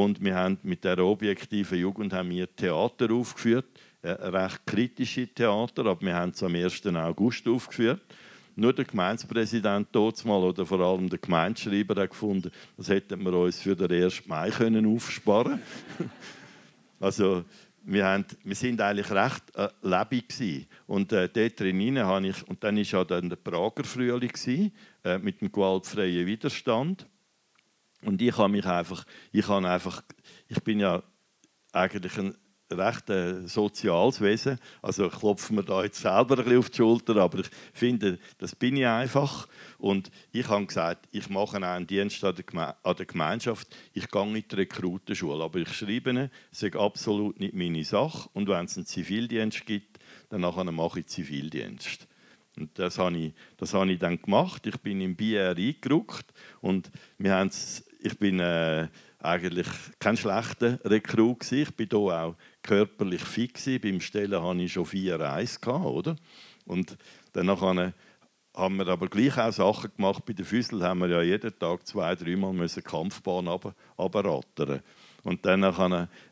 und 0.03 0.23
wir 0.23 0.35
haben 0.35 0.59
mit 0.63 0.83
der 0.83 0.99
objektiven 0.99 1.79
Jugend 1.79 2.13
haben 2.13 2.29
wir 2.29 2.53
Theater 2.55 3.11
aufgeführt, 3.11 3.65
äh, 4.03 4.09
recht 4.11 4.65
kritische 4.65 5.27
Theater, 5.27 5.85
aber 5.87 6.01
wir 6.01 6.15
haben 6.15 6.31
es 6.31 6.43
am 6.43 6.53
1. 6.53 6.85
August 6.95 7.47
aufgeführt. 7.47 8.01
Nur 8.55 8.73
der 8.73 8.85
Gemeindepräsident 8.85 9.93
mal 9.93 10.43
oder 10.43 10.65
vor 10.65 10.79
allem 10.79 11.09
der 11.09 11.19
Gemeindeschreiber 11.19 12.01
hat 12.01 12.11
gefunden, 12.11 12.51
das 12.75 12.89
hätten 12.89 13.23
wir 13.23 13.33
uns 13.33 13.59
für 13.59 13.75
den 13.75 14.03
1. 14.03 14.27
Mai 14.27 14.49
können 14.49 14.85
aufsparen. 14.85 15.61
also 16.99 17.43
wir, 17.83 18.25
sind 18.51 18.81
eigentlich 18.81 19.11
recht 19.11 19.43
äh, 19.55 19.69
lebendig 19.81 20.29
gewesen. 20.29 20.67
und 20.87 21.11
äh, 21.11 21.29
dort 21.29 21.59
drin 21.59 21.99
habe 21.99 22.27
ich 22.27 22.47
und 22.47 22.63
dann 22.63 22.77
war 22.77 22.83
ja 22.83 23.03
dann 23.03 23.29
der 23.29 23.37
Prager 23.37 23.83
Frühling 23.83 24.29
gewesen, 24.29 24.71
äh, 25.03 25.17
mit 25.17 25.41
dem 25.41 25.51
gewaltfreien 25.51 26.25
Widerstand 26.27 27.07
und 28.03 28.21
ich 28.21 28.37
habe 28.37 28.49
mich 28.49 28.65
einfach 28.65 29.05
ich 29.31 29.47
habe 29.47 29.67
einfach 29.67 30.03
ich 30.47 30.61
bin 30.63 30.79
ja 30.79 31.03
eigentlich 31.73 32.17
ein 32.17 32.35
recht 32.71 33.09
äh, 33.09 33.47
soziales 33.47 34.21
Wesen. 34.21 34.59
Also 34.81 35.07
ich 35.07 35.13
klopfe 35.13 35.53
mir 35.53 35.63
da 35.63 35.83
jetzt 35.83 36.01
selber 36.01 36.37
ein 36.37 36.43
bisschen 36.43 36.59
auf 36.59 36.69
die 36.69 36.77
Schulter, 36.77 37.15
aber 37.17 37.39
ich 37.39 37.49
finde, 37.73 38.19
das 38.37 38.55
bin 38.55 38.75
ich 38.75 38.85
einfach. 38.85 39.47
Und 39.77 40.11
ich 40.31 40.47
habe 40.49 40.65
gesagt, 40.65 41.07
ich 41.11 41.29
mache 41.29 41.57
einen 41.57 41.87
Dienst 41.87 42.23
an 42.23 42.35
der, 42.35 43.05
Gemeinschaft. 43.05 43.75
Ich 43.93 44.09
gehe 44.09 44.21
in 44.21 44.33
die 44.33 44.55
Rekrutenschule, 44.55 45.43
aber 45.43 45.59
ich 45.59 45.73
schreibe 45.73 46.29
es 46.51 46.63
ist 46.63 46.75
absolut 46.75 47.39
nicht 47.39 47.53
meine 47.53 47.83
Sache. 47.83 48.29
Und 48.33 48.47
wenn 48.49 48.65
es 48.65 48.77
einen 48.77 48.85
Zivildienst 48.85 49.65
gibt, 49.65 49.99
dann 50.29 50.41
mache 50.41 50.99
ich 50.99 51.07
Zivildienst. 51.07 52.07
Und 52.57 52.77
das 52.79 52.97
habe 52.97 53.15
ich, 53.17 53.33
das 53.57 53.73
habe 53.73 53.91
ich 53.91 53.99
dann 53.99 54.19
gemacht. 54.19 54.65
Ich 54.65 54.77
bin 54.77 54.99
im 54.99 55.15
BR 55.15 55.55
eingerückt 55.55 56.33
und 56.59 56.91
wir 57.19 57.35
haben 57.35 57.51
ich 58.07 58.17
bin 58.17 58.39
äh, 58.39 58.87
eigentlich 59.19 59.67
kein 59.99 60.17
schlechter 60.17 60.79
Rekrut 60.83 61.51
Ich 61.51 61.75
bin 61.75 61.87
hier 61.89 61.99
auch 61.99 62.35
körperlich 62.63 63.21
fit 63.21 63.53
gewesen. 63.53 63.81
Beim 63.81 64.01
Stellen 64.01 64.41
hatte 64.41 64.61
ich 64.61 64.73
schon 64.73 64.85
vier 64.85 65.19
Reis 65.19 65.59
oder? 65.61 66.15
Und 66.65 66.97
danach 67.33 67.61
haben 67.61 68.77
wir 68.77 68.87
aber 68.87 69.07
gleich 69.07 69.37
auch 69.37 69.51
Sachen 69.51 69.91
gemacht. 69.95 70.25
Bei 70.25 70.33
den 70.33 70.45
Füßeln 70.45 70.83
haben 70.83 70.99
wir 70.99 71.09
ja 71.09 71.21
jeden 71.21 71.57
Tag 71.59 71.85
zwei, 71.85 72.15
dreimal 72.15 72.53
müssen 72.53 72.83
Kampfbahn 72.83 73.47
runterrattern. 73.47 74.81
Und 75.23 75.45
dann 75.45 75.65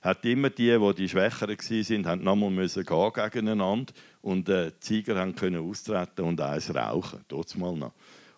hat 0.01 0.25
immer 0.25 0.49
die, 0.49 0.77
die 0.77 0.93
die 0.93 1.09
Schwächeren 1.09 1.57
waren, 1.57 2.07
haben 2.07 2.23
nochmal 2.23 2.49
müssen 2.49 2.85
gehen 2.85 3.11
gegeneinander 3.13 3.93
und 4.21 4.47
äh, 4.47 4.71
die 4.71 4.85
Sieger 4.85 5.31
können 5.33 5.69
austreten 5.69 6.21
und 6.21 6.39
eins 6.39 6.73
rauchen. 6.73 7.25
Mal 7.57 7.75
noch. 7.75 7.93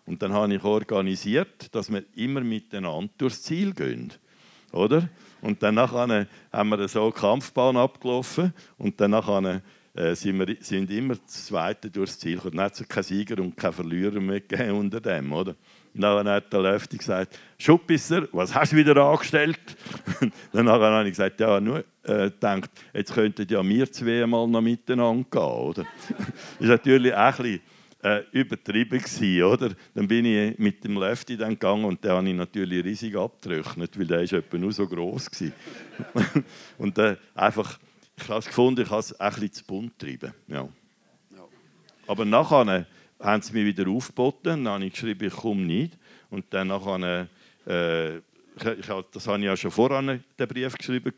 Und 0.08 0.22
dann 0.22 0.32
habe 0.32 0.54
ich 0.54 0.64
organisiert, 0.64 1.74
dass 1.74 1.92
wir 1.92 2.02
immer 2.16 2.40
miteinander 2.40 3.12
durchs 3.18 3.42
Ziel 3.42 3.74
gehen. 3.74 4.10
Oder? 4.72 5.06
Und 5.42 5.62
dann 5.62 5.78
haben 5.78 6.26
wir 6.70 6.88
so 6.88 7.02
eine 7.02 7.12
Kampfbahn 7.12 7.76
abgelaufen 7.76 8.54
und 8.78 8.98
dann 8.98 9.12
äh, 9.12 10.14
sind 10.14 10.38
wir 10.38 10.56
sind 10.60 10.90
immer 10.90 11.16
das 11.16 11.44
Zweite 11.44 11.90
durchs 11.90 12.18
Ziel 12.18 12.36
gekommen. 12.36 12.56
Dann 12.56 12.64
hat 12.64 12.80
es 12.80 12.88
keinen 12.88 13.02
Sieger 13.02 13.42
und 13.42 13.54
keinen 13.54 13.74
Verlierer 13.74 14.18
mehr 14.18 14.40
gegeben 14.40 14.78
unter 14.78 14.98
dem, 14.98 15.30
oder? 15.30 15.54
dann 15.92 16.28
hat 16.28 16.52
der 16.54 16.60
Löfti 16.60 16.96
gesagt, 16.96 17.38
Schuppisser, 17.58 18.28
was 18.32 18.54
hast 18.54 18.72
du 18.72 18.76
wieder 18.76 18.96
angestellt? 18.96 19.60
dann 20.52 20.68
habe 20.70 21.02
ich 21.04 21.10
gesagt, 21.10 21.38
ja, 21.38 21.60
nur 21.60 21.84
äh, 22.04 22.30
gedacht, 22.30 22.70
jetzt 22.94 23.12
könnten 23.12 23.46
ja 23.46 23.62
wir 23.62 23.92
zwei 23.92 24.26
mal 24.26 24.48
noch 24.48 24.62
miteinander 24.62 25.26
gehen, 25.30 25.42
oder? 25.42 25.84
ist 26.60 26.68
natürlich 26.68 27.12
auch 27.12 27.18
ein 27.18 27.36
bisschen 27.36 27.60
äh, 28.02 28.22
übertrieben 28.32 28.98
gewesen, 28.98 29.42
oder? 29.42 29.74
Dann 29.94 30.08
bin 30.08 30.24
ich 30.24 30.58
mit 30.58 30.84
dem 30.84 30.96
Löfti 30.96 31.36
dann 31.36 31.50
gegangen 31.50 31.84
und 31.84 32.02
den 32.02 32.12
habe 32.12 32.28
ich 32.28 32.34
natürlich 32.34 32.84
riesig 32.84 33.16
abgetrocknet, 33.16 33.98
weil 33.98 34.06
der 34.06 34.22
ist 34.22 34.32
etwa 34.32 34.58
nur 34.58 34.72
so 34.72 34.86
groß 34.86 35.28
und 36.78 36.98
äh, 36.98 37.16
einfach, 37.34 37.78
ich 38.16 38.28
habe 38.28 38.38
es 38.38 38.46
gefunden, 38.46 38.82
ich 38.82 38.90
habe 38.90 39.00
es 39.00 39.18
ein 39.18 39.32
bisschen 39.32 39.52
zu 39.52 39.64
bunt 39.64 39.98
getrieben, 39.98 40.32
ja. 40.46 40.68
Aber 42.06 42.24
nachher 42.24 42.86
haben 43.20 43.42
sie 43.42 43.52
mich 43.52 43.66
wieder 43.66 43.88
aufgeboten. 43.90 44.64
Dann 44.64 44.68
habe 44.68 44.84
ich 44.86 44.92
geschrieben, 44.92 45.26
ich 45.26 45.34
komme 45.34 45.62
nicht. 45.62 45.98
Und 46.30 46.46
dann 46.50 46.68
nachher, 46.68 47.28
äh, 47.66 48.16
ich, 48.16 48.86
das 49.12 49.26
habe 49.26 49.38
ich 49.38 49.44
ja 49.44 49.56
schon 49.56 49.70
voran 49.70 50.24
den 50.38 50.48
Brief 50.48 50.76
geschrieben 50.76 51.12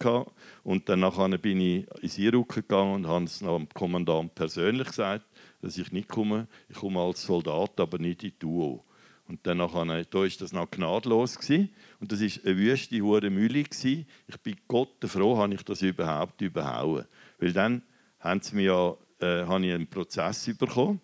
und 0.63 0.89
dann 0.89 1.01
nachher 1.01 1.29
bin 1.39 1.61
ich 1.61 1.87
ins 2.03 2.19
Iruk 2.19 2.55
gegangen 2.55 2.97
und 2.97 3.07
habe 3.07 3.25
es 3.25 3.39
dem 3.39 3.69
Kommandant 3.71 4.35
persönlich 4.35 4.89
gesagt, 4.89 5.25
dass 5.61 5.79
ich 5.79 5.93
nicht 5.93 6.09
komme. 6.09 6.49
Ich 6.69 6.77
komme 6.77 7.01
als 7.01 7.23
Soldat, 7.23 7.79
aber 7.81 7.99
nicht 7.99 8.25
in 8.25 8.33
Duo. 8.39 8.85
Und 9.27 9.47
dann 9.47 9.59
nachher, 9.59 10.05
da 10.05 10.25
das 10.41 10.53
noch 10.53 10.71
gnadlos 10.71 11.39
gewesen. 11.39 11.71
und 12.01 12.11
das 12.11 12.21
ist 12.21 12.45
eine 12.45 12.57
wüste 12.57 13.01
hure 13.01 13.31
Mühle 13.31 13.63
gewesen. 13.63 14.07
Ich 14.27 14.37
bin 14.39 14.57
Gott 14.67 14.97
froh, 15.05 15.37
habe 15.37 15.55
ich 15.55 15.63
das 15.63 15.83
überhaupt 15.83 16.41
überhauen, 16.41 17.07
weil 17.39 17.53
dann 17.53 17.83
haben 18.19 18.41
sie 18.41 18.57
mir 18.57 18.63
ja, 18.65 18.97
äh, 19.21 19.47
habe 19.47 19.65
ich 19.67 19.73
einen 19.73 19.87
Prozess 19.87 20.51
bekommen 20.59 21.01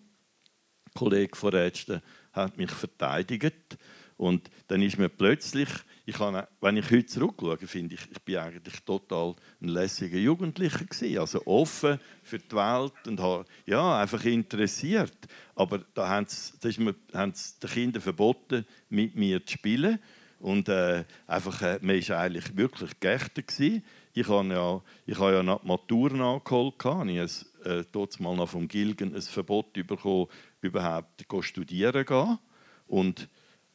Kollege 0.97 1.35
von 1.35 1.53
Ärzten 1.53 2.01
hat 2.33 2.57
mich 2.57 2.71
verteidigt. 2.71 3.77
Und 4.17 4.49
dann 4.67 4.81
ist 4.81 4.97
mir 4.97 5.09
plötzlich, 5.09 5.69
ich 6.07 6.15
kann, 6.15 6.41
wenn 6.61 6.77
ich 6.77 6.89
heute 6.89 7.05
zurückschaue, 7.05 7.57
finde 7.67 7.95
ich, 7.95 8.01
ich 8.09 8.21
bin 8.21 8.37
eigentlich 8.37 8.79
total 8.85 9.35
ein 9.61 9.67
lässiger 9.67 10.17
Jugendlicher 10.17 10.85
gewesen, 10.85 11.17
also 11.17 11.45
offen 11.45 11.99
für 12.23 12.39
die 12.39 12.55
Welt 12.55 12.93
und 13.07 13.45
ja, 13.65 13.99
einfach 13.99 14.23
interessiert. 14.23 15.17
Aber 15.53 15.79
da 15.93 16.07
haben 16.07 16.25
sie, 16.29 16.81
mir, 16.81 16.95
haben 17.13 17.33
sie 17.33 17.59
den 17.61 17.69
Kindern 17.69 18.01
verboten, 18.01 18.65
mit 18.87 19.17
mir 19.17 19.45
zu 19.45 19.55
spielen. 19.57 19.99
Und 20.39 20.69
äh, 20.69 21.03
einfach, 21.25 21.61
äh, 21.61 21.79
man 21.81 21.99
war 22.07 22.19
eigentlich 22.19 22.55
wirklich 22.55 22.97
geächtet. 23.01 23.47
Gewesen. 23.49 23.83
Ich 24.13 24.29
habe 24.29 24.47
ja, 24.47 24.81
ich 25.05 25.19
habe 25.19 25.33
ja 25.33 25.43
nach 25.43 25.63
Matur 25.63 26.11
nachgeholt. 26.11 26.75
Ich 26.77 26.85
habe 26.85 27.85
äh, 27.93 28.23
mal 28.23 28.35
noch 28.37 28.47
vom 28.47 28.69
Gilgen 28.69 29.13
ein 29.13 29.21
Verbot 29.21 29.73
bekommen, 29.73 30.27
überhaupt 30.61 31.25
studieren 31.41 32.05
gehen. 32.05 32.39
Und 32.85 33.27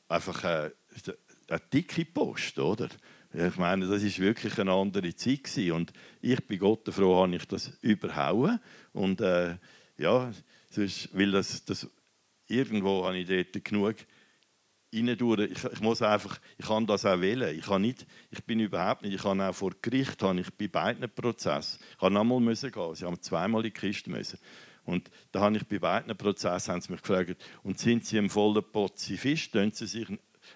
einfach 0.08 0.44
eine, 0.44 0.72
eine 1.52 1.60
dicke 1.72 2.04
Post, 2.04 2.58
oder? 2.58 2.88
Ich 3.34 3.56
meine, 3.56 3.86
das 3.86 4.02
ist 4.02 4.18
wirklich 4.18 4.58
eine 4.58 4.72
andere 4.72 5.14
Zeit 5.14 5.44
gewesen. 5.44 5.72
und 5.72 5.92
ich 6.20 6.46
bin 6.46 6.58
Gott 6.58 6.88
froh, 6.92 7.22
habe 7.22 7.34
ich 7.34 7.46
das 7.46 7.72
überhauen 7.80 8.60
und 8.92 9.20
äh, 9.20 9.56
ja, 9.96 10.30
sonst, 10.70 11.08
weil 11.12 11.30
das, 11.30 11.64
das 11.64 11.88
irgendwo 12.46 13.06
habe 13.06 13.18
ich 13.18 13.28
dort 13.28 13.64
genug 13.64 13.96
reindurch. 14.94 15.50
Ich, 15.50 15.64
ich 15.64 15.80
muss 15.80 16.02
einfach, 16.02 16.38
ich 16.58 16.66
kann 16.66 16.86
das 16.86 17.06
auch 17.06 17.20
wählen. 17.20 17.56
Ich, 17.56 17.64
kann 17.64 17.82
nicht, 17.82 18.06
ich 18.30 18.44
bin 18.44 18.60
überhaupt 18.60 19.02
nicht, 19.02 19.14
ich 19.14 19.22
kann 19.22 19.40
auch 19.40 19.54
vor 19.54 19.72
Gericht, 19.80 20.22
habe 20.22 20.40
ich 20.40 20.50
bei 20.50 20.68
beiden 20.68 21.08
Prozessen, 21.10 21.80
ich 21.96 22.02
habe 22.02 22.12
nochmal 22.12 22.40
müssen 22.40 22.70
gehen, 22.70 22.94
sie 22.94 23.06
haben 23.06 23.20
zweimal 23.20 23.64
in 23.64 23.72
die 23.72 23.80
Kiste 23.80 24.10
müssen. 24.10 24.38
Und 24.84 25.10
da 25.30 25.40
habe 25.40 25.56
ich 25.56 25.66
bei 25.66 25.78
beiden 25.78 26.16
Prozessen 26.16 26.72
haben 26.72 26.80
sie 26.80 26.92
mich 26.92 27.02
gefragt, 27.02 27.36
und 27.62 27.78
sind 27.78 28.04
Sie 28.04 28.16
im 28.16 28.28
vollen 28.28 28.64
Pazifist, 28.64 29.52
sie 29.52 29.86
sich, 29.86 30.08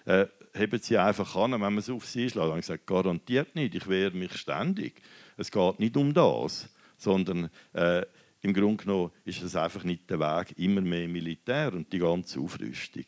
äh, 0.05 0.27
heben 0.57 0.79
Sie 0.81 0.97
einfach 0.97 1.35
an, 1.35 1.51
wenn 1.53 1.59
man 1.59 1.77
es 1.77 1.89
auf 1.89 2.05
Sie 2.05 2.29
schlägt? 2.29 2.49
ich 2.49 2.55
gesagt, 2.61 2.87
garantiert 2.87 3.55
nicht, 3.55 3.75
ich 3.75 3.87
wehre 3.87 4.15
mich 4.15 4.35
ständig. 4.35 5.01
Es 5.37 5.51
geht 5.51 5.79
nicht 5.79 5.95
um 5.97 6.13
das, 6.13 6.69
sondern 6.97 7.49
äh, 7.73 8.03
im 8.41 8.53
Grunde 8.53 8.83
genommen 8.83 9.11
ist 9.25 9.41
es 9.41 9.55
einfach 9.55 9.83
nicht 9.83 10.09
der 10.09 10.19
Weg, 10.19 10.57
immer 10.57 10.81
mehr 10.81 11.07
Militär 11.07 11.73
und 11.73 11.91
die 11.91 11.99
ganze 11.99 12.39
Aufrüstung. 12.39 13.05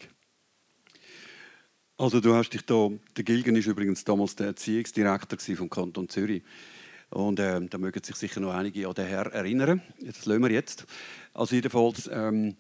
Also 1.98 2.22
du 2.22 2.34
hast 2.34 2.52
dich 2.52 2.66
da, 2.66 2.90
der 3.18 3.24
Gilgen 3.24 3.56
ist 3.58 3.68
übrigens 3.68 4.06
damals 4.06 4.36
der 4.36 4.48
Erziehungsdirektor 4.48 5.38
vom 5.56 5.70
Kanton 5.70 6.08
Zürich. 6.08 6.44
Und 7.10 7.40
äh, 7.40 7.60
da 7.68 7.78
mögen 7.78 8.04
sich 8.04 8.16
sicher 8.16 8.40
noch 8.40 8.54
einige 8.54 8.88
an 8.88 8.94
den 8.94 9.08
Herr 9.08 9.26
erinnern. 9.34 9.82
Das 10.00 10.26
lassen 10.26 10.44
wir 10.44 10.52
jetzt. 10.52 10.86
Also 11.34 11.56
jedenfalls, 11.56 12.10
ähm, 12.12 12.56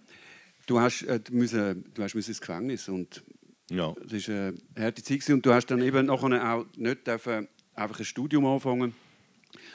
du 0.65 0.79
hast, 0.79 1.03
äh, 1.03 1.21
müssen, 1.31 1.85
du 1.93 2.03
hast 2.03 2.15
ins 2.15 2.41
Gefängnis 2.41 2.89
und 2.89 3.23
ja. 3.69 3.93
das 4.05 4.27
war 4.27 4.35
eine 4.35 4.57
harte 4.77 5.03
Zeit 5.03 5.29
und 5.29 5.45
du 5.45 5.53
hast 5.53 5.67
dann 5.67 5.81
eben 5.81 6.09
auch 6.09 6.27
nicht 6.27 7.09
einfach 7.09 7.43
ein 7.75 8.05
Studium 8.05 8.45
anfangen. 8.45 8.95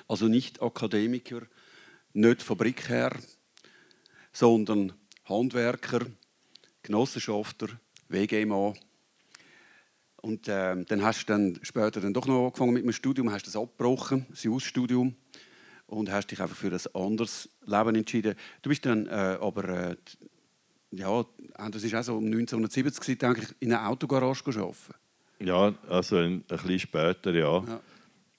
Also 0.09 0.28
nicht 0.28 0.62
Akademiker, 0.62 1.42
nicht 2.12 2.42
Fabrikherr, 2.42 3.16
sondern 4.32 4.92
Handwerker, 5.24 6.07
Genossenschafter, 6.82 7.68
WG-Mann 8.09 8.74
und 10.24 10.49
äh, 10.49 10.82
dann 10.84 11.03
hast 11.03 11.22
du 11.22 11.26
dann 11.26 11.59
später 11.61 12.01
dann 12.01 12.14
doch 12.14 12.26
noch 12.26 12.47
angefangen 12.47 12.72
mit 12.72 12.82
dem 12.82 12.92
Studium, 12.92 13.30
hast 13.30 13.47
das 13.47 13.57
abgebrochen, 13.57 14.24
das 14.30 14.47
Ausstudium, 14.47 15.14
und 15.86 16.11
hast 16.11 16.30
dich 16.30 16.40
einfach 16.40 16.57
für 16.57 16.72
ein 16.72 16.80
anderes 16.95 17.51
Leben 17.66 17.95
entschieden. 17.95 18.34
Du 18.62 18.70
bist 18.70 18.86
dann 18.86 19.07
äh, 19.07 19.36
aber, 19.38 19.68
äh, 19.68 19.97
ja, 20.97 21.24
das 21.70 21.82
ist 21.82 21.95
auch 21.95 22.03
so 22.03 22.16
um 22.16 22.24
1970, 22.24 23.18
denke 23.18 23.42
ich, 23.42 23.49
in 23.61 23.72
einer 23.72 23.88
Autogarage 23.88 24.45
arbeiten. 24.47 24.74
Ja, 25.40 25.74
also 25.88 26.16
ein, 26.16 26.32
ein 26.32 26.42
bisschen 26.49 26.78
später, 26.78 27.32
ja. 27.32 27.64
ja. 27.64 27.80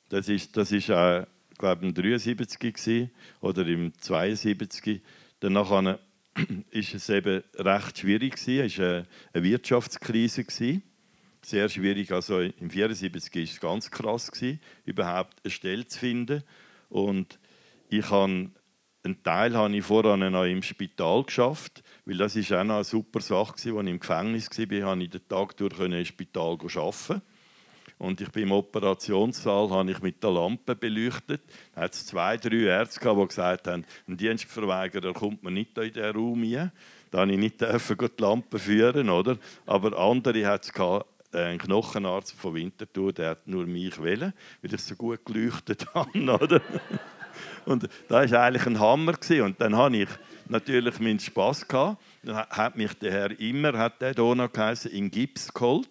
Das 0.10 0.30
ist, 0.30 0.56
das 0.56 0.72
ist 0.72 0.90
auch, 0.92 1.26
glaube 1.58 1.82
ich, 1.82 1.90
im 1.90 1.94
73 1.94 2.60
gewesen, 2.60 3.12
oder 3.42 3.66
im 3.68 3.92
72. 4.00 5.02
Danach 5.40 5.70
war 5.70 6.00
es 6.72 7.10
eben 7.10 7.44
recht 7.56 8.00
schwierig 8.00 8.36
Es 8.48 8.78
war 8.78 8.86
eine, 8.86 9.08
eine 9.34 9.44
Wirtschaftskrise 9.44 10.44
gewesen 10.44 10.84
sehr 11.46 11.70
schwierig. 11.70 12.12
Also 12.12 12.40
im 12.40 12.70
74 12.70 13.36
war 13.36 13.42
es 13.44 13.60
ganz 13.60 13.92
krass, 13.92 14.32
gewesen, 14.32 14.60
überhaupt 14.86 15.38
eine 15.44 15.52
Stelle 15.52 15.88
zu 15.88 16.00
finden. 16.00 16.44
Und 16.90 17.40
ich 17.90 18.10
habe 18.10 18.50
einen 19.06 19.24
Teil 19.24 19.56
habe 19.56 19.76
ich 19.76 19.86
vorher 19.86 20.18
noch 20.18 20.44
im 20.46 20.64
Spital 20.64 21.24
geschafft, 21.24 21.84
weil 22.06 22.18
das 22.18 22.36
ist 22.36 22.52
auch 22.52 22.64
noch 22.64 22.76
eine 22.76 22.84
super 22.84 23.22
Sache, 23.22 23.54
als 23.54 23.66
ich 23.66 23.72
im 23.72 24.00
Gefängnis 24.00 24.50
war, 24.50 24.90
habe 24.90 25.04
ich 25.04 25.10
den 25.10 25.28
Tag 25.28 25.56
durch 25.58 25.80
im 25.80 26.06
Spital 26.06 26.58
arbeiten. 26.58 27.22
Und 27.98 28.20
ich 28.20 28.30
bin 28.30 28.44
im 28.44 28.52
Operationssaal, 28.52 29.70
habe 29.70 29.92
ich 29.92 30.02
mit 30.02 30.22
der 30.22 30.32
Lampe 30.32 30.76
beleuchtet. 30.76 31.42
Da 31.74 31.82
hat 31.82 31.94
es 31.94 32.06
zwei, 32.06 32.36
drei 32.36 32.64
Ärzte 32.64 33.00
gehabt, 33.00 33.22
die 33.22 33.28
gesagt 33.28 33.68
haben, 33.68 33.86
ein 34.08 34.18
Dienstverweigerer 34.18 35.14
kommt 35.14 35.44
man 35.44 35.54
nicht 35.54 35.78
in 35.78 35.94
diesen 35.94 36.16
Raum 36.16 36.42
rein. 36.44 36.72
Da 37.12 37.26
durfte 37.26 37.34
ich 37.34 37.40
nicht 37.40 37.62
die 37.62 38.22
Lampe 38.22 38.60
führen, 38.60 39.10
oder? 39.10 39.38
Aber 39.66 39.98
andere 39.98 40.46
hat 40.46 40.66
es 40.66 40.72
äh, 41.32 41.52
ein 41.52 41.58
Knochenarzt 41.58 42.34
von 42.34 42.56
Winterthur, 42.56 43.14
der 43.14 43.30
hat 43.32 43.48
nur 43.48 43.66
mich 43.66 44.02
wählen, 44.02 44.34
weil 44.62 44.74
ich 44.74 44.82
so 44.82 44.96
gut 44.96 45.24
geleuchtet 45.24 45.86
habe, 45.94 46.20
oder? 46.20 46.62
Und 47.66 47.90
das 48.08 48.32
war 48.32 48.44
eigentlich 48.44 48.66
ein 48.66 48.80
Hammer. 48.80 49.14
Gewesen. 49.14 49.42
Und 49.42 49.62
dann 49.62 49.76
hatte 49.76 49.98
ich 49.98 50.10
natürlich 50.48 51.00
meinen 51.00 51.20
Spass. 51.20 51.68
Gehabt. 51.68 52.02
Dann 52.24 52.38
hat 52.38 52.76
mich 52.76 52.94
der 52.94 53.12
Herr 53.12 53.40
immer, 53.40 53.78
hat 53.78 54.02
der 54.02 54.14
Donau 54.14 54.48
geheißen, 54.48 54.92
in 54.92 55.12
Gips 55.12 55.54
geholt. 55.54 55.90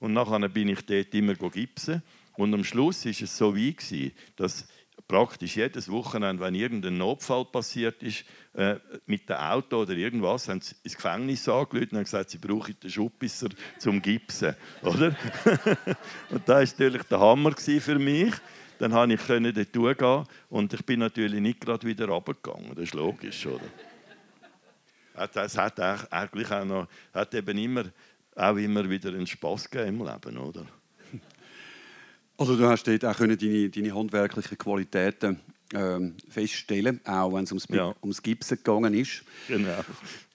Und 0.00 0.12
nachher 0.12 0.48
bin 0.48 0.68
ich 0.68 0.84
dort 0.84 1.14
immer 1.14 1.34
gipsen. 1.34 2.02
Und 2.36 2.54
am 2.54 2.64
Schluss 2.64 3.04
war 3.04 3.12
es 3.12 3.36
so 3.36 3.54
wie, 3.54 4.12
dass 4.36 4.66
praktisch 5.06 5.56
jedes 5.56 5.90
Wochenende, 5.90 6.42
wenn 6.42 6.54
irgendein 6.54 6.96
Notfall 6.96 7.44
passiert 7.44 8.02
ist, 8.02 8.24
äh, 8.54 8.76
mit 9.06 9.28
dem 9.28 9.36
Auto 9.36 9.82
oder 9.82 9.92
irgendwas, 9.92 10.48
haben 10.48 10.60
sie 10.60 10.74
ins 10.82 10.96
Gefängnis 10.96 11.48
angerufen 11.48 11.90
und 11.90 11.98
haben 11.98 12.04
gesagt, 12.04 12.30
sie 12.30 12.38
brauchen 12.38 12.74
den 12.82 12.90
Schuppisser 12.90 13.48
zum 13.78 14.00
Gipsen. 14.00 14.54
Oder? 14.82 15.14
und 16.30 16.48
das 16.48 16.78
war 16.78 16.86
natürlich 16.86 17.02
der 17.04 17.20
Hammer 17.20 17.52
für 17.56 17.98
mich. 17.98 18.32
Dann 18.82 18.90
konnte 18.90 19.14
ich 19.14 19.52
dort 19.54 19.76
durchgehen 19.76 20.24
und 20.48 20.74
ich 20.74 20.84
bin 20.84 20.98
natürlich 20.98 21.40
nicht 21.40 21.60
gerade 21.60 21.86
wieder 21.86 22.08
runtergegangen. 22.08 22.74
Das 22.74 22.82
ist 22.82 22.94
logisch, 22.94 23.46
oder? 23.46 23.62
Das 25.32 25.56
hat 25.56 25.78
eigentlich 25.78 26.50
auch 26.50 26.64
noch, 26.64 26.88
hat 27.14 27.32
eben 27.32 27.58
immer, 27.58 27.84
auch 28.34 28.56
immer 28.56 28.90
wieder 28.90 29.10
einen 29.10 29.28
Spass 29.28 29.70
gegeben 29.70 30.00
im 30.00 30.04
Leben, 30.04 30.36
oder? 30.36 30.66
Also 32.36 32.56
du 32.56 32.66
hast 32.66 32.82
dort 32.82 33.04
auch 33.04 33.16
deine, 33.16 33.36
deine 33.36 33.94
handwerklichen 33.94 34.58
Qualitäten 34.58 35.38
ähm, 35.74 36.16
feststellen, 36.28 37.00
auch 37.06 37.32
wenn 37.34 37.44
es 37.44 37.52
ums, 37.52 37.68
ja. 37.68 37.94
ums 38.02 38.20
Gipsen 38.20 38.56
gegangen 38.56 38.94
ist. 38.94 39.22
Genau. 39.46 39.84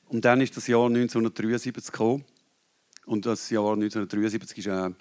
Und 0.08 0.24
dann 0.24 0.40
ist 0.40 0.56
das 0.56 0.68
Jahr 0.68 0.86
1973 0.86 1.92
gekommen. 1.92 2.24
Und 3.06 3.26
das 3.26 3.50
Jahr 3.50 3.74
1973 3.74 4.60
ist 4.60 4.68
äh, 4.68 4.92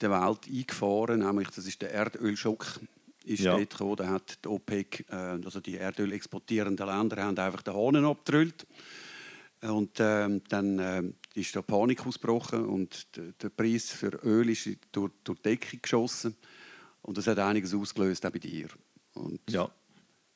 der 0.00 0.10
Welt 0.10 0.46
eingefahren, 0.46 1.20
nämlich 1.20 1.48
das 1.50 1.66
ist 1.66 1.82
der 1.82 1.92
Erdölschock 1.92 2.80
ist 3.24 3.42
ja. 3.42 3.56
dort 3.56 3.70
gekommen. 3.70 3.96
Da 3.96 4.08
hat 4.08 4.38
die 4.44 4.48
OPEC, 4.48 5.06
äh, 5.10 5.14
also 5.14 5.60
die 5.60 5.76
Erdöl 5.76 6.12
exportierenden 6.12 6.86
Länder, 6.86 7.22
haben 7.22 7.38
einfach 7.38 7.62
den 7.62 7.74
Hahn 7.74 8.04
abgetrüllt. 8.04 8.66
Und 9.62 9.98
ähm, 10.00 10.42
dann 10.48 10.78
äh, 10.78 11.02
ist 11.34 11.54
da 11.54 11.60
Panik 11.60 12.06
ausgebrochen 12.06 12.64
und 12.64 13.08
der 13.14 13.50
Preis 13.50 13.90
für 13.90 14.18
Öl 14.24 14.48
ist 14.48 14.66
durch, 14.90 15.12
durch 15.22 15.38
die 15.38 15.50
Decke 15.50 15.76
geschossen. 15.76 16.34
Und 17.02 17.18
das 17.18 17.26
hat 17.26 17.38
einiges 17.38 17.74
ausgelöst, 17.74 18.24
auch 18.24 18.30
bei 18.30 18.38
dir. 18.38 18.68
Und 19.14 19.40
ja. 19.50 19.70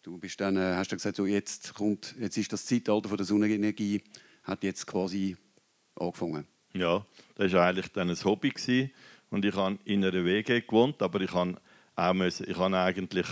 Du 0.02 0.18
bist 0.18 0.38
dann, 0.38 0.58
äh, 0.58 0.74
hast 0.76 0.92
dann 0.92 0.98
gesagt, 0.98 1.16
so 1.16 1.24
jetzt, 1.24 1.72
kommt, 1.72 2.14
jetzt 2.20 2.36
ist 2.36 2.52
das 2.52 2.66
Zeitalter 2.66 3.08
von 3.08 3.16
der 3.16 3.24
Sonnenenergie, 3.24 4.02
hat 4.42 4.62
jetzt 4.62 4.86
quasi 4.86 5.34
angefangen. 5.96 6.46
Ja, 6.74 7.06
das 7.36 7.52
war 7.54 7.66
eigentlich 7.66 7.88
dann 7.92 8.10
ein 8.10 8.24
Hobby. 8.24 8.50
Gewesen. 8.50 8.90
Und 9.34 9.44
ich 9.44 9.56
habe 9.56 9.78
in 9.84 10.04
einer 10.04 10.24
WG 10.24 10.60
gewohnt, 10.60 11.02
aber 11.02 11.20
ich 11.20 11.32
habe 11.32 11.56
auch 11.96 12.14
müssen, 12.14 12.48
ich 12.48 12.56
habe 12.56 12.78
eigentlich, 12.78 13.26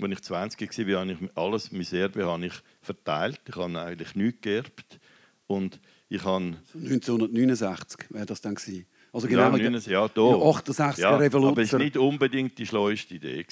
als 0.00 0.10
ich 0.10 0.22
20 0.22 0.88
war, 0.88 1.00
habe 1.00 1.12
ich 1.12 1.18
alles, 1.34 1.72
mein 1.72 1.86
Erbe 1.92 2.24
habe 2.24 2.46
ich 2.46 2.54
verteilt. 2.80 3.42
Ich 3.46 3.54
habe 3.54 3.78
eigentlich 3.78 4.14
nichts 4.14 4.40
geerbt. 4.40 4.98
Und 5.46 5.78
ich 6.08 6.24
habe... 6.24 6.56
1969 6.72 8.06
wäre 8.08 8.24
das 8.24 8.40
dann 8.40 8.54
gewesen. 8.54 8.86
Also 9.12 9.28
genau, 9.28 9.42
ja, 9.42 9.50
69, 9.50 9.92
ja, 9.92 10.08
da. 10.08 10.22
Ja, 10.22 10.36
68er 10.36 11.00
ja, 11.00 11.16
Revolution. 11.16 11.52
Aber 11.52 11.62
es 11.62 11.72
war 11.74 11.80
nicht 11.80 11.98
unbedingt 11.98 12.56
die 12.56 12.64
schlauste 12.64 13.14
Idee, 13.14 13.44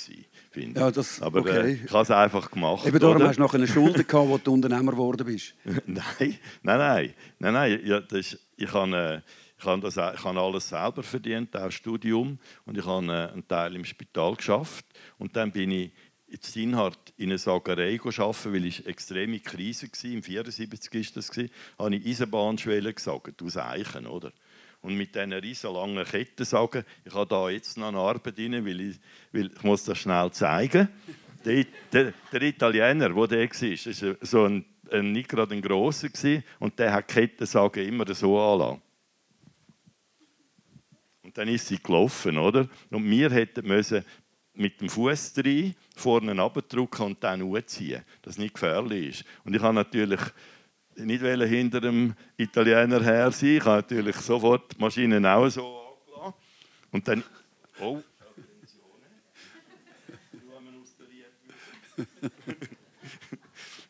finde 0.53 0.70
ich. 0.70 0.76
Ja, 0.76 0.91
das, 0.91 1.20
aber 1.20 1.41
okay. 1.41 1.51
äh, 1.51 1.72
ich 1.85 1.93
habe 1.93 2.03
es 2.03 2.11
einfach 2.11 2.51
gemacht. 2.51 2.87
Eben 2.87 2.99
darum 2.99 3.16
oder? 3.16 3.28
hast 3.28 3.37
du 3.37 3.43
noch 3.43 3.53
eine 3.53 3.68
Schuld 3.68 4.09
gehabt, 4.09 4.28
wo 4.30 4.39
du 4.39 4.55
Unternehmer 4.55 4.93
geworden 4.93 5.26
bist. 5.26 5.55
nein, 5.87 6.03
nein, 6.16 6.39
nein. 6.62 7.14
nein, 7.39 7.53
nein. 7.53 7.80
Ja, 7.85 8.01
das, 8.01 8.39
ich 8.57 8.72
habe... 8.72 9.22
Äh, 9.22 9.44
ich 9.65 9.71
habe, 9.71 9.81
das, 9.81 9.97
ich 9.97 10.25
habe 10.25 10.41
alles 10.41 10.69
selber 10.69 11.03
verdient, 11.03 11.57
auch 11.57 11.71
Studium. 11.71 12.39
Und 12.67 12.79
ich 12.79 12.85
habe 12.85 13.07
äh, 13.07 13.33
einen 13.33 13.49
Teil 13.49 13.75
im 13.75 13.85
Spital 13.85 14.37
geschafft. 14.37 14.85
Und 15.19 15.35
dann 15.37 15.53
bin 15.53 15.71
ich 15.71 15.93
in 16.27 16.39
Sinhart 16.41 17.12
in 17.17 17.31
eine 17.31 17.39
Sagerei 17.39 17.99
arbeiten, 17.99 18.53
weil 18.53 18.67
es 18.67 18.81
extreme 18.81 19.41
Krise 19.41 19.87
war. 19.87 20.11
Im 20.11 20.17
1974 20.17 20.95
war 20.95 21.12
das. 21.15 21.51
Da 21.79 21.85
habe 21.85 21.97
ich 21.97 22.07
Eisenbahnschwellen 22.07 22.95
gesagt, 22.95 23.43
aus 23.43 23.57
Eichen. 23.57 24.07
Oder? 24.07 24.33
Und 24.83 24.97
mit 24.97 25.15
diesen 25.15 25.33
riesen 25.33 25.73
langen 25.73 26.05
Ketten 26.05 26.45
sagen, 26.45 26.85
ich 27.05 27.15
habe 27.15 27.27
da 27.27 27.49
jetzt 27.49 27.79
noch 27.79 27.89
eine 27.89 27.99
Arbeit 27.99 28.39
rein, 28.39 28.67
weil 28.67 28.81
ich, 28.81 28.97
weil 29.33 29.47
ich 29.47 29.62
muss 29.62 29.85
das 29.85 29.99
schnell 29.99 30.31
zeigen. 30.33 30.89
Der, 31.45 31.65
der, 31.93 32.12
der 32.33 32.43
Italiener, 32.43 33.09
der 33.09 33.09
da 33.09 33.17
war, 33.17 33.29
war 33.31 34.17
so 34.21 34.45
ein, 34.45 34.65
ein, 34.91 35.12
nicht 35.12 35.29
gerade 35.29 35.55
ein 35.55 35.62
grosser 35.62 36.09
und 36.59 36.79
der 36.79 36.93
hat 36.93 37.11
die 37.11 37.15
Kettensagen 37.15 37.87
immer 37.87 38.12
so 38.15 38.39
anlassen. 38.39 38.84
Und 41.35 41.39
dann 41.39 41.49
ist 41.49 41.66
sie 41.66 41.82
gelaufen, 41.82 42.39
oder? 42.39 42.68
Und 42.91 43.11
wir 43.11 43.28
hätten 43.28 43.66
müssen 43.66 44.05
mit 44.53 44.80
dem 44.80 44.89
Fuß 44.89 45.32
rein, 45.39 45.74
vorne 45.97 46.41
abdrücken 46.41 47.07
und 47.07 47.24
dann 47.24 47.43
hochziehen, 47.43 48.05
dass 48.22 48.35
es 48.35 48.39
nicht 48.39 48.55
gefährlich 48.55 49.20
ist. 49.20 49.24
Und 49.45 49.57
ich 49.57 49.61
habe 49.61 49.74
natürlich 49.74 50.20
nicht 50.95 51.22
hinter 51.22 51.80
dem 51.80 52.14
Italiener 52.37 53.03
her 53.03 53.32
sein. 53.32 53.57
Ich 53.57 53.64
habe 53.64 53.78
natürlich 53.78 54.14
sofort 54.14 54.76
die 54.76 54.80
Maschine 54.80 55.28
auch 55.28 55.49
so 55.49 55.97
angelassen. 56.07 56.35
Und 56.93 57.09
dann. 57.09 57.24
Oh, 57.80 58.01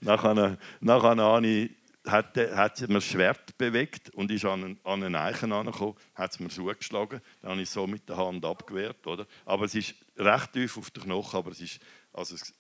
nachher, 0.01 0.57
nachher 0.81 1.17
habe 1.17 1.47
ich, 1.47 1.71
hat, 2.07 2.37
hat 2.37 2.81
mir 2.83 2.95
das 2.95 3.05
Schwert 3.05 3.57
bewegt 3.57 4.11
und 4.11 4.31
ist 4.31 4.45
an, 4.45 4.79
an 4.85 5.03
einen 5.03 5.15
Eichen 5.15 5.53
angekommen, 5.53 5.97
hat 6.15 6.33
es 6.33 6.41
mir 6.41 6.49
zugeschlagen. 6.49 7.21
Dann 7.41 7.53
habe 7.53 7.63
ich 7.63 7.71
so 7.71 7.87
mit 7.87 8.09
der 8.09 8.17
Hand 8.17 8.45
abgewehrt. 8.45 9.07
Oder? 9.07 9.27
Aber 9.45 9.65
es 9.65 9.75
ist 9.75 9.95
recht 10.17 10.53
tief 10.53 10.77
auf 10.77 10.91
den 10.91 11.05
Knochen, 11.05 11.39
aber 11.39 11.51
es, 11.51 11.61
ist, 11.61 11.81
also 12.13 12.35
es 12.35 12.53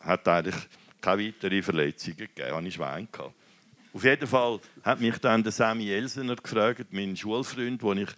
hat 0.00 0.26
eigentlich 0.28 0.56
keine 1.00 1.26
weiteren 1.26 1.62
Verletzungen 1.62 2.16
gegeben. 2.16 2.52
Habe 2.52 2.68
ich 2.68 2.74
Schwein. 2.74 3.08
Auf 3.92 4.04
jeden 4.04 4.26
Fall 4.26 4.60
hat 4.82 5.00
mich 5.00 5.18
dann 5.18 5.42
der 5.42 5.52
Sammy 5.52 5.90
Elsener 5.90 6.36
gefragt, 6.36 6.86
mein 6.90 7.16
Schulfreund, 7.16 7.82
wo 7.82 7.92
ich 7.92 8.10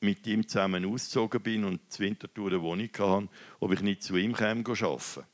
mit 0.00 0.26
ihm 0.26 0.46
zusammen 0.46 0.84
ausgezogen 0.84 1.42
bin 1.42 1.64
und 1.64 1.92
zur 1.92 2.06
Wintertour 2.06 2.48
eine 2.48 2.62
Wohnung 2.62 2.88
hatte, 2.96 3.28
ob 3.58 3.72
ich 3.72 3.80
nicht 3.80 4.02
zu 4.02 4.16
ihm 4.16 4.32
käme 4.32 4.62
arbeiten. 4.64 5.24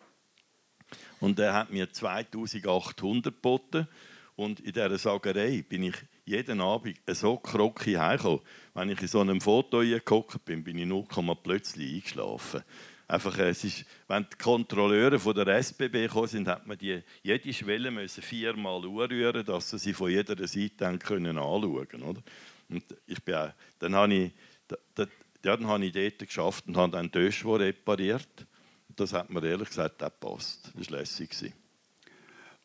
Und 1.20 1.38
er 1.38 1.54
hat 1.54 1.70
mir 1.70 1.90
2800 1.90 3.34
geboten. 3.34 3.88
Und 4.36 4.60
in 4.60 4.72
dieser 4.72 4.98
Sagerei 4.98 5.62
bin 5.62 5.84
ich 5.84 5.94
jeden 6.24 6.60
Abend 6.60 6.98
so 7.08 7.36
krocki 7.36 7.94
heimgekommen. 7.94 8.40
Wenn 8.74 8.90
ich 8.90 9.00
in 9.00 9.08
so 9.08 9.20
einem 9.20 9.40
Foto 9.40 9.80
geguckt 9.80 10.44
bin, 10.44 10.64
bin 10.64 10.78
ich 10.78 10.86
nur 10.86 11.06
plötzlich 11.42 11.94
eingeschlafen. 11.94 12.62
Einfach, 13.06 13.38
es 13.38 13.62
ist, 13.64 13.84
wenn 14.08 14.26
die 14.30 14.36
Kontrolleure 14.36 15.18
von 15.18 15.34
der 15.34 15.46
SBB 15.46 16.06
gekommen 16.06 16.26
sind, 16.26 16.48
hat 16.48 16.66
man 16.66 16.78
die, 16.78 17.02
jede 17.22 17.52
Schwelle 17.52 17.90
müssen 17.90 18.22
viermal 18.22 18.82
anrühren, 18.82 19.44
dass 19.44 19.70
sie 19.70 19.78
sie 19.78 19.92
von 19.92 20.10
jeder 20.10 20.34
Seite 20.48 20.98
können 20.98 21.36
anschauen 21.38 21.86
können. 21.86 22.22
Und 22.70 22.84
ich 23.06 23.22
bin 23.22 23.34
auch, 23.34 23.50
dann 23.78 23.94
habe 23.94 24.14
ich, 24.14 24.32
da, 24.66 25.06
ja, 25.44 25.56
dann 25.56 25.66
habe 25.66 25.84
ich 25.84 25.92
dort 25.92 26.18
geschafft 26.18 26.66
und 26.66 26.76
habe 26.76 26.92
dann 26.92 27.10
die 27.10 27.18
Öschwo 27.18 27.56
repariert. 27.56 28.46
Das 28.88 29.12
hat 29.12 29.28
mir 29.28 29.44
ehrlich 29.44 29.68
gesagt 29.68 30.02
auch 30.02 30.08
gepasst. 30.08 30.72
Das 30.74 30.90
war 30.90 30.98
lässig. 30.98 31.52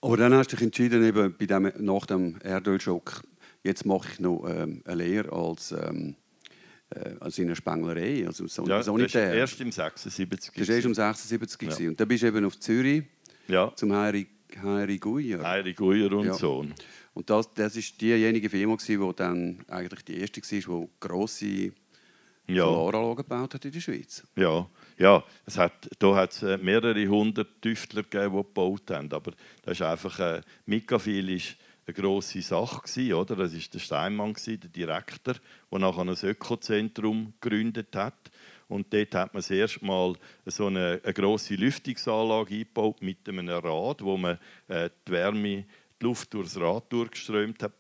Aber 0.02 0.18
dann 0.18 0.34
hast 0.34 0.52
du 0.52 0.56
dich 0.56 0.66
entschieden, 0.66 1.04
eben 1.04 1.36
bei 1.38 1.46
dem, 1.46 1.72
nach 1.80 2.06
dem 2.06 2.38
Erdölschock, 2.42 3.22
jetzt 3.64 3.86
mache 3.86 4.08
ich 4.12 4.20
noch 4.20 4.46
ähm, 4.48 4.82
eine 4.86 4.96
Lehre 4.96 5.32
als... 5.32 5.72
Ähm 5.72 6.16
äh, 6.92 7.16
also 7.20 7.42
in 7.42 7.50
einer 7.50 7.56
Spenglerei, 7.56 8.26
also 8.26 8.48
so, 8.48 8.66
ja, 8.66 8.82
Sanitär. 8.82 9.28
Das 9.28 9.36
erst 9.36 9.62
im 9.62 9.72
76. 9.72 10.54
Das 10.56 10.68
war 10.68 10.76
erst 10.76 10.86
im 10.86 10.94
76. 10.94 11.80
Ja. 11.80 11.90
Und 11.90 12.00
dann 12.00 12.08
bist 12.08 12.24
du 12.24 12.28
eben 12.28 12.46
auf 12.46 12.60
Zürich 12.60 13.04
ja. 13.48 13.72
zum 13.76 13.94
Heiri, 13.94 14.28
Heiri 14.62 14.98
Guyer. 14.98 15.44
Heiri 15.44 15.74
Guyer 15.74 16.12
und 16.14 16.26
ja. 16.26 16.34
Sohn. 16.34 16.74
Und 17.14 17.30
das, 17.30 17.54
das 17.54 17.76
ist 17.76 18.00
diejenige 18.00 18.50
Firma, 18.50 18.78
die 18.78 18.98
dann 19.16 19.60
eigentlich 19.68 20.04
die 20.06 20.20
erste 20.20 20.42
war, 20.42 20.82
die 20.82 20.90
grosse 21.00 21.72
ja. 22.48 22.66
Solaranlagen 22.66 23.16
gebaut 23.18 23.54
hat 23.54 23.66
in 23.66 23.72
der 23.72 23.80
Schweiz. 23.82 24.24
Ja, 24.36 24.68
ja 25.00 25.24
es 25.46 25.58
hat, 25.58 25.90
da 25.98 26.16
hat 26.16 26.32
es 26.32 26.44
äh, 26.44 26.58
mehrere 26.58 27.08
hundert 27.08 27.62
Tüftler 27.62 28.04
gegeben, 28.04 28.38
die 28.38 28.44
gebaut 28.44 28.92
haben. 28.92 29.12
Aber 29.12 29.32
das 29.64 29.80
ist 29.80 29.82
einfach, 29.82 30.20
äh, 30.20 30.42
Mikafil 30.66 31.30
ist 31.30 31.56
eine 31.88 31.94
grosse 31.94 32.42
Sache 32.42 32.82
gewesen, 32.82 33.14
oder? 33.14 33.36
Das 33.36 33.54
ist 33.54 33.74
der 33.74 33.80
Steinmann 33.80 34.34
gewesen, 34.34 34.60
der 34.60 34.70
Direktor, 34.70 35.36
der 35.72 35.80
nachher 35.80 36.02
ein 36.02 36.10
Ökozentrum 36.10 37.34
gegründet 37.40 37.96
hat. 37.96 38.32
Und 38.68 38.94
dort 38.94 39.16
hat 39.16 39.34
man 39.34 39.42
das 39.42 39.50
erste 39.50 39.84
Mal 39.84 40.14
so 40.46 40.68
eine, 40.68 41.02
eine 41.04 41.14
grosse 41.14 41.56
Lüftungsanlage 41.56 42.54
eingebaut 42.54 43.02
mit 43.02 43.28
einem 43.28 43.50
Rad, 43.50 44.04
wo 44.04 44.16
man 44.16 44.38
äh, 44.68 44.92
die 45.08 45.12
Wärme, 45.12 45.66
die 46.00 46.06
Luft 46.06 46.34
durchs 46.34 46.60
Rad 46.60 46.92
durchgeströmt 46.94 47.64
hat 47.64 47.74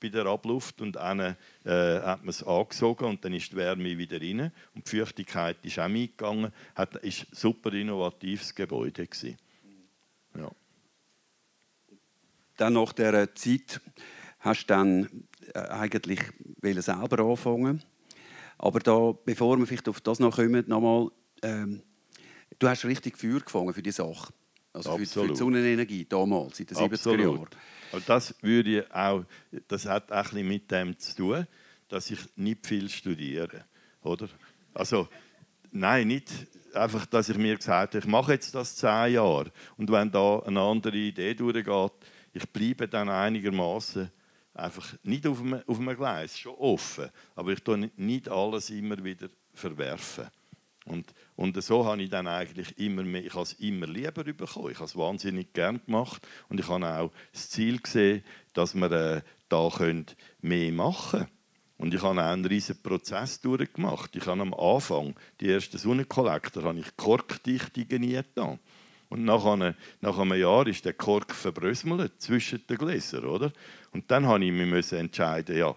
bei 0.00 0.08
der 0.08 0.26
Abluft 0.26 0.80
und 0.80 0.96
dann 0.96 1.20
äh, 1.20 1.34
hat 1.64 2.20
man 2.20 2.28
es 2.28 2.42
angesogen 2.42 3.06
und 3.06 3.24
dann 3.24 3.32
ist 3.32 3.52
die 3.52 3.56
Wärme 3.56 3.96
wieder 3.96 4.20
rein 4.20 4.52
und 4.74 4.90
die 4.90 4.98
Feuchtigkeit 4.98 5.56
ist 5.62 5.78
auch 5.78 5.88
mitgegangen. 5.88 6.52
Es 6.74 6.78
war 6.78 7.02
ein 7.02 7.12
super 7.32 7.72
innovatives 7.72 8.54
Gebäude 8.54 9.06
gewesen. 9.06 9.36
Ja 10.36 10.50
dann 12.58 12.72
nach 12.72 12.94
dieser 12.94 13.34
Zeit 13.34 13.82
hast 14.38 14.62
du 14.62 14.66
dann 14.68 15.26
äh, 15.52 15.58
eigentlich 15.58 16.20
selber 16.80 17.18
anfangen 17.18 17.82
aber 18.58 18.80
da, 18.80 19.12
bevor 19.24 19.58
wir 19.58 19.66
vielleicht 19.66 19.88
auf 19.88 20.00
das 20.00 20.18
noch 20.18 20.36
kommen, 20.36 20.64
nochmal, 20.66 21.08
ähm, 21.42 21.82
du 22.58 22.68
hast 22.68 22.84
richtig 22.84 23.18
Feuer 23.18 23.40
gefangen 23.40 23.72
für 23.74 23.82
die 23.82 23.90
Sache. 23.90 24.32
Also 24.72 24.96
für, 24.96 25.06
für, 25.06 25.28
die 25.28 25.36
Sonnenenergie 25.36 26.06
damals, 26.06 26.60
in 26.60 26.66
den 26.66 26.76
70er 26.76 27.20
Jahren. 27.20 27.46
Und 27.92 28.08
das 28.08 28.34
würde 28.42 28.86
auch, 28.92 29.24
das 29.68 29.86
hat 29.86 30.10
auch 30.12 30.32
ein 30.32 30.46
mit 30.46 30.70
dem 30.70 30.98
zu 30.98 31.16
tun, 31.16 31.46
dass 31.88 32.10
ich 32.10 32.20
nicht 32.36 32.66
viel 32.66 32.88
studiere, 32.88 33.64
oder? 34.02 34.28
Also, 34.74 35.08
nein, 35.70 36.08
nicht 36.08 36.30
einfach, 36.74 37.06
dass 37.06 37.28
ich 37.28 37.38
mir 37.38 37.56
gesagt 37.56 37.94
habe, 37.94 38.04
ich 38.04 38.10
mache 38.10 38.32
jetzt 38.32 38.54
das 38.54 38.76
zehn 38.76 39.14
Jahre 39.14 39.50
und 39.76 39.90
wenn 39.90 40.10
da 40.10 40.40
eine 40.40 40.60
andere 40.60 40.96
Idee 40.96 41.34
durchgeht, 41.34 41.92
ich 42.32 42.48
bleibe 42.50 42.88
dann 42.88 43.08
einigermaßen 43.08 44.10
einfach 44.52 44.94
nicht 45.02 45.26
auf 45.26 45.40
einem, 45.40 45.62
auf 45.66 45.78
einem 45.78 45.96
Gleis, 45.96 46.38
schon 46.38 46.54
offen, 46.54 47.10
aber 47.34 47.52
ich 47.52 47.62
tue 47.62 47.90
nicht 47.96 48.28
alles 48.28 48.70
immer 48.70 49.02
wieder 49.02 49.28
verwerfen. 49.54 50.26
Und, 50.86 51.12
und 51.34 51.60
so 51.62 51.84
habe 51.84 52.02
ich 52.02 52.10
dann 52.10 52.28
eigentlich 52.28 52.78
immer 52.78 53.02
mehr, 53.02 53.24
ich 53.24 53.34
habe 53.34 53.42
es 53.42 53.54
immer 53.54 53.86
lieber 53.86 54.22
bekommen. 54.24 54.70
Ich 54.70 54.76
habe 54.76 54.86
es 54.86 54.96
wahnsinnig 54.96 55.52
gern 55.52 55.80
gemacht 55.84 56.26
und 56.48 56.60
ich 56.60 56.68
habe 56.68 56.86
auch 56.86 57.10
das 57.32 57.50
Ziel 57.50 57.80
gesehen, 57.80 58.22
dass 58.54 58.74
wir 58.74 58.90
äh, 58.92 59.22
da 59.48 59.68
mehr 60.40 60.72
machen 60.72 61.20
können. 61.20 61.30
Und 61.78 61.92
ich 61.92 62.02
habe 62.02 62.20
auch 62.20 62.24
einen 62.24 62.46
riesigen 62.46 62.82
Prozess 62.82 63.40
durchgemacht. 63.40 64.14
Ich 64.16 64.26
habe 64.26 64.40
am 64.40 64.54
Anfang, 64.54 65.14
die 65.40 65.50
ersten 65.50 65.76
Sonnenkollektor, 65.76 66.62
habe 66.62 66.78
ich 66.78 66.96
Korkdichtungen 66.96 68.00
nie 68.00 68.12
getan. 68.12 68.58
Und 69.08 69.24
nach 69.24 69.44
einem, 69.44 69.74
nach 70.00 70.18
einem 70.18 70.40
Jahr 70.40 70.66
ist 70.66 70.84
der 70.84 70.94
Kork 70.94 71.34
verbröselt 71.34 72.20
zwischen 72.20 72.66
den 72.66 72.78
Gläsern, 72.78 73.24
oder? 73.24 73.52
Und 73.92 74.10
dann 74.10 74.26
habe 74.26 74.44
ich 74.44 74.52
mich 74.52 74.92
entscheiden, 74.92 75.56
ja, 75.56 75.74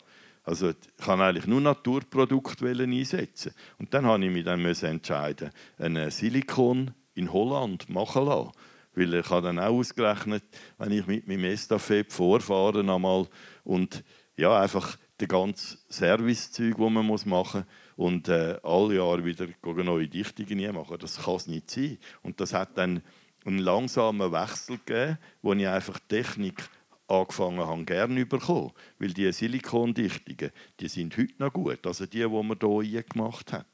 also 0.50 0.70
ich 0.70 1.06
kann 1.06 1.22
eigentlich 1.22 1.45
nur 1.45 1.62
Naturprodukte 1.62 2.68
einsetzen. 2.68 3.54
Und 3.78 3.93
dann 3.93 4.08
habe 4.08 4.26
ich 4.26 4.32
mich 4.32 4.43
dann 4.43 4.66
entscheiden, 4.66 5.52
eine 5.78 6.10
Silikon 6.10 6.91
in 7.14 7.32
Holland 7.32 7.88
machen 7.88 8.26
lassen. 8.26 8.52
Weil 8.95 9.14
ich 9.14 9.30
habe 9.30 9.45
dann 9.45 9.60
auch 9.60 9.78
ausgerechnet, 9.78 10.43
wenn 10.80 10.91
ich 10.91 11.06
mit 11.06 11.28
meinem 11.28 11.43
Estafette 11.43 12.12
vorfahre 12.12 12.80
einmal 12.80 13.28
und 13.64 14.04
ja, 14.38 14.60
einfach 14.60 14.97
das 15.20 15.28
ganze 15.28 15.78
Servicezeug, 15.88 16.78
das 16.78 16.89
man 16.89 17.06
machen 17.06 17.28
muss, 17.28 17.66
und 17.95 18.28
äh, 18.28 18.58
alle 18.64 18.95
Jahre 18.95 19.24
wieder 19.24 19.45
neue 19.64 20.08
Dichtungen 20.08 20.74
machen. 20.74 20.97
Das 21.00 21.26
kann 21.26 21.36
es 21.36 21.45
nicht 21.45 21.70
sein. 21.70 22.00
Und 22.24 22.41
das 22.41 22.56
hat 22.56 22.76
dann 22.76 23.04
einen 23.45 23.60
langsamen 23.60 24.32
Wechsel 24.32 24.80
gegeben, 24.84 25.20
wo 25.43 25.54
ich 25.54 25.68
einfach 25.68 26.00
Technik 26.08 26.68
angefangen 27.10 27.60
habe, 27.60 27.84
gerne 27.86 28.26
bekommen. 28.26 28.72
Weil 28.99 29.14
die 29.14 29.32
Silikondichtungen, 29.32 30.51
die 30.80 30.88
sind 30.88 31.18
heute 31.18 31.34
noch 31.38 31.53
gut. 31.53 31.86
Also 31.86 32.05
die, 32.05 32.20
die 32.20 32.28
man 32.28 32.57
hier 32.84 33.03
gemacht 33.03 33.53
hat. 33.53 33.66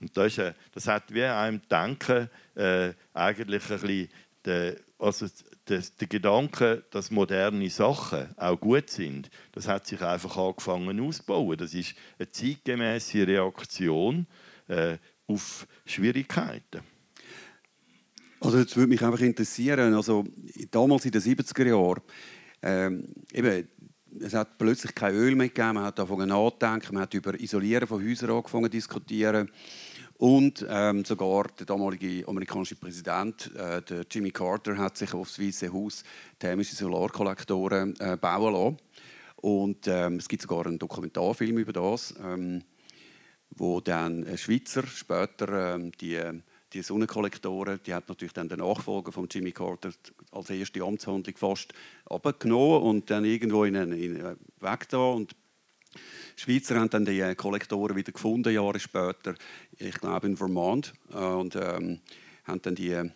Und 0.00 0.16
das, 0.16 0.32
ist, 0.32 0.38
äh, 0.38 0.52
das 0.72 0.88
hat 0.88 1.14
wie 1.14 1.22
einem 1.22 1.62
Denken 1.70 2.28
äh, 2.56 2.92
eigentlich 3.14 3.70
ein 3.70 3.80
bisschen 3.80 4.08
der, 4.44 4.76
also 4.98 5.26
der, 5.68 5.82
der 6.00 6.08
Gedanke, 6.08 6.84
dass 6.90 7.12
moderne 7.12 7.70
Sachen 7.70 8.36
auch 8.36 8.58
gut 8.58 8.90
sind, 8.90 9.30
das 9.52 9.68
hat 9.68 9.86
sich 9.86 10.02
einfach 10.02 10.36
angefangen 10.36 11.00
auszubauen. 11.00 11.56
Das 11.56 11.72
ist 11.72 11.94
eine 12.18 12.30
zeitgemäße 12.30 13.26
Reaktion 13.26 14.26
äh, 14.66 14.98
auf 15.28 15.66
Schwierigkeiten. 15.86 16.80
Also 18.44 18.58
jetzt 18.58 18.76
würde 18.76 18.88
mich 18.88 19.02
einfach 19.04 19.20
interessieren, 19.20 19.94
also 19.94 20.24
damals 20.72 21.04
in 21.04 21.12
den 21.12 21.20
70er 21.20 21.68
Jahren, 21.68 22.02
ähm, 22.60 23.06
eben, 23.32 23.68
es 24.18 24.34
hat 24.34 24.58
plötzlich 24.58 24.96
kein 24.96 25.14
Öl 25.14 25.36
mehr 25.36 25.46
gegeben, 25.46 25.74
man 25.74 25.84
hat 25.84 26.00
angefangen 26.00 26.28
nachzudenken, 26.28 26.94
man 26.94 27.04
hat 27.04 27.14
über 27.14 27.38
Isolieren 27.38 27.86
von 27.86 28.04
Häusern 28.04 28.30
angefangen 28.32 28.64
zu 28.64 28.70
diskutieren 28.70 29.48
und 30.14 30.66
ähm, 30.68 31.04
sogar 31.04 31.46
der 31.56 31.66
damalige 31.66 32.26
amerikanische 32.26 32.74
Präsident, 32.74 33.54
äh, 33.54 33.80
der 33.80 34.06
Jimmy 34.10 34.32
Carter, 34.32 34.76
hat 34.76 34.98
sich 34.98 35.14
aufs 35.14 35.38
Weiße 35.38 35.72
Haus 35.72 36.02
thermische 36.40 36.74
Solarkollektoren 36.74 37.94
äh, 38.00 38.16
bauen 38.16 38.54
lassen. 38.54 38.76
Und 39.36 39.86
ähm, 39.86 40.16
es 40.16 40.28
gibt 40.28 40.42
sogar 40.42 40.66
einen 40.66 40.80
Dokumentarfilm 40.80 41.58
über 41.58 41.72
das, 41.72 42.12
ähm, 42.20 42.64
wo 43.50 43.80
dann 43.80 44.26
ein 44.26 44.36
Schweizer 44.36 44.84
später 44.84 45.76
ähm, 45.76 45.92
die 46.00 46.20
die 46.72 46.82
Sonnenkollektoren, 46.82 47.80
die 47.84 47.94
hat 47.94 48.08
natürlich 48.08 48.32
dann 48.32 48.48
der 48.48 48.58
Nachfolger 48.58 49.12
von 49.12 49.28
Jimmy 49.30 49.52
Carter 49.52 49.92
als 50.30 50.50
erste 50.50 50.82
Amtshandlung 50.82 51.36
fast 51.36 51.72
abgenommen 52.06 52.82
und 52.82 53.10
dann 53.10 53.24
irgendwo 53.24 53.64
in 53.64 53.76
einen, 53.76 53.92
in 53.92 54.24
einen 54.24 54.38
Weg 54.60 54.88
da. 54.88 54.98
Und 54.98 55.32
die 55.94 56.40
Schweizer 56.40 56.80
haben 56.80 56.90
dann 56.90 57.04
die 57.04 57.34
Kollektoren 57.36 57.96
wieder 57.96 58.12
gefunden 58.12 58.52
Jahre 58.52 58.80
später, 58.80 59.34
ich 59.76 59.94
glaube 59.94 60.26
in 60.26 60.36
Vermont. 60.36 60.94
Und 61.10 61.56
ähm, 61.56 62.00
haben 62.44 62.62
dann 62.62 62.74
die 62.74 63.10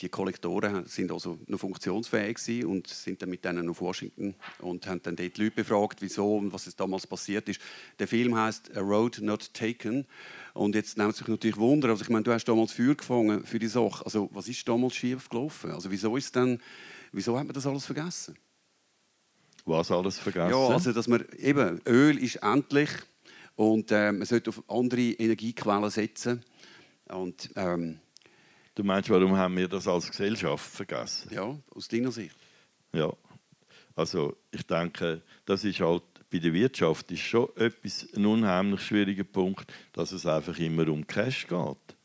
die 0.00 0.08
Kollektoren 0.08 0.86
sind 0.86 1.12
also 1.12 1.38
noch 1.46 1.60
funktionsfähig 1.60 2.64
und 2.64 2.86
sind 2.86 3.20
dann 3.20 3.30
mit 3.30 3.44
denen 3.44 3.68
auf 3.68 3.80
Washington 3.80 4.34
und 4.60 4.86
haben 4.86 5.02
dann 5.02 5.16
dort 5.16 5.36
die 5.36 5.42
Leute 5.42 5.56
befragt, 5.56 6.00
wieso 6.00 6.36
und 6.36 6.52
was 6.52 6.66
es 6.66 6.76
damals 6.76 7.06
passiert 7.06 7.48
ist. 7.48 7.60
Der 7.98 8.08
Film 8.08 8.36
heißt 8.36 8.76
A 8.76 8.80
Road 8.80 9.20
Not 9.20 9.52
Taken 9.52 10.06
und 10.54 10.74
jetzt 10.74 10.96
nimmt 10.96 11.16
sich 11.16 11.28
natürlich 11.28 11.56
Wunder. 11.56 11.90
Also 11.90 12.02
ich 12.02 12.10
meine, 12.10 12.24
du 12.24 12.32
hast 12.32 12.44
damals 12.44 12.72
Feuer 12.72 12.94
gefangen 12.94 13.44
für 13.44 13.58
die 13.58 13.68
Sache. 13.68 14.04
Also 14.04 14.30
was 14.32 14.48
ist 14.48 14.66
damals 14.68 14.94
schief 14.94 15.28
gelaufen? 15.28 15.70
Also 15.70 15.90
wieso 15.90 16.16
ist 16.16 16.34
dann, 16.34 16.60
wieso 17.12 17.38
hat 17.38 17.46
man 17.46 17.54
das 17.54 17.66
alles 17.66 17.86
vergessen? 17.86 18.36
Was 19.64 19.90
alles 19.90 20.18
vergessen? 20.18 20.50
Ja, 20.50 20.68
also 20.68 20.92
dass 20.92 21.08
man 21.08 21.24
eben 21.38 21.80
Öl 21.86 22.18
ist 22.18 22.36
endlich 22.36 22.90
und 23.56 23.90
äh, 23.92 24.12
man 24.12 24.26
sollte 24.26 24.50
auf 24.50 24.62
andere 24.68 25.12
Energiequellen 25.12 25.90
setzen 25.90 26.44
und 27.08 27.50
ähm, 27.56 28.00
Du 28.74 28.84
meinst, 28.84 29.10
warum 29.10 29.36
haben 29.36 29.56
wir 29.56 29.68
das 29.68 29.88
als 29.88 30.08
Gesellschaft 30.10 30.70
vergessen? 30.70 31.32
Ja, 31.32 31.56
aus 31.74 31.88
deiner 31.88 32.12
Sicht. 32.12 32.36
Ja, 32.92 33.12
also 33.96 34.36
ich 34.50 34.66
denke, 34.66 35.22
das 35.44 35.64
ist 35.64 35.80
halt 35.80 36.02
bei 36.30 36.38
der 36.38 36.52
Wirtschaft 36.52 37.10
ist 37.10 37.22
schon 37.22 37.48
etwas 37.56 38.06
ein 38.14 38.24
unheimlich 38.24 38.82
schwieriger 38.82 39.24
Punkt, 39.24 39.70
dass 39.92 40.12
es 40.12 40.26
einfach 40.26 40.56
immer 40.58 40.88
um 40.88 41.06
Cash 41.06 41.46
geht. 41.48 41.96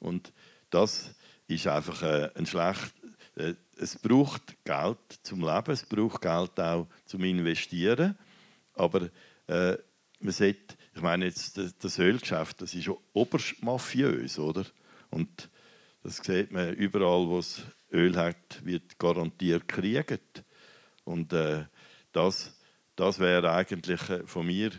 Und 0.00 0.32
das 0.70 1.14
ist 1.46 1.66
einfach 1.66 2.02
äh, 2.02 2.30
ein 2.34 2.46
schlecht. 2.46 2.94
Äh, 3.36 3.54
es 3.76 3.96
braucht 3.96 4.64
Geld 4.64 4.98
zum 5.22 5.40
Leben, 5.40 5.70
es 5.70 5.84
braucht 5.84 6.22
Geld 6.22 6.58
auch 6.58 6.86
zum 7.04 7.22
Investieren, 7.24 8.16
aber 8.74 9.10
äh, 9.46 9.76
man 10.20 10.32
sieht, 10.32 10.76
ich 10.94 11.02
meine 11.02 11.26
jetzt 11.26 11.60
das 11.78 11.98
Ölgeschäft, 11.98 12.60
das 12.62 12.74
ist 12.74 12.84
schon 12.84 12.98
oberst 13.12 13.62
mafiös, 13.62 14.38
oder? 14.38 14.64
Und 15.10 15.48
das 16.08 16.22
sieht 16.24 16.50
man 16.50 16.72
überall, 16.72 17.28
wo 17.28 17.38
es 17.38 17.60
Öl 17.92 18.16
hat, 18.16 18.64
wird 18.64 18.98
garantiert 18.98 19.68
gekriegt. 19.68 20.42
Und 21.04 21.34
äh, 21.34 21.66
das, 22.12 22.58
das 22.96 23.18
wäre 23.18 23.52
eigentlich 23.52 24.08
äh, 24.08 24.26
von 24.26 24.46
mir 24.46 24.70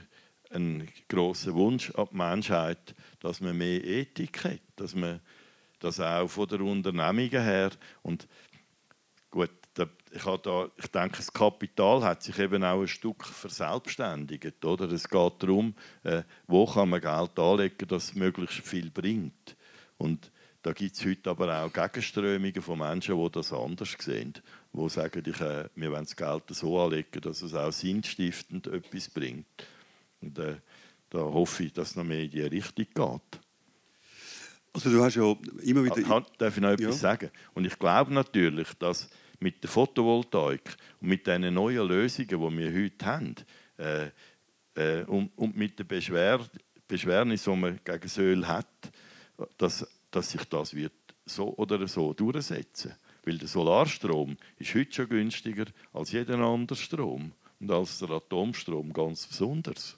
ein 0.49 0.89
großer 1.07 1.53
Wunsch 1.53 1.91
an 1.91 2.07
die 2.09 2.17
Menschheit, 2.17 2.95
dass 3.19 3.41
man 3.41 3.55
mehr 3.55 3.83
Ethik 3.83 4.43
hat, 4.43 4.61
dass 4.75 4.95
man 4.95 5.19
das 5.79 5.99
auch 5.99 6.27
von 6.27 6.47
der 6.47 6.61
Unternehmung 6.61 7.29
her 7.29 7.69
und 8.01 8.27
gut, 9.29 9.51
ich, 10.11 10.23
da, 10.23 10.67
ich 10.77 10.87
denke, 10.87 11.17
das 11.17 11.31
Kapital 11.31 12.03
hat 12.03 12.23
sich 12.23 12.39
eben 12.39 12.63
auch 12.63 12.81
ein 12.81 12.87
Stück 12.87 13.23
verselbstständigt. 13.23 14.65
Oder? 14.65 14.91
Es 14.91 15.07
geht 15.07 15.33
darum, 15.37 15.75
äh, 16.01 16.23
wo 16.47 16.65
kann 16.65 16.89
man 16.89 16.99
Geld 17.01 17.37
anlegen, 17.37 17.87
dass 17.87 18.05
es 18.05 18.15
möglichst 18.15 18.65
viel 18.67 18.89
bringt. 18.89 19.55
Und 19.99 20.31
da 20.61 20.73
gibt 20.73 20.95
es 20.95 21.05
heute 21.05 21.29
aber 21.29 21.63
auch 21.63 21.71
Gegenströmungen 21.71 22.61
von 22.61 22.79
Menschen, 22.79 23.17
die 23.17 23.31
das 23.31 23.53
anders 23.53 23.95
sehen. 23.97 24.33
Die 24.73 24.89
sagen, 24.89 25.23
ich, 25.25 25.39
äh, 25.39 25.69
wir 25.75 25.91
wollen 25.91 26.03
das 26.03 26.15
Geld 26.15 26.43
so 26.49 26.79
anlegen, 26.79 27.21
dass 27.21 27.41
es 27.41 27.53
auch 27.53 27.71
sinnstiftend 27.71 28.67
etwas 28.67 29.09
bringt. 29.09 29.45
Und 30.21 30.37
äh, 30.37 30.57
da 31.09 31.19
hoffe 31.19 31.63
ich, 31.63 31.73
dass 31.73 31.91
es 31.91 31.95
noch 31.95 32.03
mehr 32.03 32.23
in 32.23 32.31
diese 32.31 32.51
Richtung 32.51 32.85
geht. 32.93 33.41
Also 34.73 34.91
du 34.91 35.03
hast 35.03 35.15
ja 35.15 35.35
immer 35.63 35.83
wieder... 35.83 36.07
Ha, 36.07 36.25
darf 36.37 36.55
ich 36.55 36.61
noch 36.61 36.69
etwas 36.69 37.01
ja. 37.01 37.09
sagen? 37.13 37.31
Und 37.53 37.65
ich 37.65 37.79
glaube 37.79 38.13
natürlich, 38.13 38.73
dass 38.77 39.09
mit 39.39 39.63
der 39.63 39.69
Photovoltaik 39.69 40.75
und 41.01 41.07
mit 41.07 41.25
den 41.25 41.53
neuen 41.53 41.87
Lösungen, 41.87 42.27
die 42.27 42.57
wir 42.57 42.83
heute 42.83 43.05
haben, 43.05 43.35
äh, 43.77 44.09
äh, 44.75 45.03
und, 45.05 45.31
und, 45.37 45.57
mit 45.57 45.79
der 45.79 45.85
Beschwer 45.85 46.39
Beschwernis, 46.87 47.43
die 47.43 47.55
man 47.55 47.79
gegen 47.83 48.01
das 48.01 48.17
Öl 48.17 48.47
hat, 48.47 48.67
dass 49.57 49.87
dass 50.11 50.31
sich 50.31 50.43
das 50.45 50.73
wird 50.73 50.93
so 51.25 51.55
oder 51.57 51.87
so 51.87 52.13
durchsetzen 52.13 52.93
Weil 53.23 53.37
der 53.37 53.47
Solarstrom 53.47 54.37
ist 54.57 54.73
heute 54.75 54.93
schon 54.93 55.09
günstiger 55.09 55.65
als 55.93 56.11
jeder 56.11 56.39
andere 56.39 56.77
Strom 56.77 57.33
und 57.59 57.71
als 57.71 57.99
der 57.99 58.09
Atomstrom 58.09 58.91
ganz 58.93 59.27
besonders. 59.27 59.97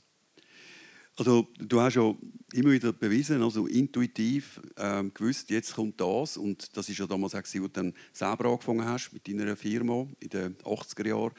Also 1.18 1.48
du 1.60 1.80
hast 1.80 1.96
ja 1.96 2.16
immer 2.54 2.72
wieder 2.72 2.94
bewiesen, 2.94 3.44
also 3.44 3.68
intuitiv 3.68 4.62
ähm, 4.78 5.14
gewusst, 5.14 5.50
jetzt 5.50 5.76
kommt 5.76 6.00
das 6.00 6.38
und 6.38 6.76
das 6.76 6.90
ist 6.90 7.00
ja 7.00 7.06
damals 7.06 7.36
auch, 7.36 7.40
als 7.40 7.52
du 7.52 7.68
dann 7.68 7.94
selber 8.14 8.46
angefangen 8.46 8.86
hast 8.86 9.12
mit 9.12 9.28
deiner 9.28 9.56
Firma 9.56 10.08
in 10.20 10.30
den 10.30 10.56
80er 10.58 11.08
Jahren. 11.08 11.34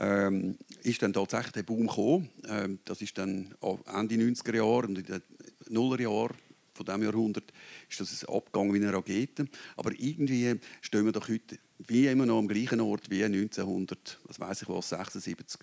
Ähm, 0.00 0.56
ist 0.84 1.02
dann 1.02 1.12
tatsächlich 1.12 1.52
der 1.52 1.62
Boom 1.64 1.88
gekommen. 1.88 2.30
Ähm, 2.46 2.78
das 2.84 3.02
ist 3.02 3.18
dann 3.18 3.52
Ende 3.86 4.14
90er 4.14 4.54
Jahre 4.54 4.86
und 4.86 4.98
in 4.98 5.04
den 5.04 5.22
Nuller 5.70 6.00
Jahren 6.00 6.36
von 6.78 6.86
diesem 6.86 7.02
Jahrhundert 7.02 7.52
ist 7.88 8.00
das 8.00 8.24
ein 8.24 8.34
Abgang 8.34 8.72
wie 8.72 8.78
eine 8.78 8.92
Rakete. 8.92 9.46
Aber 9.76 9.92
irgendwie 9.98 10.58
stehen 10.80 11.04
wir 11.04 11.12
doch 11.12 11.28
heute 11.28 11.58
wie 11.86 12.06
immer 12.06 12.26
noch 12.26 12.38
am 12.38 12.48
gleichen 12.48 12.80
Ort 12.80 13.10
wie 13.10 13.22
1900, 13.22 14.18
was 14.24 14.40
weiß 14.40 14.62
ich 14.62 14.68
was, 14.68 14.88
76 14.88 15.60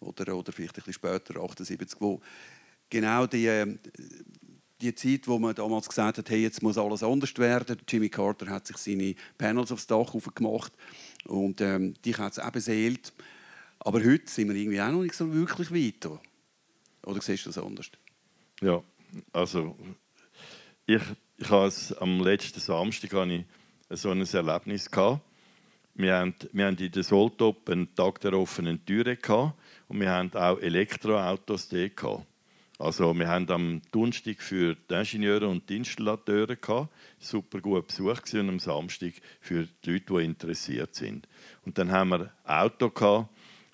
oder, 0.00 0.36
oder 0.36 0.52
vielleicht 0.52 0.74
ein 0.74 0.84
bisschen 0.84 0.92
später, 0.92 1.40
78, 1.40 2.00
wo 2.00 2.20
genau 2.88 3.26
die, 3.26 3.76
die 4.80 4.94
Zeit, 4.94 5.26
wo 5.26 5.38
man 5.38 5.54
damals 5.54 5.88
gesagt 5.88 6.18
hat, 6.18 6.30
hey, 6.30 6.42
jetzt 6.42 6.62
muss 6.62 6.78
alles 6.78 7.02
anders 7.02 7.36
werden. 7.36 7.78
Jimmy 7.88 8.08
Carter 8.08 8.48
hat 8.48 8.66
sich 8.66 8.76
seine 8.76 9.14
Panels 9.36 9.72
aufs 9.72 9.86
Dach 9.86 10.14
gemacht 10.34 10.72
und 11.26 11.60
ähm, 11.60 11.94
die 12.04 12.14
hat 12.14 12.32
es 12.32 12.38
auch 12.38 12.50
beseelt. 12.50 13.12
Aber 13.80 14.02
heute 14.04 14.30
sind 14.30 14.48
wir 14.48 14.56
irgendwie 14.56 14.80
auch 14.80 14.90
noch 14.90 15.02
nicht 15.02 15.14
so 15.14 15.32
wirklich 15.32 15.72
weiter. 15.72 16.20
Oder 17.04 17.20
siehst 17.20 17.46
du 17.46 17.50
das 17.50 17.58
anders? 17.58 17.90
Ja, 18.60 18.82
also 19.32 19.76
ich, 20.88 21.02
ich 21.36 21.50
habe 21.50 21.70
am 22.00 22.20
letzten 22.20 22.60
Samstag 22.60 23.12
habe 23.12 23.34
ich 23.34 23.44
so 23.90 24.10
ein 24.10 24.22
Erlebnis 24.24 24.90
gehabt. 24.90 25.20
Wir 25.94 26.32
wir 26.52 26.66
haben 26.66 26.76
in 26.78 26.90
der 26.90 27.02
Soltop 27.02 27.68
einen 27.68 27.94
Tag 27.94 28.20
der 28.22 28.32
offenen 28.32 28.82
Türe 28.86 29.18
und 29.88 30.00
wir 30.00 30.10
haben 30.10 30.32
auch 30.32 30.58
Elektroautos 30.58 31.68
gehabt. 31.68 32.24
Also 32.78 33.12
wir 33.12 33.28
haben 33.28 33.50
am 33.50 33.82
Donnerstag 33.90 34.40
für 34.40 34.76
die 34.88 34.94
Ingenieure 34.94 35.48
und 35.48 35.68
die 35.68 35.76
Installateure 35.76 36.56
gehabt. 36.56 36.90
Super 37.18 37.60
gut 37.60 37.88
besucht 37.88 38.32
und 38.32 38.48
am 38.48 38.58
Samstag 38.58 39.12
für 39.40 39.68
die 39.84 39.90
Leute, 39.90 40.14
die 40.14 40.24
interessiert 40.24 40.94
sind. 40.94 41.28
Und 41.66 41.76
dann 41.76 41.90
haben 41.92 42.10
wir 42.10 42.32
Auto 42.44 42.88
gehabt, 42.88 43.28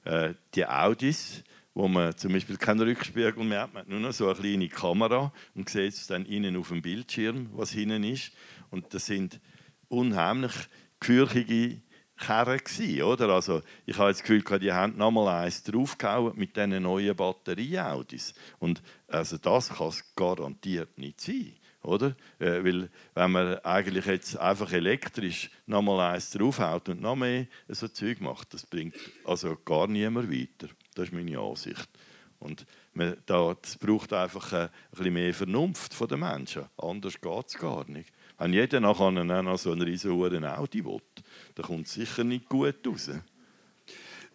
äh, 0.05 0.35
die 0.55 0.67
Audis, 0.67 1.45
wo 1.75 1.89
man 1.89 2.17
zum 2.17 2.33
Beispiel 2.33 2.57
keinen 2.57 2.81
Rückspiegel 2.81 3.45
mehr 3.45 3.63
hat, 3.63 3.75
man 3.75 3.83
hat 3.83 3.89
nur 3.89 4.01
noch 4.01 4.13
so 4.13 4.29
eine 4.29 4.39
kleine 4.39 4.69
Kamera 4.69 5.33
und 5.55 5.69
sieht 5.69 5.95
es 5.95 6.07
dann 6.07 6.25
innen 6.25 6.57
auf 6.57 6.69
dem 6.69 6.83
Bildschirm, 6.83 7.51
was 7.53 7.73
hinten 7.73 8.05
ist. 8.05 8.33
Und 8.71 8.95
das 8.95 9.07
sind 9.07 9.41
unheimlich 9.89 10.53
gefürchtige 11.01 11.81
Kerren 12.17 12.59
gewesen, 12.59 13.03
oder? 13.03 13.29
Also 13.31 13.63
ich 13.87 13.99
habe 13.99 14.13
das 14.13 14.23
Gefühl, 14.23 14.43
die 14.61 14.73
haben 14.73 14.97
nochmal 14.97 15.45
eins 15.45 15.65
draufgehauen 15.65 16.37
mit 16.37 16.57
diesen 16.57 16.83
neuen 16.83 17.17
Batterieaudis. 17.17 18.35
Und 18.61 18.83
also 19.09 19.37
das 19.37 19.71
kann 19.71 19.89
es 19.89 20.15
garantiert 20.15 20.97
nicht 20.97 21.21
sein, 21.21 21.55
oder? 21.83 22.15
Äh, 22.39 22.65
weil 22.65 22.89
wenn 23.15 23.33
man 23.33 23.59
eigentlich 23.59 24.07
jetzt 24.07 24.37
einfach 24.39 24.73
elektrisch 24.73 25.51
nochmal 25.67 26.15
eins 26.15 26.31
draufhaut 26.31 26.89
und 26.89 27.01
noch 27.01 27.17
mehr 27.17 27.49
so 27.67 27.89
Zeug 27.89 28.21
macht, 28.21 28.55
das 28.55 28.65
bringt 28.65 28.95
also 29.25 29.57
gar 29.65 29.89
niemand 29.89 30.31
weiter. 30.31 30.69
Das 30.95 31.07
ist 31.07 31.15
meine 31.15 31.39
Ansicht. 31.39 31.89
Und 32.39 32.67
das 33.27 33.77
braucht 33.79 34.13
einfach 34.13 34.53
ein, 34.53 34.63
ein 34.63 34.71
bisschen 34.91 35.15
mehr 35.15 35.35
Vernunft 35.35 35.95
von 35.95 36.09
den 36.09 36.21
Menschen. 36.21 36.65
Anders 36.77 37.21
geht 37.21 37.47
es 37.47 37.55
gar 37.55 37.89
nicht. 37.89 38.13
Wenn 38.39 38.53
jeder 38.53 38.81
nachher 38.81 39.11
noch 39.11 39.59
so 39.59 39.73
einen 39.73 39.83
riesen 39.83 40.45
Audi 40.45 40.85
will, 40.85 41.01
dann 41.55 41.67
kommt 41.67 41.87
es 41.87 41.95
sicher 41.95 42.25
nicht 42.25 42.49
gut 42.49 42.87
raus. 42.87 43.11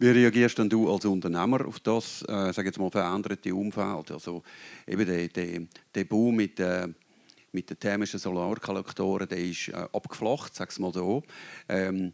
Wie 0.02 0.08
reagierst 0.08 0.58
denn 0.58 0.70
du 0.70 0.90
als 0.90 1.04
Unternehmer 1.04 1.66
auf 1.66 1.82
das, 1.82 2.22
äh, 2.22 2.54
sag 2.54 2.66
jetzt 2.66 2.80
mal, 2.80 2.90
veränderte 2.90 3.54
Umfeld? 3.54 4.12
Also 4.12 4.44
eben 4.88 5.06
der, 5.06 5.28
der, 5.28 5.62
der 5.94 6.04
Boom 6.06 6.38
mit, 6.38 6.58
äh, 6.62 6.88
mit 7.52 7.70
den 7.70 7.78
thermischen 7.78 8.18
Solarkollektoren, 8.18 9.28
der 9.28 9.40
ist 9.40 9.68
äh, 9.68 9.88
abgeflacht, 9.92 10.56
sag 10.56 10.78
mal 10.80 10.94
so. 10.94 11.22
Ähm, 11.68 12.14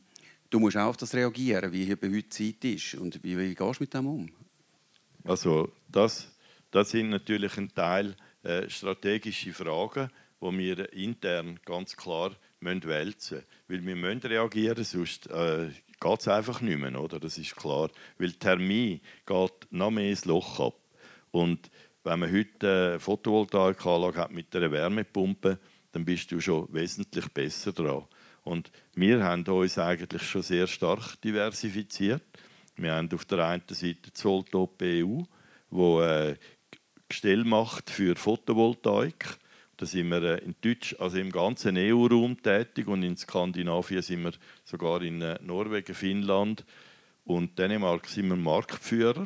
du 0.55 0.59
musst 0.61 0.77
auch 0.77 0.87
auf 0.87 0.97
das 0.97 1.13
reagieren, 1.13 1.73
wie 1.73 1.91
heute 1.91 2.29
Zeit 2.29 2.63
ist. 2.63 2.95
Und 2.95 3.21
wie, 3.23 3.37
wie 3.37 3.53
gehst 3.53 3.79
du 3.79 3.83
mit 3.83 3.93
dem 3.93 4.07
um? 4.07 4.29
Also 5.25 5.69
das, 5.89 6.33
das 6.71 6.91
sind 6.91 7.09
natürlich 7.09 7.57
ein 7.57 7.73
Teil 7.73 8.15
äh, 8.43 8.69
strategische 8.69 9.51
Fragen, 9.51 10.09
die 10.41 10.57
wir 10.57 10.93
intern 10.93 11.59
ganz 11.65 11.97
klar 11.97 12.31
müssen 12.61 12.85
wälzen 12.85 13.37
müssen. 13.37 13.47
Weil 13.67 13.85
wir 13.85 13.95
müssen 13.97 14.21
reagieren, 14.21 14.83
sonst 14.85 15.27
äh, 15.27 15.71
geht 15.99 16.19
es 16.21 16.27
einfach 16.29 16.61
nicht 16.61 16.79
mehr. 16.79 17.01
Oder? 17.01 17.19
Das 17.19 17.37
ist 17.37 17.57
klar. 17.57 17.89
Weil 18.17 18.31
Thermie 18.31 19.01
geht 19.25 19.67
noch 19.71 19.91
mehr 19.91 20.09
ins 20.09 20.23
Loch 20.23 20.61
ab. 20.61 20.75
Und 21.31 21.69
wenn 22.05 22.19
man 22.19 22.31
heute 22.31 22.91
eine 22.91 22.99
Photovoltaikanlage 23.01 24.19
hat 24.19 24.31
mit 24.31 24.55
einer 24.55 24.71
Wärmepumpe, 24.71 25.59
dann 25.91 26.05
bist 26.05 26.31
du 26.31 26.39
schon 26.39 26.71
wesentlich 26.71 27.27
besser 27.33 27.73
dran. 27.73 28.05
Und 28.45 28.71
wir 28.93 29.23
haben 29.23 29.43
uns 29.47 29.79
eigentlich 29.79 30.21
schon 30.21 30.43
sehr 30.43 30.67
stark 30.67 31.19
diversifiziert. 31.21 32.21
Wir 32.75 32.93
haben 32.93 33.09
auf 33.11 33.25
der 33.25 33.39
einen 33.39 33.63
Seite 33.69 34.13
Zolltop 34.13 34.81
EU, 34.83 35.23
wo 35.71 36.01
äh, 36.01 36.35
Gestell 37.09 37.43
macht 37.43 37.89
für 37.89 38.15
Photovoltaik. 38.15 39.37
Da 39.77 39.85
sind 39.87 40.09
wir 40.09 40.21
äh, 40.21 40.43
in 40.45 40.55
Deutsch, 40.61 40.95
also 40.99 41.17
im 41.17 41.31
ganzen 41.31 41.75
EU-Raum 41.75 42.41
tätig 42.41 42.87
und 42.87 43.01
in 43.01 43.17
Skandinavien 43.17 44.03
sind 44.03 44.23
wir 44.23 44.33
sogar 44.63 45.01
in 45.01 45.23
äh, 45.23 45.39
Norwegen, 45.41 45.95
Finnland 45.95 46.63
und 47.23 47.57
Dänemark 47.57 48.07
sind 48.07 48.27
wir 48.27 48.35
Marktführer. 48.35 49.25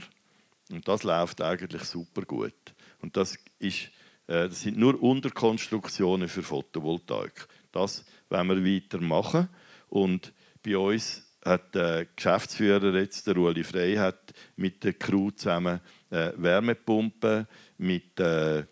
Und 0.71 0.87
das 0.87 1.03
läuft 1.03 1.41
eigentlich 1.41 1.83
super 1.83 2.21
gut. 2.21 2.53
Und 3.01 3.17
das, 3.17 3.37
ist, 3.59 3.87
äh, 4.27 4.47
das 4.47 4.61
sind 4.61 4.77
nur 4.77 5.01
Unterkonstruktionen 5.03 6.29
für 6.29 6.41
Photovoltaik. 6.43 7.47
Das 7.73 8.05
wollen 8.29 8.63
wir 8.63 8.75
weitermachen. 8.75 9.49
Und 9.89 10.33
bei 10.63 10.77
uns 10.77 11.23
hat 11.43 11.73
der 11.75 12.05
Geschäftsführer 12.15 12.93
jetzt, 12.95 13.27
der 13.27 13.37
Ueli 13.37 13.63
Frey, 13.63 13.95
hat 13.95 14.33
mit 14.55 14.83
der 14.83 14.93
Crew 14.93 15.31
zusammen 15.31 15.79
äh, 16.09 16.31
Wärmepumpen 16.35 17.47
mit, 17.77 18.19
äh, 18.19 18.65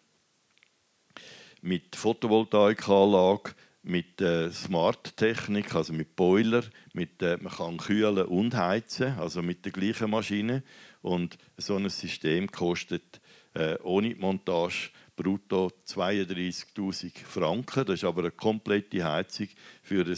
mit 1.62 1.96
Photovoltaikanlage, 1.96 3.52
mit 3.84 4.20
äh, 4.22 4.52
Smart-Technik, 4.52 5.74
also 5.74 5.94
mit 5.94 6.16
Boiler, 6.16 6.64
mit, 6.94 7.22
äh, 7.22 7.38
man 7.40 7.54
kann 7.54 7.78
kühlen 7.78 8.26
und 8.26 8.54
heizen, 8.56 9.18
also 9.18 9.42
mit 9.42 9.64
der 9.64 9.72
gleichen 9.72 10.10
Maschine. 10.10 10.64
Und 11.02 11.38
so 11.56 11.78
ein 11.78 11.90
System 11.90 12.52
kostet 12.52 13.22
äh, 13.54 13.78
ohne 13.84 14.14
Montage 14.16 14.92
brutto 15.18 15.72
32.000 15.86 17.26
Franken. 17.26 17.86
Das 17.86 17.96
ist 17.96 18.04
aber 18.06 18.22
eine 18.22 18.32
komplette 18.32 19.04
Heizung 19.04 19.50
für 19.82 20.06
ein 20.06 20.18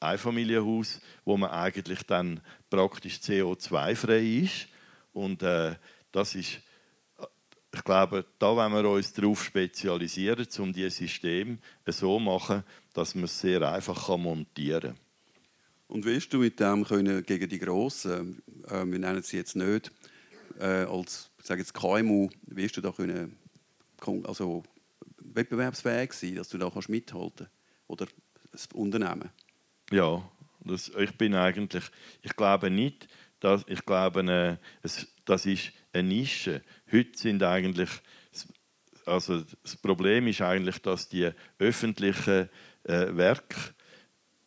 Einfamilienhaus, 0.00 1.00
wo 1.24 1.38
man 1.38 1.50
eigentlich 1.50 2.02
dann 2.02 2.40
praktisch 2.68 3.16
CO2-frei 3.16 4.42
ist. 4.44 4.68
Und 5.12 5.42
äh, 5.42 5.76
das 6.12 6.34
ist, 6.34 6.60
ich 7.72 7.84
glaube, 7.84 8.26
da 8.38 8.54
wollen 8.56 8.72
wir 8.72 8.90
uns 8.90 9.12
darauf 9.12 9.44
spezialisieren, 9.44 10.46
um 10.58 10.72
dieses 10.72 10.96
System 10.96 11.58
so 11.86 12.18
zu 12.18 12.24
machen, 12.24 12.64
dass 12.92 13.14
man 13.14 13.24
es 13.24 13.40
sehr 13.40 13.62
einfach 13.62 14.16
montieren 14.18 14.80
kann. 14.80 14.98
Und 15.86 16.04
wirst 16.04 16.32
du 16.32 16.38
mit 16.38 16.60
dem 16.60 16.84
können 16.84 17.24
gegen 17.24 17.48
die 17.48 17.58
Grossen, 17.58 18.42
äh, 18.68 18.84
wir 18.84 18.98
nennen 18.98 19.22
sie 19.22 19.38
jetzt 19.38 19.56
nicht, 19.56 19.90
äh, 20.58 20.84
als 20.84 21.30
sage 21.42 21.60
jetzt 21.60 21.74
KMU, 21.74 22.28
wirst 22.46 22.76
du 22.76 22.80
da 22.80 22.92
können, 22.92 23.36
also 24.24 24.62
wettbewerbsfähig 25.18 26.12
sein, 26.12 26.36
dass 26.36 26.48
du 26.48 26.58
da 26.58 26.70
kannst 26.70 26.88
mithalten 26.88 27.48
Oder 27.86 28.06
das 28.50 28.66
Unternehmen? 28.72 29.30
Ja, 29.90 30.28
das, 30.64 30.90
ich 30.98 31.16
bin 31.16 31.34
eigentlich, 31.34 31.84
ich 32.22 32.34
glaube 32.36 32.70
nicht, 32.70 33.08
dass, 33.40 33.64
ich 33.66 33.84
glaube, 33.84 34.20
äh, 34.20 34.56
es, 34.82 35.06
das 35.24 35.46
ist 35.46 35.72
eine 35.92 36.08
Nische. 36.08 36.62
Heute 36.92 37.18
sind 37.18 37.42
eigentlich, 37.42 37.90
also 39.06 39.42
das 39.62 39.76
Problem 39.76 40.26
ist 40.28 40.42
eigentlich, 40.42 40.80
dass 40.82 41.08
die 41.08 41.30
öffentlichen 41.58 42.48
äh, 42.84 43.16
Werke 43.16 43.56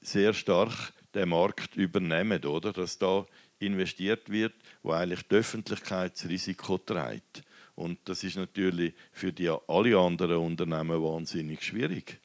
sehr 0.02 0.34
stark 0.34 0.94
den 1.14 1.30
Markt 1.30 1.76
übernehmen, 1.76 2.44
oder? 2.46 2.74
Dass 2.74 2.98
da 2.98 3.26
investiert 3.60 4.30
wird, 4.30 4.54
wo 4.82 4.92
eigentlich 4.92 5.28
die 5.28 5.36
Öffentlichkeit 5.36 6.14
das 6.16 6.30
Risiko 6.30 6.78
trägt. 6.78 7.44
Und 7.76 8.00
das 8.06 8.24
ist 8.24 8.38
natürlich 8.38 8.94
für 9.12 9.34
die 9.34 9.50
alle 9.50 9.98
anderen 9.98 10.38
Unternehmen 10.38 11.02
wahnsinnig 11.02 11.64
schwierig. 11.64 12.20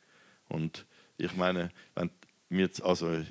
Und 0.49 0.86
ich 1.16 1.34
meine, 1.36 1.70
wenn 1.94 2.11
wir, 2.51 2.70
also, 2.82 3.22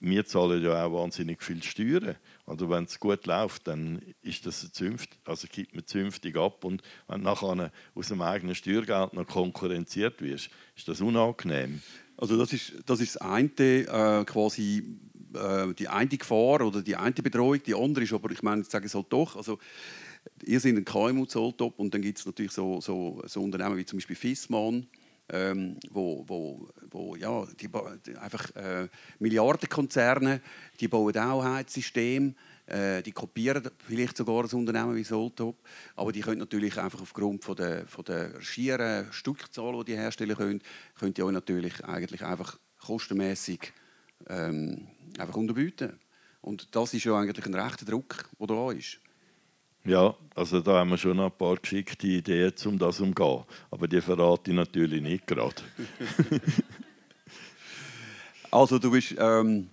wir 0.00 0.26
zahlen 0.26 0.62
ja 0.62 0.84
auch 0.84 0.92
wahnsinnig 0.92 1.42
viel 1.42 1.62
Steuern. 1.62 2.16
Also 2.46 2.68
wenn 2.68 2.84
es 2.84 3.00
gut 3.00 3.26
läuft, 3.26 3.66
dann 3.68 4.02
ist 4.22 4.44
das 4.44 4.70
Zünft, 4.72 5.18
also 5.24 5.48
gibt 5.50 5.74
man 5.74 5.86
zünftig 5.86 6.36
ab. 6.36 6.64
Und 6.64 6.82
wenn 7.08 7.22
nachher 7.22 7.72
aus 7.94 8.08
dem 8.08 8.20
eigenen 8.20 8.54
Steuergeld 8.54 9.14
noch 9.14 9.26
konkurrenziert 9.26 10.20
wirst, 10.20 10.50
ist 10.76 10.88
das 10.88 11.00
unangenehm. 11.00 11.80
Also 12.16 12.36
das 12.36 12.52
ist 12.52 12.74
das, 12.86 13.00
ist 13.00 13.16
das 13.16 13.22
eine, 13.22 13.50
äh, 13.50 14.24
quasi 14.24 14.98
äh, 15.34 15.72
die 15.74 15.88
eine 15.88 16.08
Gefahr 16.08 16.60
oder 16.60 16.82
die 16.82 16.96
eine 16.96 17.12
Bedrohung. 17.12 17.62
Die 17.62 17.74
andere 17.74 18.04
ist 18.04 18.12
aber, 18.12 18.30
ich 18.30 18.42
meine, 18.42 18.62
ich 18.62 18.68
sage 18.68 18.86
es 18.86 18.94
halt 18.94 19.06
doch, 19.10 19.36
also 19.36 19.58
ihr 20.42 20.60
seid 20.60 20.76
ein 20.76 20.84
KMU 20.84 21.26
Zolltop 21.26 21.78
und 21.78 21.94
dann 21.94 22.02
gibt 22.02 22.18
es 22.18 22.26
natürlich 22.26 22.52
so, 22.52 22.80
so, 22.80 23.22
so 23.26 23.42
Unternehmen 23.42 23.76
wie 23.76 23.84
zum 23.84 23.98
Beispiel 23.98 24.16
Fissmann, 24.16 24.86
ähm, 25.28 25.76
wo, 25.90 26.24
wo, 26.26 26.68
wo 26.90 27.16
ja, 27.16 27.46
die, 27.58 27.68
die 28.06 28.16
einfach 28.16 28.54
äh, 28.56 28.88
Milliardenkonzerne, 29.18 30.40
die 30.80 30.88
bauen 30.88 31.16
auch 31.16 31.44
Heizsysteme, 31.44 32.34
äh, 32.66 33.02
die 33.02 33.12
kopieren 33.12 33.70
vielleicht 33.78 34.16
sogar 34.16 34.44
ein 34.44 34.50
Unternehmen 34.50 34.96
wie 34.96 35.04
Soltop, 35.04 35.56
aber 35.96 36.12
die 36.12 36.20
können 36.20 36.40
natürlich 36.40 36.78
einfach 36.78 37.00
aufgrund 37.00 37.44
von 37.44 37.56
der, 37.56 37.86
von 37.86 38.04
der 38.04 38.40
schieren 38.40 39.10
Stückzahl, 39.12 39.72
die 39.78 39.92
die 39.92 39.98
herstellen 39.98 40.36
können, 40.36 40.62
können 40.98 41.14
die 41.14 41.22
auch 41.22 41.30
natürlich 41.30 41.84
eigentlich 41.84 42.22
einfach 42.22 42.58
kostenmäßig 42.80 43.72
ähm, 44.28 44.88
einfach 45.18 45.36
unterbieten. 45.36 45.98
Und 46.40 46.74
das 46.74 46.92
ist 46.92 47.04
ja 47.04 47.18
eigentlich 47.18 47.46
ein 47.46 47.54
rechter 47.54 47.86
Druck, 47.86 48.28
der 48.38 48.46
da 48.46 48.70
ist. 48.72 49.00
Ja, 49.86 50.14
also 50.34 50.60
da 50.60 50.78
haben 50.78 50.90
wir 50.90 50.96
schon 50.96 51.20
ein 51.20 51.30
paar 51.30 51.56
geschickte 51.56 52.06
Ideen, 52.06 52.52
um 52.64 52.78
das 52.78 53.00
umgehen. 53.00 53.44
Aber 53.70 53.86
die 53.86 54.00
verrate 54.00 54.50
ich 54.50 54.56
natürlich 54.56 55.02
nicht 55.02 55.26
gerade. 55.26 55.56
also 58.50 58.78
du 58.78 58.90
bist, 58.90 59.14
ähm, 59.18 59.68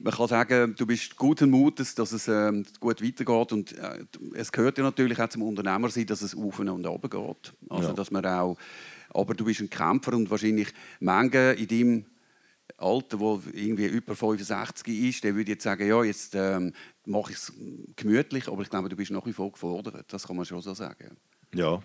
man 0.00 0.12
kann 0.12 0.26
sagen, 0.26 0.74
du 0.76 0.86
bist 0.86 1.16
guten 1.16 1.50
Mutes, 1.50 1.94
dass 1.94 2.10
es 2.10 2.26
ähm, 2.26 2.64
gut 2.80 3.00
weitergeht. 3.00 3.52
Und 3.52 3.78
äh, 3.78 4.04
es 4.34 4.50
gehört 4.50 4.76
ja 4.78 4.84
natürlich 4.84 5.20
auch 5.20 5.28
zum 5.28 5.42
Unternehmer 5.42 5.88
sein, 5.88 6.06
dass 6.06 6.22
es 6.22 6.36
auf 6.36 6.58
und 6.58 6.68
runter 6.68 6.98
geht. 6.98 7.52
Also, 7.68 7.88
ja. 7.88 7.94
dass 7.94 8.10
man 8.10 8.26
auch, 8.26 8.56
aber 9.10 9.34
du 9.34 9.44
bist 9.44 9.60
ein 9.60 9.70
Kämpfer 9.70 10.14
und 10.14 10.30
wahrscheinlich 10.30 10.68
Menge 10.98 11.52
in 11.52 11.68
deinem 11.68 12.04
Alter, 12.78 13.18
wo 13.18 13.42
irgendwie 13.52 13.86
über 13.86 14.14
65 14.14 14.88
ist, 14.88 15.24
der 15.24 15.34
würde 15.34 15.52
jetzt 15.52 15.64
sagen, 15.64 15.86
ja, 15.86 16.02
jetzt 16.04 16.34
ähm, 16.34 16.72
mache 17.04 17.32
ich 17.32 17.38
es 17.38 17.52
gemütlich, 17.96 18.48
aber 18.48 18.62
ich 18.62 18.70
glaube, 18.70 18.88
du 18.88 18.96
bist 18.96 19.10
nach 19.10 19.26
wie 19.26 19.32
vor 19.32 19.50
gefordert. 19.52 20.06
Das 20.08 20.26
kann 20.26 20.36
man 20.36 20.44
schon 20.44 20.62
so 20.62 20.74
sagen. 20.74 21.16
Ja, 21.54 21.82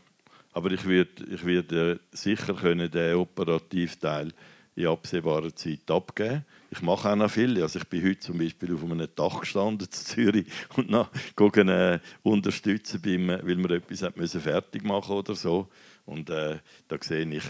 aber 0.54 0.72
ich 0.72 0.86
würde 0.86 1.26
ich 1.30 1.44
würd, 1.44 1.72
äh, 1.72 1.98
sicher 2.12 2.54
können 2.54 2.92
den 2.92 3.16
operativen 3.16 4.00
Teil 4.00 4.34
in 4.76 4.88
absehbarer 4.88 5.56
Zeit 5.56 5.90
abgeben. 5.90 6.46
Ich 6.70 6.82
mache 6.82 7.10
auch 7.12 7.16
noch 7.16 7.30
viel. 7.30 7.62
Also 7.62 7.80
ich 7.80 7.88
bin 7.88 8.04
heute 8.04 8.20
zum 8.20 8.38
Beispiel 8.38 8.74
auf 8.74 8.84
einem 8.84 9.08
Dach 9.16 9.42
gestanden 9.42 9.88
in 9.88 9.92
Zürich 9.92 10.48
und 10.76 10.90
noch 10.90 11.10
gucken, 11.36 11.70
äh, 11.70 12.00
unterstützen, 12.22 13.02
beim, 13.02 13.28
weil 13.28 13.58
wir 13.58 13.72
etwas 13.72 14.36
fertig 14.38 14.84
machen 14.84 15.16
oder 15.16 15.36
so. 15.36 15.68
Und 16.06 16.30
äh, 16.30 16.60
da 16.88 16.98
sehe 17.02 17.28
ich, 17.28 17.44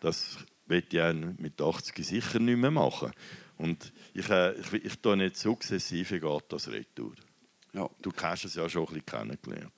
das 0.00 0.38
wird 0.70 0.94
ich 0.94 1.38
mit 1.38 1.60
80 1.60 2.06
sicher 2.06 2.38
nicht 2.38 2.58
mehr 2.58 2.70
machen. 2.70 3.10
Und 3.58 3.92
ich, 4.14 4.28
äh, 4.30 4.52
ich, 4.52 4.72
ich, 4.72 4.84
ich 4.84 5.16
nicht 5.16 5.36
sukzessive 5.36 6.18
geht 6.18 6.44
das 6.48 6.68
Retour. 6.68 7.12
Ja. 7.74 7.88
Du 8.00 8.10
hast 8.22 8.44
es 8.44 8.54
ja 8.54 8.68
schon 8.68 8.82
ein 8.82 8.86
bisschen 8.86 9.06
kennengelernt. 9.06 9.72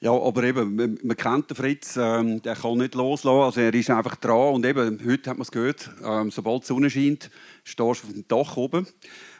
Ja, 0.00 0.12
aber 0.12 0.42
eben, 0.44 0.76
man, 0.76 0.98
man 1.02 1.16
kennt 1.16 1.50
den 1.50 1.56
Fritz, 1.56 1.96
ähm, 1.96 2.40
der 2.40 2.56
kann 2.56 2.78
nicht 2.78 2.94
loslassen, 2.94 3.42
also 3.42 3.60
er 3.60 3.74
ist 3.74 3.90
einfach 3.90 4.16
dran 4.16 4.54
und 4.54 4.64
eben, 4.64 4.98
heute 5.04 5.28
hat 5.28 5.36
man 5.36 5.42
es 5.42 5.50
gehört, 5.50 5.90
ähm, 6.02 6.30
sobald 6.30 6.62
die 6.62 6.68
Sonne 6.68 6.88
scheint, 6.88 7.30
stehst 7.64 7.78
du 7.78 7.90
auf 7.90 8.12
dem 8.12 8.26
Dach 8.26 8.56
oben. 8.56 8.86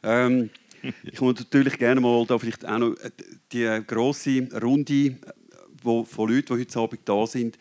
Ähm, 0.03 0.51
ich 1.03 1.21
muss 1.21 1.39
natürlich 1.39 1.79
gerne 1.79 2.03
mal 2.03 2.27
da 2.27 2.39
vielleicht 2.39 2.67
auch 2.67 2.79
noch 2.79 2.93
äh, 2.99 3.11
die 3.53 3.83
grosse 3.87 4.49
Runde 4.61 5.17
wo, 5.83 6.05
von 6.05 6.31
Leuten, 6.31 6.55
die 6.55 6.61
heute 6.61 6.79
Abend 6.79 7.01
da 7.07 7.27
sind, 7.27 7.59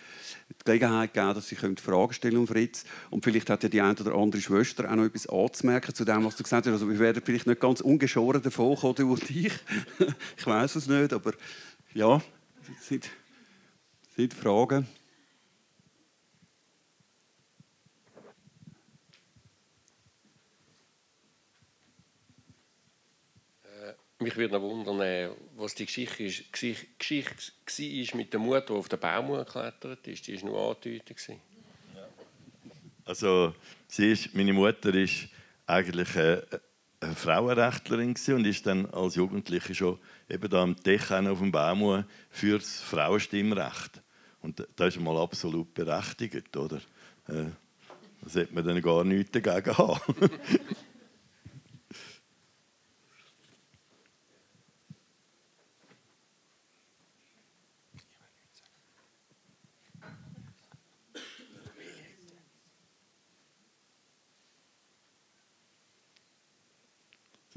Gelegenheit 0.70 1.14
geben, 1.14 1.34
dass 1.34 1.48
sie 1.48 1.56
Fragen 1.56 2.14
stellen 2.14 2.38
um 2.38 2.48
Fritz. 2.48 2.86
Und 3.10 3.24
vielleicht 3.24 3.50
hat 3.50 3.64
ja 3.64 3.70
die 3.70 3.82
eine 3.82 4.00
oder 4.00 4.14
andere 4.14 4.42
Schwester 4.42 4.90
auch 4.90 4.96
noch 4.96 5.06
etwas 5.06 5.28
anzumerken 5.28 5.96
zu 5.96 6.06
dem, 6.06 6.26
was 6.26 6.36
du 6.36 6.44
gesagt 6.44 6.68
hast. 6.68 6.74
Also 6.74 6.90
wir 6.90 7.00
werden 7.00 7.22
vielleicht 7.26 7.48
nicht 7.48 7.60
ganz 7.60 7.82
ungeschoren 7.82 8.42
davon 8.42 8.76
kommen, 8.76 8.96
du 8.96 9.12
und 9.12 9.30
ich. 9.30 9.54
ich 10.38 10.46
weiß 10.46 10.76
es 10.76 10.88
nicht, 10.88 11.12
aber 11.14 11.34
ja, 11.94 12.22
das 12.68 12.88
sind, 12.88 13.10
sind 14.16 14.34
Fragen. 14.34 14.88
Mich 24.20 24.36
würde 24.36 24.56
noch 24.56 24.62
wundern, 24.62 25.00
äh, 25.02 25.30
was 25.56 25.76
die 25.76 25.86
Geschichte, 25.86 26.24
ist, 26.24 26.52
Geschichte, 26.52 27.52
war 28.12 28.18
mit 28.18 28.34
der 28.34 28.40
Mutter, 28.40 28.66
die 28.68 28.74
auf 28.74 28.90
den 28.90 29.00
Baum 29.00 29.34
geklettert 29.34 30.08
ist. 30.08 30.28
Die 30.28 30.42
war 30.42 30.50
nur 30.50 30.70
angedeutet. 30.70 31.40
Also, 33.06 33.56
sie 33.88 34.12
ist, 34.12 34.36
meine 34.36 34.54
Mutter 34.54 34.94
ist 34.94 35.30
eigentlich 35.66 36.16
eine, 36.16 36.44
eine 37.00 37.16
Frauenrechtlerin 37.16 38.16
und 38.28 38.46
ist 38.46 38.68
dann 38.68 38.86
als 38.88 39.16
Jugendliche 39.16 39.74
schon 39.74 40.00
eben 40.30 40.50
da 40.50 40.64
am 40.64 40.76
Dach 40.76 41.12
auf 41.12 41.40
dem 41.40 41.52
Baum 41.52 42.04
für 42.30 42.60
das 42.60 42.82
Frauenstimmrecht. 42.82 44.02
Und 44.42 44.66
das 44.76 44.96
ist 44.96 45.02
mal 45.02 45.18
absolut 45.18 45.74
berechtigt, 45.74 46.56
oder? 46.56 46.78
Äh, 47.28 47.46
da 48.22 48.30
sollte 48.30 48.54
man 48.54 48.66
dann 48.66 48.82
gar 48.82 49.04
nichts 49.04 49.32
dagegen 49.32 49.78
haben. 49.78 50.02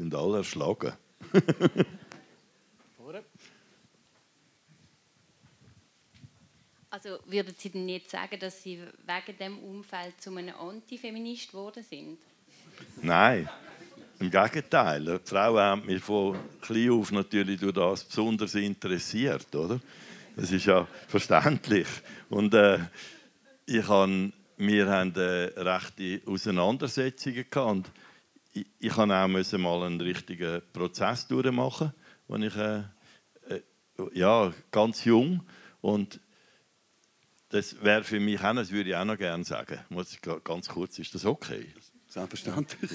sind 0.03 0.15
alle 0.15 0.39
erschlagen. 0.39 0.93
also 6.91 7.19
würden 7.27 7.55
Sie 7.57 7.71
denn 7.71 7.89
jetzt 7.89 8.11
sagen, 8.11 8.39
dass 8.41 8.63
Sie 8.63 8.79
wegen 8.79 9.39
dem 9.39 9.59
Umfeld 9.59 10.21
zu 10.21 10.37
einem 10.37 10.57
Antifeminist 10.57 11.53
geworden 11.53 11.85
sind? 11.89 12.19
Nein, 13.01 13.49
im 14.19 14.31
Gegenteil. 14.31 15.05
Die 15.05 15.19
Frauen 15.29 15.61
haben 15.61 15.87
mich 15.87 16.03
von 16.03 16.37
klein 16.61 16.91
auf 16.91 17.13
natürlich 17.13 17.61
durch 17.61 17.75
das 17.75 18.05
besonders 18.05 18.55
interessiert, 18.57 19.55
oder? 19.55 19.81
Das 20.35 20.51
ist 20.51 20.67
ja 20.67 20.89
verständlich. 21.07 21.87
Und 22.29 22.55
äh, 22.55 22.79
ich 23.67 23.87
han, 23.89 24.33
wir 24.57 24.89
haben 24.89 25.15
äh, 25.15 25.53
rechte 25.57 26.23
Auseinandersetzungen 26.27 27.45
gehabt 27.49 27.91
ich, 28.53 28.67
ich 28.79 28.93
auch 28.93 29.07
mal 29.07 29.83
einen 29.83 30.01
richtigen 30.01 30.63
Prozess 30.73 31.27
durchmachen, 31.27 31.93
als 32.29 32.43
ich 32.43 32.57
äh, 32.57 32.79
äh, 33.49 33.63
ja, 34.15 34.53
ganz 34.71 35.05
jung 35.05 35.43
und 35.81 36.21
das 37.49 37.83
wäre 37.83 38.03
für 38.03 38.19
mich 38.19 38.41
auch, 38.43 38.55
das 38.55 38.71
würde 38.71 38.91
ich 38.91 38.97
auch 38.97 39.05
noch 39.05 39.19
gerne 39.19 39.45
sagen. 39.45 39.79
Muss 39.91 40.13
ich 40.15 40.21
ganz 40.23 40.69
kurz, 40.69 40.99
ist 40.99 41.15
das 41.15 41.27
okay? 41.27 41.67
Selbstverständlich. 42.09 42.91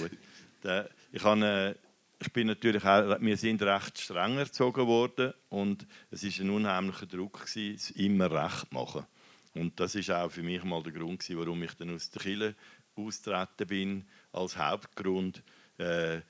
ich, 1.12 1.24
habe, 1.24 1.46
äh, 1.46 1.74
ich 2.20 2.32
bin 2.32 2.48
natürlich 2.48 2.84
auch, 2.84 3.20
wir 3.20 3.36
sind 3.36 3.62
recht 3.62 4.00
streng 4.00 4.36
erzogen 4.36 4.86
worden 4.86 5.32
und 5.48 5.86
es 6.10 6.24
ist 6.24 6.40
ein 6.40 6.50
unheimlicher 6.50 7.06
Druck 7.06 7.46
gewesen, 7.46 7.76
es 7.76 7.90
immer 7.92 8.30
recht 8.30 8.68
zu 8.68 8.74
machen. 8.74 9.06
Und 9.54 9.78
das 9.78 9.94
ist 9.94 10.10
auch 10.10 10.30
für 10.30 10.42
mich 10.42 10.62
mal 10.64 10.82
der 10.82 10.92
Grund 10.92 11.20
gewesen, 11.20 11.38
warum 11.38 11.62
ich 11.62 11.74
dann 11.74 11.94
aus 11.94 12.10
der 12.10 12.22
Kirche 12.22 12.54
austreten 12.96 13.66
bin 13.66 14.04
als 14.38 14.56
Hauptgrund, 14.56 15.42
äh, 15.78 16.20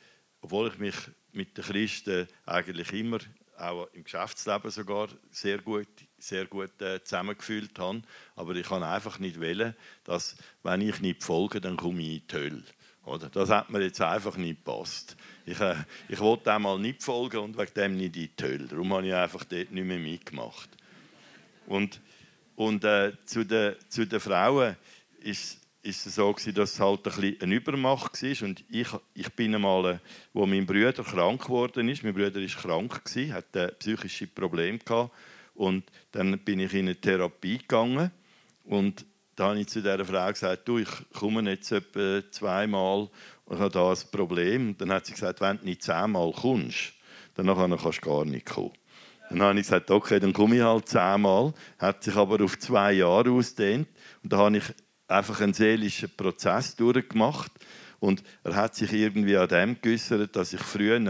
obwohl 0.41 0.69
ich 0.69 0.79
mich 0.79 0.95
mit 1.33 1.57
den 1.57 1.65
Christen 1.65 2.27
eigentlich 2.47 2.93
immer, 2.93 3.19
auch 3.57 3.89
im 3.93 4.05
Geschäftsleben 4.05 4.71
sogar, 4.71 5.09
sehr 5.31 5.59
gut, 5.59 5.89
sehr 6.19 6.47
gut 6.47 6.81
äh, 6.81 7.03
zusammengefühlt 7.03 7.79
habe. 7.79 8.03
Aber 8.37 8.55
ich 8.55 8.67
kann 8.67 8.83
einfach 8.83 9.19
nicht 9.19 9.41
wählen, 9.41 9.75
dass, 10.05 10.37
wenn 10.63 10.81
ich 10.81 11.01
nicht 11.01 11.23
folge, 11.23 11.61
dann 11.61 11.77
komme 11.77 12.03
ich 12.03 12.09
in 12.09 12.27
die 12.27 12.37
Hölle. 12.37 12.65
Oder? 13.05 13.29
Das 13.31 13.49
hat 13.49 13.71
mir 13.71 13.83
jetzt 13.83 14.01
einfach 14.01 14.37
nicht 14.37 14.65
gepasst. 14.65 15.17
Ich, 15.47 15.61
äh, 15.61 15.77
ich 16.09 16.19
wollte 16.21 16.53
einmal 16.53 16.79
nicht 16.79 17.03
folgen 17.03 17.39
und 17.39 17.59
wegen 17.59 17.75
dem 17.75 17.97
nicht 17.97 18.17
in 18.17 18.31
die 18.37 18.45
Hölle. 18.45 18.69
Darum 18.69 18.93
habe 18.93 19.07
ich 19.07 19.15
einfach 19.15 19.45
dort 19.45 19.73
nicht 19.73 19.85
mehr 19.85 19.99
mitgemacht. 19.99 20.69
Und, 21.67 22.01
und 22.55 22.85
äh, 22.85 23.13
zu, 23.25 23.45
den, 23.45 23.77
zu 23.89 24.07
den 24.07 24.21
Frauen 24.21 24.77
ist 25.21 25.59
ist 25.89 26.07
es 26.07 26.17
so 26.17 26.33
gewesen, 26.33 26.55
dass 26.55 26.75
es 26.75 26.81
halt 26.81 27.07
ein 27.07 27.13
bisschen 27.13 27.41
eine 27.41 27.55
Übermacht 27.55 28.23
war. 28.23 28.47
Und 28.49 28.65
ich, 28.69 28.89
ich 29.15 29.29
bin 29.35 29.55
einmal, 29.55 30.01
wo 30.33 30.47
mein 30.47 30.67
Bruder 30.67 30.93
krank 31.03 31.45
geworden 31.45 31.89
ist, 31.89 32.05
mein 32.05 32.15
Bruder 32.15 32.41
ist 32.41 32.59
krank 32.59 33.05
gewesen, 33.05 33.33
hat 33.33 33.79
psychische 33.79 34.27
Probleme 34.27 34.79
gehabt. 34.79 35.13
Und 35.55 35.85
dann 36.13 36.39
bin 36.41 36.61
ich 36.61 36.73
in 36.75 36.87
eine 36.87 36.95
Therapie 36.95 37.59
gegangen 37.59 38.13
und 38.65 39.05
da 39.35 39.51
habe 39.51 39.61
ich 39.61 39.69
zu 39.69 39.81
dieser 39.81 40.05
Frau 40.05 40.29
gesagt, 40.29 40.67
du, 40.67 40.79
ich 40.79 40.89
komme 41.15 41.49
jetzt 41.49 41.71
etwa 41.71 42.21
zweimal 42.31 43.09
und 43.45 43.59
habe 43.59 43.71
da 43.71 43.91
ein 43.91 43.99
Problem. 44.11 44.69
Und 44.71 44.81
dann 44.81 44.93
hat 44.93 45.07
sie 45.07 45.13
gesagt, 45.13 45.41
wenn 45.41 45.59
du 45.59 45.65
nicht 45.65 45.83
zehnmal 45.83 46.33
kommst, 46.33 46.93
dann 47.35 47.47
kannst 47.47 48.05
du 48.05 48.09
gar 48.09 48.25
nicht 48.25 48.47
kommen. 48.47 48.73
Dann 49.31 49.43
habe 49.43 49.61
ich 49.61 49.67
gesagt, 49.67 49.91
okay, 49.91 50.19
dann 50.19 50.33
komme 50.33 50.57
ich 50.57 50.63
halt 50.63 50.89
zehnmal. 50.89 51.55
Hat 51.79 52.03
sich 52.03 52.17
aber 52.17 52.43
auf 52.45 52.59
zwei 52.59 52.93
Jahre 52.95 53.31
ausgedehnt. 53.31 53.89
Und 54.23 54.33
da 54.33 54.39
habe 54.39 54.57
ich 54.57 54.65
einfach 55.09 55.41
einen 55.41 55.55
seelischen 55.55 56.11
Prozess 56.17 56.77
durchgemacht. 56.77 57.53
Und 58.01 58.23
er 58.45 58.55
hat 58.55 58.77
sich 58.77 58.93
irgendwie 58.93 59.37
an 59.37 59.49
dem 59.49 59.77
geäußert, 59.81 60.37
dass 60.37 60.53
ich 60.53 60.61
früher, 60.61 61.01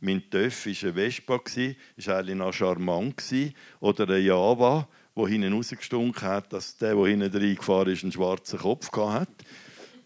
mein 0.00 0.22
Töff 0.30 0.66
war 0.66 0.88
ein 0.88 0.94
Vespa, 0.94 1.40
war 1.40 2.18
eigentlich 2.18 2.36
noch 2.36 2.52
charmant, 2.52 3.22
oder 3.80 4.08
ein 4.10 4.24
Java, 4.24 4.86
der 5.16 5.26
hinten 5.26 5.54
rausgestunken 5.54 6.28
hat, 6.28 6.52
dass 6.52 6.76
der, 6.76 6.94
der 6.94 7.06
hinten 7.06 7.34
reingefahren 7.34 7.92
ist, 7.92 8.02
einen 8.02 8.12
schwarzen 8.12 8.58
Kopf 8.58 8.90
hatte. 8.92 9.32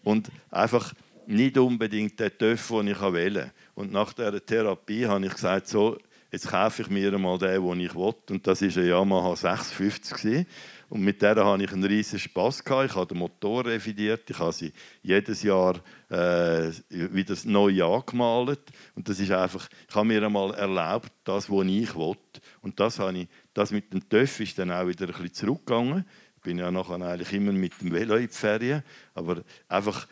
Und 0.03 0.29
einfach 0.49 0.93
nicht 1.27 1.57
unbedingt 1.57 2.19
der 2.19 2.35
Töff, 2.35 2.69
den 2.69 2.87
ich 2.87 3.01
wählen 3.01 3.51
Und 3.75 3.91
nach 3.91 4.13
dieser 4.13 4.43
Therapie 4.43 5.05
habe 5.05 5.25
ich 5.25 5.33
gesagt, 5.33 5.67
so, 5.67 5.97
jetzt 6.31 6.47
kaufe 6.47 6.83
ich 6.83 6.89
mir 6.89 7.17
mal 7.17 7.37
den, 7.37 7.61
den 7.63 7.79
ich 7.81 7.95
will. 7.95 8.13
Und 8.29 8.47
das 8.47 8.61
war 8.61 8.83
ein 8.83 8.87
Yamaha 8.87 9.35
650. 9.35 10.45
Und 10.89 11.01
mit 11.01 11.21
der 11.21 11.35
hatte 11.45 11.63
ich 11.63 11.71
einen 11.71 11.83
riesigen 11.83 12.19
Spass. 12.19 12.63
Ich 12.65 12.95
habe 12.95 13.05
den 13.05 13.19
Motor 13.19 13.65
revidiert, 13.65 14.27
ich 14.27 14.39
habe 14.39 14.51
sie 14.51 14.73
jedes 15.03 15.43
Jahr 15.43 15.75
äh, 16.09 16.71
wieder 16.89 17.35
neu 17.45 17.83
angemalt. 17.83 18.61
Und 18.95 19.07
das 19.07 19.19
ist 19.19 19.31
einfach, 19.31 19.69
ich 19.87 19.95
habe 19.95 20.07
mir 20.07 20.23
einmal 20.23 20.53
erlaubt, 20.55 21.11
das, 21.23 21.49
was 21.49 21.65
ich 21.67 21.95
will. 21.95 22.17
Und 22.61 22.79
das, 22.79 22.97
habe 22.97 23.19
ich, 23.19 23.27
das 23.53 23.71
mit 23.71 23.93
dem 23.93 24.09
TÜV 24.09 24.39
ist 24.39 24.57
dann 24.57 24.71
auch 24.71 24.87
wieder 24.87 25.05
ein 25.05 25.11
bisschen 25.11 25.33
zurückgegangen. 25.33 26.05
Ich 26.37 26.41
bin 26.41 26.57
ja 26.57 26.71
nachher 26.71 27.01
eigentlich 27.01 27.33
immer 27.33 27.51
mit 27.51 27.79
dem 27.81 27.91
Velo 27.91 28.15
in 28.15 28.27
die 28.27 28.33
Ferien. 28.33 28.81
Aber 29.13 29.43
einfach, 29.67 30.07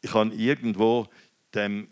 ich 0.00 0.14
habe 0.14 0.34
irgendwo 0.34 1.08
dem 1.54 1.88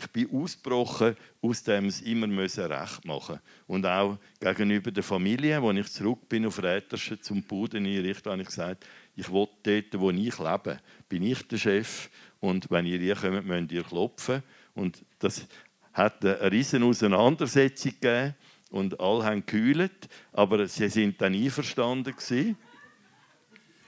ich 0.00 0.10
bin 0.10 0.30
ausgebrochen, 0.32 1.16
aus 1.42 1.62
dem 1.62 1.86
es 1.86 2.00
immer 2.00 2.26
recht 2.28 3.04
machen 3.04 3.38
Und 3.66 3.84
auch 3.84 4.18
gegenüber 4.40 4.90
der 4.90 5.02
Familie, 5.02 5.60
als 5.60 5.78
ich 5.78 5.92
zurück 5.92 6.28
bin 6.28 6.46
auf 6.46 6.62
Rätersche 6.62 7.20
zum 7.20 7.42
Buden 7.42 7.84
einrichten, 7.84 8.32
habe 8.32 8.42
ich 8.42 8.48
gesagt, 8.48 8.86
ich 9.14 9.30
will 9.30 9.48
dort, 9.62 10.00
wo 10.00 10.10
ich 10.10 10.38
lebe, 10.38 10.80
bin 11.08 11.22
ich 11.22 11.46
der 11.46 11.58
Chef 11.58 12.08
und 12.40 12.70
wenn 12.70 12.86
ihr 12.86 12.98
hier 12.98 13.16
kommt, 13.16 13.46
müsst 13.46 13.72
ihr 13.72 13.82
klopfen. 13.82 14.42
Und 14.74 15.04
das 15.18 15.46
hat 15.92 16.24
eine 16.24 16.50
riesige 16.50 16.84
Auseinandersetzung 16.84 17.92
gegeben 18.00 18.34
und 18.70 18.98
alle 18.98 19.24
haben 19.24 19.44
gekühlt, 19.44 20.08
aber 20.32 20.66
sie 20.66 20.88
sind 20.88 21.20
dann 21.20 21.34
einverstanden 21.34 22.14
gewesen. 22.14 22.56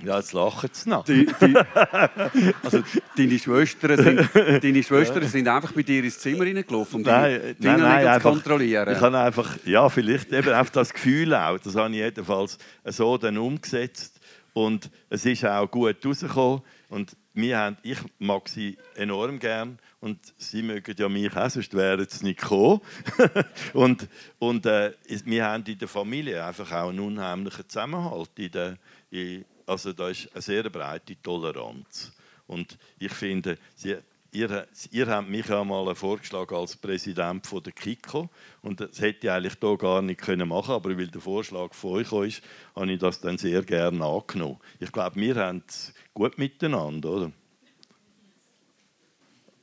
Ja, 0.05 0.17
jetzt 0.19 0.33
lachen 0.33 0.69
sie 0.73 0.89
noch. 0.91 1.05
Die, 1.05 1.27
die, 1.27 1.57
also, 2.63 2.83
deine 3.17 3.39
Schwestern, 3.39 3.97
sind, 4.03 4.31
deine 4.35 4.83
Schwestern 4.83 5.27
sind 5.29 5.49
einfach 5.49 5.73
bei 5.73 5.83
dir 5.83 6.03
ins 6.03 6.19
Zimmer 6.19 6.45
reingelaufen, 6.45 6.97
um 6.97 7.03
Nein, 7.03 7.57
deine 7.61 7.79
nein, 7.79 7.81
nein, 7.81 8.03
zu 8.03 8.11
einfach- 8.11 8.31
kontrollieren. 8.33 8.95
Ich 8.95 9.01
habe 9.01 9.19
einfach, 9.19 9.57
ja, 9.65 9.89
vielleicht 9.89 10.33
eben 10.33 10.53
auch 10.53 10.69
das 10.71 10.93
Gefühl 10.93 11.35
auch, 11.35 11.59
das 11.59 11.77
habe 11.77 11.91
ich 11.91 11.97
jedenfalls 11.97 12.59
so 12.85 13.17
dann 13.17 13.39
umgesetzt 13.39 14.19
und 14.55 14.91
es 15.09 15.25
ist 15.25 15.45
auch 15.45 15.71
gut 15.71 16.05
rausgekommen 16.05 16.63
und 16.89 17.17
wir 17.35 17.59
haben, 17.59 17.79
ich 17.83 17.99
mag 18.19 18.47
sie 18.49 18.77
enorm 18.95 19.39
gern 19.39 19.79
und 20.01 20.19
sie 20.37 20.63
mögen 20.63 20.95
ja 20.99 21.09
mich 21.09 21.35
auch, 21.35 21.49
sonst 21.49 21.73
wären 21.73 22.07
sie 22.07 22.27
nicht 22.27 22.41
gekommen. 22.41 22.83
und 23.73 24.07
und 24.39 24.67
äh, 24.67 24.93
wir 25.25 25.47
haben 25.47 25.65
in 25.67 25.79
der 25.79 25.89
Familie 25.89 26.45
einfach 26.45 26.71
auch 26.73 26.91
einen 26.91 27.01
unheimlichen 27.01 27.67
Zusammenhalt. 27.67 28.29
In 28.37 28.51
der, 28.51 28.77
in, 29.11 29.47
also 29.67 29.93
da 29.93 30.09
ist 30.09 30.33
eine 30.33 30.43
sehr 30.43 30.69
breite 30.71 31.21
Toleranz. 31.23 32.13
Und 32.47 32.79
ich 32.99 33.13
finde, 33.13 33.59
sie, 33.75 33.97
ihr, 34.33 34.67
ihr 34.91 35.07
habt 35.07 35.29
mich 35.29 35.47
ja 35.47 35.63
mal 35.63 35.95
vorgeschlagen 35.95 36.55
als 36.55 36.77
Präsident 36.77 37.47
von 37.47 37.63
der 37.63 37.73
KIKO 37.73 38.29
und 38.63 38.81
das 38.81 39.01
hätte 39.01 39.27
ich 39.27 39.33
eigentlich 39.33 39.57
hier 39.61 39.77
gar 39.77 40.03
nicht 40.03 40.21
können 40.21 40.49
machen 40.49 40.75
aber 40.75 40.97
weil 40.97 41.09
der 41.09 41.21
Vorschlag 41.21 41.75
von 41.75 41.93
euch 41.93 42.13
ist, 42.29 42.43
habe 42.75 42.93
ich 42.93 42.99
das 42.99 43.21
dann 43.21 43.39
sehr 43.39 43.63
gerne 43.63 44.05
angenommen. 44.05 44.59
Ich 44.81 44.91
glaube, 44.91 45.17
wir 45.21 45.37
haben 45.37 45.63
es 45.67 45.93
gut 46.15 46.39
miteinander, 46.39 47.11
oder? 47.11 47.33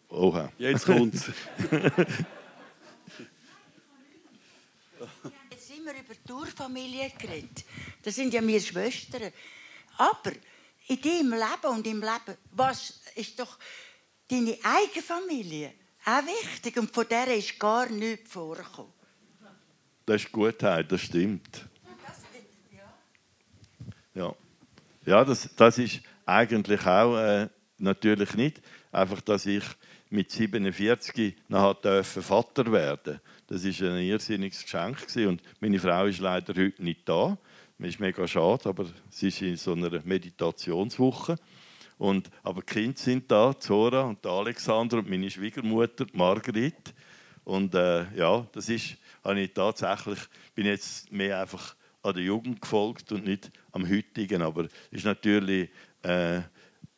Oha. 0.10 0.52
Jetzt 0.58 0.86
kommt's. 0.86 1.26
Jetzt 5.52 5.68
sind 5.68 5.86
wir 5.86 5.94
über 5.94 6.16
die 6.28 6.32
Urfamilie 6.32 7.12
geredet. 7.18 7.64
Das 8.02 8.16
sind 8.16 8.34
ja 8.34 8.46
wir 8.46 8.60
Schwestern. 8.60 9.32
Aber 10.00 10.32
in 10.88 11.02
deinem 11.02 11.34
Leben 11.34 11.68
und 11.76 11.86
im 11.86 12.00
Leben, 12.00 12.38
was 12.52 13.02
ist 13.16 13.38
doch 13.38 13.58
deine 14.30 14.58
eigene 14.64 15.04
Familie 15.04 15.74
auch 16.06 16.24
wichtig 16.26 16.78
und 16.78 16.94
von 16.94 17.06
der 17.10 17.36
ist 17.36 17.60
gar 17.60 17.90
nichts 17.90 18.32
vorgekommen. 18.32 18.94
Das 20.06 20.24
ist 20.24 20.32
Gutheit, 20.32 20.90
das 20.90 21.02
stimmt. 21.02 21.66
Ja, 24.16 24.34
ja 25.06 25.26
das, 25.26 25.50
das 25.56 25.78
ist 25.78 26.00
eigentlich 26.26 26.86
auch 26.86 27.18
äh, 27.18 27.50
natürlich 27.78 28.34
nicht. 28.36 28.62
Einfach, 28.92 29.20
dass 29.22 29.46
ich 29.46 29.64
mit 30.10 30.32
47 30.32 31.36
nachher 31.50 31.76
dürfen 31.76 32.24
Vater 32.24 32.72
werden 32.72 33.20
Das 33.48 33.64
war 33.64 33.90
ein 33.92 34.02
irrsinniges 34.02 34.64
Geschenk. 34.64 35.02
Gewesen. 35.02 35.28
Und 35.28 35.42
meine 35.60 35.78
Frau 35.78 36.06
ist 36.06 36.20
leider 36.20 36.54
heute 36.56 36.82
nicht 36.82 37.08
da. 37.08 37.38
Das 37.82 37.88
ist 37.88 38.02
mega 38.02 38.28
schade, 38.28 38.68
aber 38.68 38.88
sie 39.10 39.30
ist 39.30 39.42
in 39.42 39.56
so 39.56 39.72
einer 39.72 40.02
Meditationswoche. 40.04 41.38
Und, 41.98 42.30
aber 42.44 42.60
die 42.60 42.74
Kinder 42.74 42.98
sind 43.00 43.32
da, 43.32 43.58
Zora 43.58 44.02
und 44.02 44.24
der 44.26 44.32
Alexander 44.32 44.98
und 44.98 45.10
meine 45.10 45.32
Schwiegermutter, 45.32 46.06
Margrit. 46.12 46.94
Und 47.46 47.74
äh, 47.76 48.14
ja, 48.18 48.46
das 48.52 48.68
ist, 48.68 48.98
habe 49.24 49.40
ich 49.40 49.54
tatsächlich, 49.54 50.20
bin 50.56 50.66
jetzt 50.66 51.10
mehr 51.10 51.40
einfach 51.40 51.74
an 52.04 52.16
der 52.16 52.24
Jugend 52.24 52.62
gefolgt 52.62 53.14
und 53.14 53.24
nicht 53.24 53.50
am 53.72 53.90
heutigen. 53.90 54.42
Aber 54.42 54.66
es 54.66 54.72
ist 54.92 55.06
natürlich 55.06 55.70
äh, 56.04 56.40
ein 56.40 56.46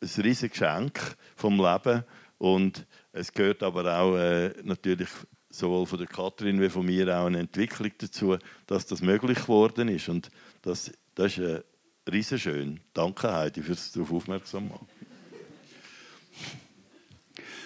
riesiges 0.00 0.58
Geschenk 0.58 1.16
vom 1.36 1.58
Leben 1.58 2.02
und 2.38 2.88
es 3.12 3.32
gehört 3.32 3.62
aber 3.62 4.00
auch 4.00 4.16
äh, 4.16 4.52
natürlich 4.64 5.10
sowohl 5.48 5.86
von 5.86 5.98
der 5.98 6.08
Kathrin 6.08 6.60
wie 6.60 6.68
von 6.68 6.84
mir 6.84 7.06
auch 7.16 7.26
eine 7.26 7.40
Entwicklung 7.40 7.92
dazu, 7.98 8.36
dass 8.66 8.86
das 8.86 9.02
möglich 9.02 9.38
geworden 9.42 9.88
ist 9.88 10.08
und 10.08 10.30
das, 10.62 10.92
das 11.14 11.32
ist 11.32 11.38
äh, 11.38 11.62
riesenschön. 12.10 12.80
Danke 12.94 13.32
Heidi 13.32 13.62
fürs 13.62 13.92
darauf 13.92 14.12
aufmerksam 14.12 14.68
machen. 14.68 14.88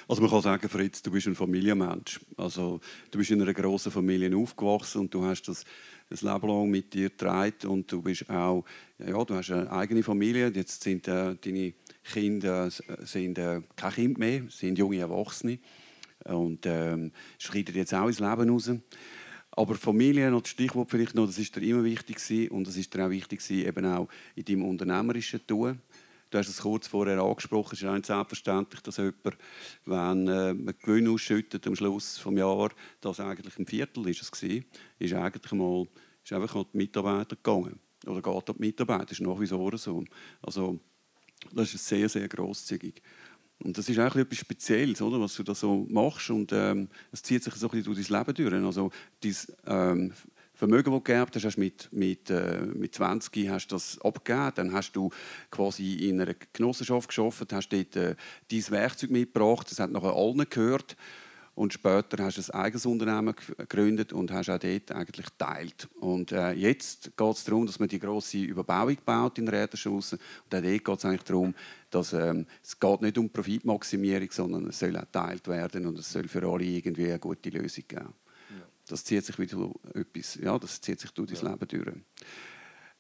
Also 0.09 0.23
man 0.23 0.31
kann 0.31 0.43
sagen, 0.43 0.69
Fritz, 0.69 1.03
du 1.03 1.11
bist 1.11 1.27
ein 1.27 1.35
Familienmensch. 1.35 2.21
Also 2.37 2.81
du 3.11 3.19
bist 3.19 3.31
in 3.33 3.43
einer 3.43 3.53
grossen 3.53 3.91
Familie 3.91 4.37
aufgewachsen 4.37 5.01
und 5.01 5.15
du 5.15 5.25
hast 5.25 5.43
das 5.43 5.65
das 6.09 6.23
Leben 6.23 6.49
lang 6.49 6.71
mit 6.71 6.95
dir 6.95 7.11
getragen 7.11 7.67
und 7.67 7.91
du 7.91 8.01
bist 8.01 8.29
auch, 8.31 8.65
ja, 8.99 9.25
du 9.25 9.35
hast 9.35 9.51
eine 9.51 9.71
eigene 9.71 10.03
Familie. 10.03 10.53
Jetzt 10.55 10.83
sind 10.83 11.09
äh, 11.09 11.35
deine 11.35 11.75
Kinder 12.05 12.67
äh, 12.67 13.05
sind, 13.05 13.39
äh, 13.39 13.63
kein 13.75 13.93
Kind 13.93 14.19
mehr, 14.19 14.43
sind 14.49 14.79
junge 14.79 14.99
Erwachsene 14.99 15.59
und 16.25 16.65
ähm, 16.67 17.13
schreiten 17.39 17.75
jetzt 17.75 17.95
auch 17.95 18.07
ins 18.07 18.21
Leben 18.21 18.51
raus. 18.51 18.71
Aber 19.57 19.75
Familie, 19.75 20.31
noch 20.31 20.43
das 20.43 20.51
Stichwort 20.51 20.91
vielleicht 20.91 21.15
noch, 21.15 21.27
das 21.27 21.39
ist 21.39 21.57
dir 21.57 21.63
immer 21.63 21.83
wichtig 21.83 22.17
gewesen, 22.17 22.51
und 22.51 22.67
das 22.67 22.77
ist 22.77 22.93
dir 22.93 23.07
auch 23.07 23.11
wichtig 23.11 23.41
gewesen, 23.41 23.67
eben 23.67 23.87
auch 23.87 24.07
in 24.35 24.45
deinem 24.45 24.65
unternehmerischen 24.67 25.47
Tun. 25.47 25.81
Du 26.29 26.39
hast 26.39 26.49
es 26.49 26.59
kurz 26.59 26.87
vorher 26.87 27.19
angesprochen, 27.21 27.71
es 27.73 27.81
ist 27.81 27.89
auch 27.89 27.95
nicht 27.95 28.07
selbstverständlich, 28.07 28.83
dass 28.83 28.99
jemand, 28.99 29.39
wenn 29.87 30.29
äh, 30.29 30.53
man 30.53 30.75
Gewinn 30.83 31.09
ausschüttet 31.09 31.67
am 31.67 31.75
Schluss 31.75 32.23
des 32.23 32.39
Jahres, 32.39 32.75
das 33.01 33.21
eigentlich 33.21 33.59
ein 33.59 33.67
Viertel 33.67 34.09
ist 34.09 34.21
es 34.21 34.31
gewesen, 34.31 34.67
ist 34.99 35.15
eigentlich 35.15 35.53
mal, 35.53 35.87
ist 36.23 36.33
einfach 36.35 36.57
an 36.57 36.67
die 36.75 36.77
Mitarbeiter 36.77 37.37
gegangen. 37.37 37.79
Oder 38.05 38.21
geht 38.21 38.49
an 38.51 38.57
die 38.57 38.61
Mitarbeiter, 38.61 39.07
das 39.07 39.21
ist 39.21 39.27
nach 39.27 39.41
wie 39.41 39.47
vor 39.47 39.79
so. 39.79 40.05
Also, 40.43 40.79
das 41.53 41.73
ist 41.73 41.87
sehr, 41.87 42.09
sehr 42.09 42.29
grosszügig. 42.29 43.01
Und 43.61 43.79
das 43.79 43.89
ist 43.89 43.99
eigentlich 43.99 44.25
etwas 44.25 44.39
Spezielles, 44.39 45.01
oder, 45.01 45.21
was 45.21 45.35
du 45.35 45.43
da 45.43 45.55
so 45.55 45.87
machst. 45.89 46.31
Und 46.31 46.53
ähm, 46.53 46.89
es 47.11 47.23
zieht 47.23 47.43
sich 47.43 47.55
so 47.55 47.71
ein 47.71 47.83
durch 47.83 48.07
dein 48.07 48.19
Leben 48.19 48.35
durch. 48.35 48.65
Also, 48.65 48.91
dein 49.21 49.37
ähm, 49.67 50.13
Vermögen, 50.57 50.91
das 50.91 51.01
du 51.01 51.01
geerbt 51.03 51.37
hast, 51.37 51.45
hast 51.45 51.59
mit, 51.59 51.89
mit, 51.93 52.31
äh, 52.31 52.63
mit 52.63 52.95
20 52.95 53.49
hast 53.51 53.69
das 53.69 54.01
abgegeben. 54.01 54.53
Dann 54.55 54.73
hast 54.73 54.93
du 54.93 55.11
quasi 55.51 56.09
in 56.09 56.21
einer 56.21 56.35
Genossenschaft 56.53 57.09
geschafft, 57.09 57.53
hast 57.53 57.69
dort 57.69 57.95
äh, 57.97 58.17
dein 58.51 58.71
Werkzeug 58.71 59.11
mitgebracht. 59.11 59.71
Das 59.71 59.81
hat 59.81 59.91
nachher 59.91 60.15
allen 60.15 60.47
gehört. 60.49 60.97
Und 61.57 61.73
später 61.73 62.23
hast 62.23 62.37
du 62.37 62.53
ein 62.53 62.61
eigenes 62.61 62.85
Unternehmen 62.85 63.35
gegründet 63.57 64.13
und 64.13 64.31
hast 64.31 64.51
auch 64.51 64.59
dort 64.59 64.93
eigentlich 64.93 65.27
geteilt. 65.27 65.89
Und 65.99 66.31
äh, 66.31 66.53
jetzt 66.53 67.17
geht 67.17 67.35
es 67.35 67.45
darum, 67.45 67.67
dass 67.67 67.79
man 67.79 67.89
die 67.89 67.99
grosse 67.99 68.43
Überbauung 68.43 68.99
baut 69.07 69.39
in 69.39 69.49
Räderschaussen. 69.49 70.19
Und 70.45 70.55
auch 70.55 70.63
dort 70.63 70.85
geht 70.85 70.99
es 70.99 71.05
eigentlich 71.07 71.23
darum, 71.23 71.55
dass 71.91 72.13
ähm, 72.13 72.47
es 72.63 72.79
geht 72.79 73.01
nicht 73.01 73.17
um 73.17 73.31
Profitmaximierung, 73.31 74.31
sondern 74.31 74.67
es 74.69 74.79
soll 74.79 74.95
auch 74.99 75.01
geteilt 75.01 75.49
werden 75.49 75.87
und 75.87 75.99
es 75.99 76.13
soll 76.13 76.29
für 76.29 76.47
alle 76.47 76.65
irgendwie 76.65 77.07
eine 77.07 77.19
gute 77.19 77.49
Lösung 77.49 77.85
geben. 77.89 78.13
Das 78.87 79.03
zieht 79.03 79.25
sich 79.25 79.39
wieder 79.39 79.71
etwas, 79.95 80.37
ja, 80.37 80.59
das 80.59 80.81
zieht 80.81 81.01
sich 81.01 81.11
durch 81.11 81.33
dein 81.33 81.53
Leben 81.53 81.69
durch. 81.69 81.97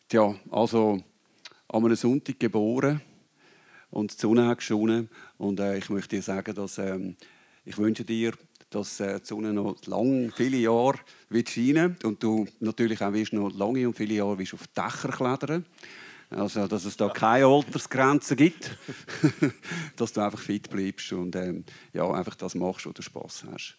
Tja, 0.09 0.35
also 0.51 1.05
an 1.69 1.85
einem 1.85 1.95
Sonntag 1.95 2.41
geboren 2.41 3.03
und 3.91 4.13
die 4.13 4.21
Sonne 4.21 4.57
geschonen 4.57 5.11
und 5.37 5.61
äh, 5.61 5.77
ich 5.77 5.91
möchte 5.91 6.17
dir 6.17 6.23
sagen, 6.23 6.55
dass 6.55 6.79
ähm, 6.79 7.17
ich 7.65 7.79
wünsche 7.79 8.05
dir, 8.05 8.33
dass 8.71 9.01
äh, 9.01 9.21
die 9.21 9.27
Sonne 9.27 9.53
noch 9.53 9.77
lang, 9.87 10.33
viele 10.35 10.57
Jahre 10.59 10.99
wird 11.29 11.51
scheinen 11.51 11.97
und 12.03 12.23
du 12.23 12.47
natürlich 12.61 13.03
auch 13.03 13.12
wirst 13.12 13.33
noch 13.33 13.51
lange 13.57 13.87
und 13.87 13.97
viele 13.97 14.14
Jahre 14.14 14.39
wirst 14.39 14.55
auf 14.55 14.67
Dächer 14.69 15.09
klettern. 15.09 15.64
Also, 16.29 16.67
dass 16.67 16.85
es 16.85 16.97
da 16.97 17.09
keine 17.09 17.47
Altersgrenze 17.47 18.35
gibt, 18.35 18.77
dass 19.97 20.12
du 20.12 20.21
einfach 20.21 20.41
fit 20.41 20.69
bleibst 20.69 21.12
und 21.12 21.37
ähm, 21.37 21.64
ja, 21.93 22.11
einfach 22.11 22.35
das 22.35 22.57
machst, 22.57 22.87
wo 22.87 22.91
du 22.91 23.01
Spaß 23.01 23.45
hast. 23.53 23.77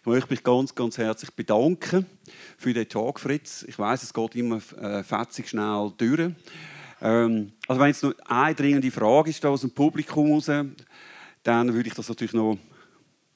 Ich 0.00 0.06
möchte 0.06 0.30
mich 0.30 0.44
ganz, 0.44 0.74
ganz 0.74 0.96
herzlich 0.96 1.32
bedanken 1.32 2.06
für 2.56 2.72
den 2.72 2.88
Tag, 2.88 3.18
Fritz. 3.18 3.64
Ich 3.66 3.78
weiß, 3.78 4.04
es 4.04 4.14
geht 4.14 4.36
immer 4.36 4.60
äh, 4.80 5.02
fetzig 5.02 5.48
schnell 5.48 5.92
durch. 5.96 6.30
Ähm, 7.00 7.52
also 7.66 7.80
wenn 7.80 7.88
jetzt 7.88 8.04
noch 8.04 8.14
eine 8.26 8.54
dringende 8.54 8.90
Frage 8.92 9.30
ist 9.30 9.44
aus 9.44 9.62
dem 9.62 9.72
Publikum 9.72 10.32
raus, 10.32 10.50
dann 11.42 11.74
würde 11.74 11.88
ich 11.88 11.94
das 11.94 12.08
natürlich 12.08 12.32
noch, 12.32 12.58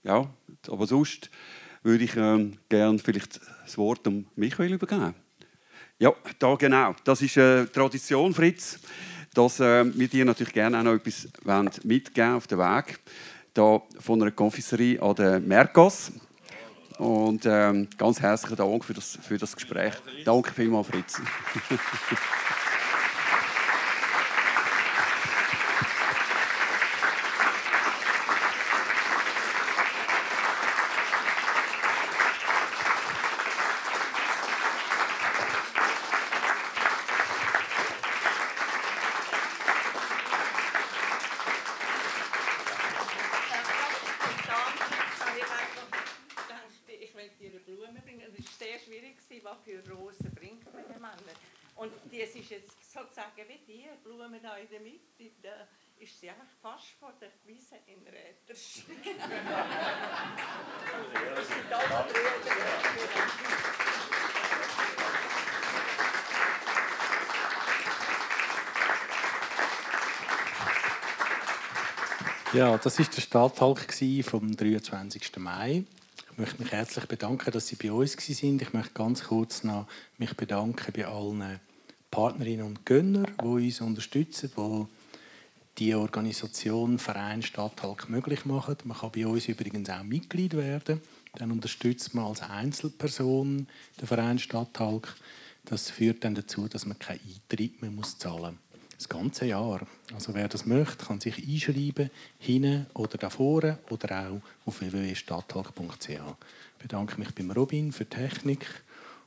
ja, 0.03 0.28
aber 0.68 0.86
sonst 0.86 1.30
würde 1.82 2.05
ich 2.05 2.16
ähm, 2.16 2.59
gerne 2.68 2.98
vielleicht 2.98 3.40
das 3.64 3.78
Wort 3.78 4.07
an 4.07 4.26
Michael 4.36 4.72
übergeben. 4.72 5.14
Ja, 5.98 6.12
da 6.38 6.55
genau. 6.57 6.94
Das 7.05 7.22
ist 7.22 7.36
äh, 7.36 7.66
Tradition, 7.66 8.34
Fritz, 8.34 8.79
dass 9.34 9.61
äh, 9.61 9.84
wir 9.96 10.08
dir 10.08 10.24
natürlich 10.24 10.53
gerne 10.53 10.79
auch 10.79 10.83
noch 10.83 10.95
etwas 10.95 11.29
wollen 11.45 11.70
mitgeben 11.84 12.34
auf 12.34 12.46
den 12.46 12.58
Weg. 12.58 12.99
Da 13.54 13.83
von 14.00 14.20
einer 14.20 14.30
Konfiserie 14.30 15.00
an 15.00 15.14
der 15.14 15.41
Mercos. 15.41 16.12
Und 16.99 17.46
ähm, 17.46 17.88
ganz 17.96 18.20
herzlichen 18.20 18.57
Dank 18.57 18.84
für 18.84 18.95
das, 18.95 19.18
für 19.22 19.38
das 19.38 19.54
Gespräch. 19.54 19.95
Danke 20.24 20.53
vielmals, 20.53 20.88
Fritz. 20.88 21.20
Ich 47.12 47.14
möchte 47.14 47.37
dir 47.41 47.50
eine 47.50 47.61
Blume 47.61 48.00
bringen. 48.00 48.22
Es 48.22 48.33
war 48.33 48.53
sehr 48.58 48.79
schwierig, 48.79 49.16
was 49.42 49.58
für 49.64 49.83
Rosen 49.92 50.30
bringt 50.34 50.64
man 50.72 50.83
den 50.84 50.95
Männern. 50.95 51.37
Und 51.76 51.92
das 52.07 52.34
ist 52.34 52.49
jetzt 52.49 52.91
sozusagen 52.91 53.33
wie 53.49 53.58
die 53.66 53.87
Blumen 54.03 54.41
da 54.42 54.57
in 54.57 54.68
der 54.70 54.80
Mitte. 54.80 55.30
Da 55.42 55.68
ist 55.99 56.18
sie 56.18 56.30
eigentlich 56.30 56.49
fast 56.62 56.88
vor 56.99 57.12
der 57.20 57.29
Wiese 57.45 57.76
in 57.87 58.03
Räters. 58.07 58.83
das 61.34 61.49
sind 61.49 61.72
alle 61.72 62.04
Brüder. 62.04 63.42
Ja, 72.53 72.76
das 72.76 72.99
ist 72.99 73.16
der 73.16 73.22
Stadttalk 73.22 73.95
vom 74.24 74.54
23. 74.54 75.38
Mai. 75.38 75.84
Ich 76.30 76.38
möchte 76.38 76.62
mich 76.62 76.70
herzlich 76.70 77.07
bedanken, 77.07 77.50
dass 77.50 77.68
Sie 77.68 77.76
bei 77.76 77.91
uns 77.91 78.12
sind. 78.12 78.61
Ich 78.61 78.74
möchte 78.74 78.92
ganz 78.92 79.24
kurz 79.24 79.64
noch 79.64 79.87
mich 80.18 80.37
bedanken 80.37 80.92
bei 80.95 81.07
allen 81.07 81.61
Partnerinnen 82.11 82.66
und 82.66 82.84
Gönner, 82.84 83.24
die 83.41 83.46
uns 83.46 83.80
unterstützen, 83.80 84.53
die 84.54 84.87
die 85.79 85.95
Organisation 85.95 86.99
Verein 86.99 87.41
Stadthalk 87.41 88.11
möglich 88.11 88.45
machen. 88.45 88.76
Man 88.84 88.99
kann 88.99 89.12
bei 89.12 89.26
uns 89.26 89.49
übrigens 89.49 89.88
auch 89.88 90.03
Mitglied 90.03 90.53
werden. 90.53 91.00
Dann 91.37 91.53
unterstützt 91.53 92.12
man 92.12 92.26
als 92.26 92.42
Einzelperson 92.42 93.66
den 93.99 94.07
Verein 94.07 94.38
Stadthalk. 94.38 95.16
Das 95.64 95.88
führt 95.88 96.22
dann 96.22 96.34
dazu, 96.34 96.68
dass 96.68 96.84
man 96.84 96.99
keinen 96.99 97.20
Eintritt 97.26 97.80
mehr 97.80 97.92
zahlen 98.18 98.58
muss 98.58 98.71
das 99.03 99.08
ganze 99.08 99.46
Jahr. 99.46 99.80
Also 100.14 100.34
wer 100.34 100.49
das 100.49 100.64
möchte, 100.64 101.04
kann 101.04 101.20
sich 101.20 101.37
einschreiben, 101.37 102.11
hinten 102.38 102.87
oder 102.95 103.18
da 103.18 103.30
vorne 103.30 103.79
oder 103.91 104.29
auch 104.29 104.41
auf 104.66 104.80
www.stadthalk.ch. 104.80 106.08
Ich 106.08 106.18
bedanke 106.79 107.18
mich 107.18 107.34
beim 107.34 107.50
Robin 107.50 107.92
für 107.92 108.04
die 108.04 108.16
Technik 108.16 108.66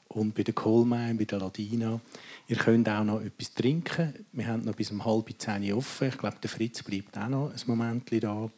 und 0.07 0.33
bei 0.33 0.43
der 0.43 0.53
Kohlmein, 0.53 1.17
bei 1.17 1.25
der 1.25 1.39
Ladina. 1.39 1.99
Ihr 2.47 2.55
könnt 2.55 2.87
auch 2.87 3.03
noch 3.03 3.21
etwas 3.21 3.53
trinken. 3.53 4.13
Wir 4.31 4.47
haben 4.47 4.63
noch 4.63 4.75
bis 4.75 4.91
um 4.91 5.03
halb 5.03 5.29
zehn 5.37 5.73
offen. 5.73 6.07
Ich 6.07 6.17
glaube, 6.17 6.37
der 6.41 6.49
Fritz 6.49 6.81
bleibt 6.83 7.17
auch 7.17 7.27
noch 7.27 7.51
ein 7.51 7.61
Moment 7.65 8.11
da. 8.23 8.49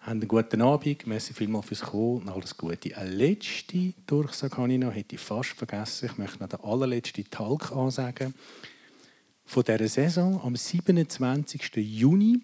Habt 0.00 0.10
einen 0.10 0.28
guten 0.28 0.62
Abend. 0.62 1.06
Merci 1.08 1.34
vielmals 1.34 1.66
fürs 1.66 1.80
Kommen 1.80 2.22
und 2.22 2.28
alles 2.28 2.56
Gute. 2.56 2.96
Eine 2.96 3.10
letzte 3.10 3.94
Durchsage 4.06 4.56
habe 4.56 4.72
ich 4.72 4.78
noch, 4.78 4.94
hätte 4.94 5.16
ich 5.16 5.20
fast 5.20 5.50
vergessen. 5.50 6.06
Ich 6.06 6.18
möchte 6.18 6.38
noch 6.38 6.48
den 6.48 6.60
allerletzten 6.60 7.28
Talk 7.28 7.72
ansagen 7.72 8.32
von 9.46 9.62
dieser 9.62 9.88
Saison. 9.88 10.40
Am 10.42 10.56
27. 10.56 11.76
Juni 11.76 12.40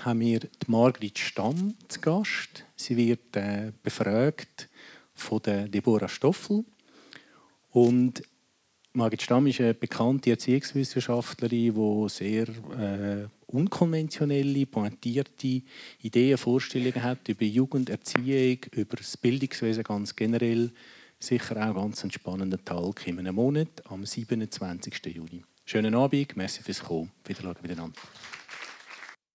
haben 0.00 0.20
wir 0.20 0.40
die 0.40 0.48
Margrit 0.68 1.18
Stamm 1.18 1.74
zu 1.88 2.00
Gast. 2.00 2.64
Sie 2.74 2.96
wird 2.96 3.36
äh, 3.36 3.72
befragt 3.82 4.68
von 5.14 5.40
der 5.42 5.68
Deborah 5.68 6.08
Stoffel. 6.08 6.64
Und 7.70 8.22
Margrit 8.92 9.22
Stamm 9.22 9.46
ist 9.46 9.60
eine 9.60 9.74
bekannte 9.74 10.30
Erziehungswissenschaftlerin, 10.30 11.74
die 11.74 12.08
sehr 12.08 12.48
äh, 12.48 13.28
unkonventionelle, 13.46 14.66
pointierte 14.66 15.62
Ideen, 16.02 16.38
Vorstellungen 16.38 17.02
hat 17.02 17.28
über 17.28 17.44
Jugenderziehung, 17.44 18.58
über 18.72 18.96
das 18.96 19.16
Bildungswesen 19.16 19.84
ganz 19.84 20.16
generell. 20.16 20.72
Sicher 21.18 21.68
auch 21.68 21.74
ganz 21.74 22.02
ein 22.02 22.10
spannender 22.10 22.64
Tag 22.64 23.06
in 23.06 23.18
einem 23.18 23.34
Monat 23.34 23.82
am 23.84 24.06
27. 24.06 25.04
Juni. 25.14 25.44
Schönen 25.64 25.94
Abend, 25.94 26.36
merci 26.36 26.62
fürs 26.62 26.82
Kommen. 26.82 27.10
Wiedersehen 27.24 27.56
miteinander. 27.62 28.00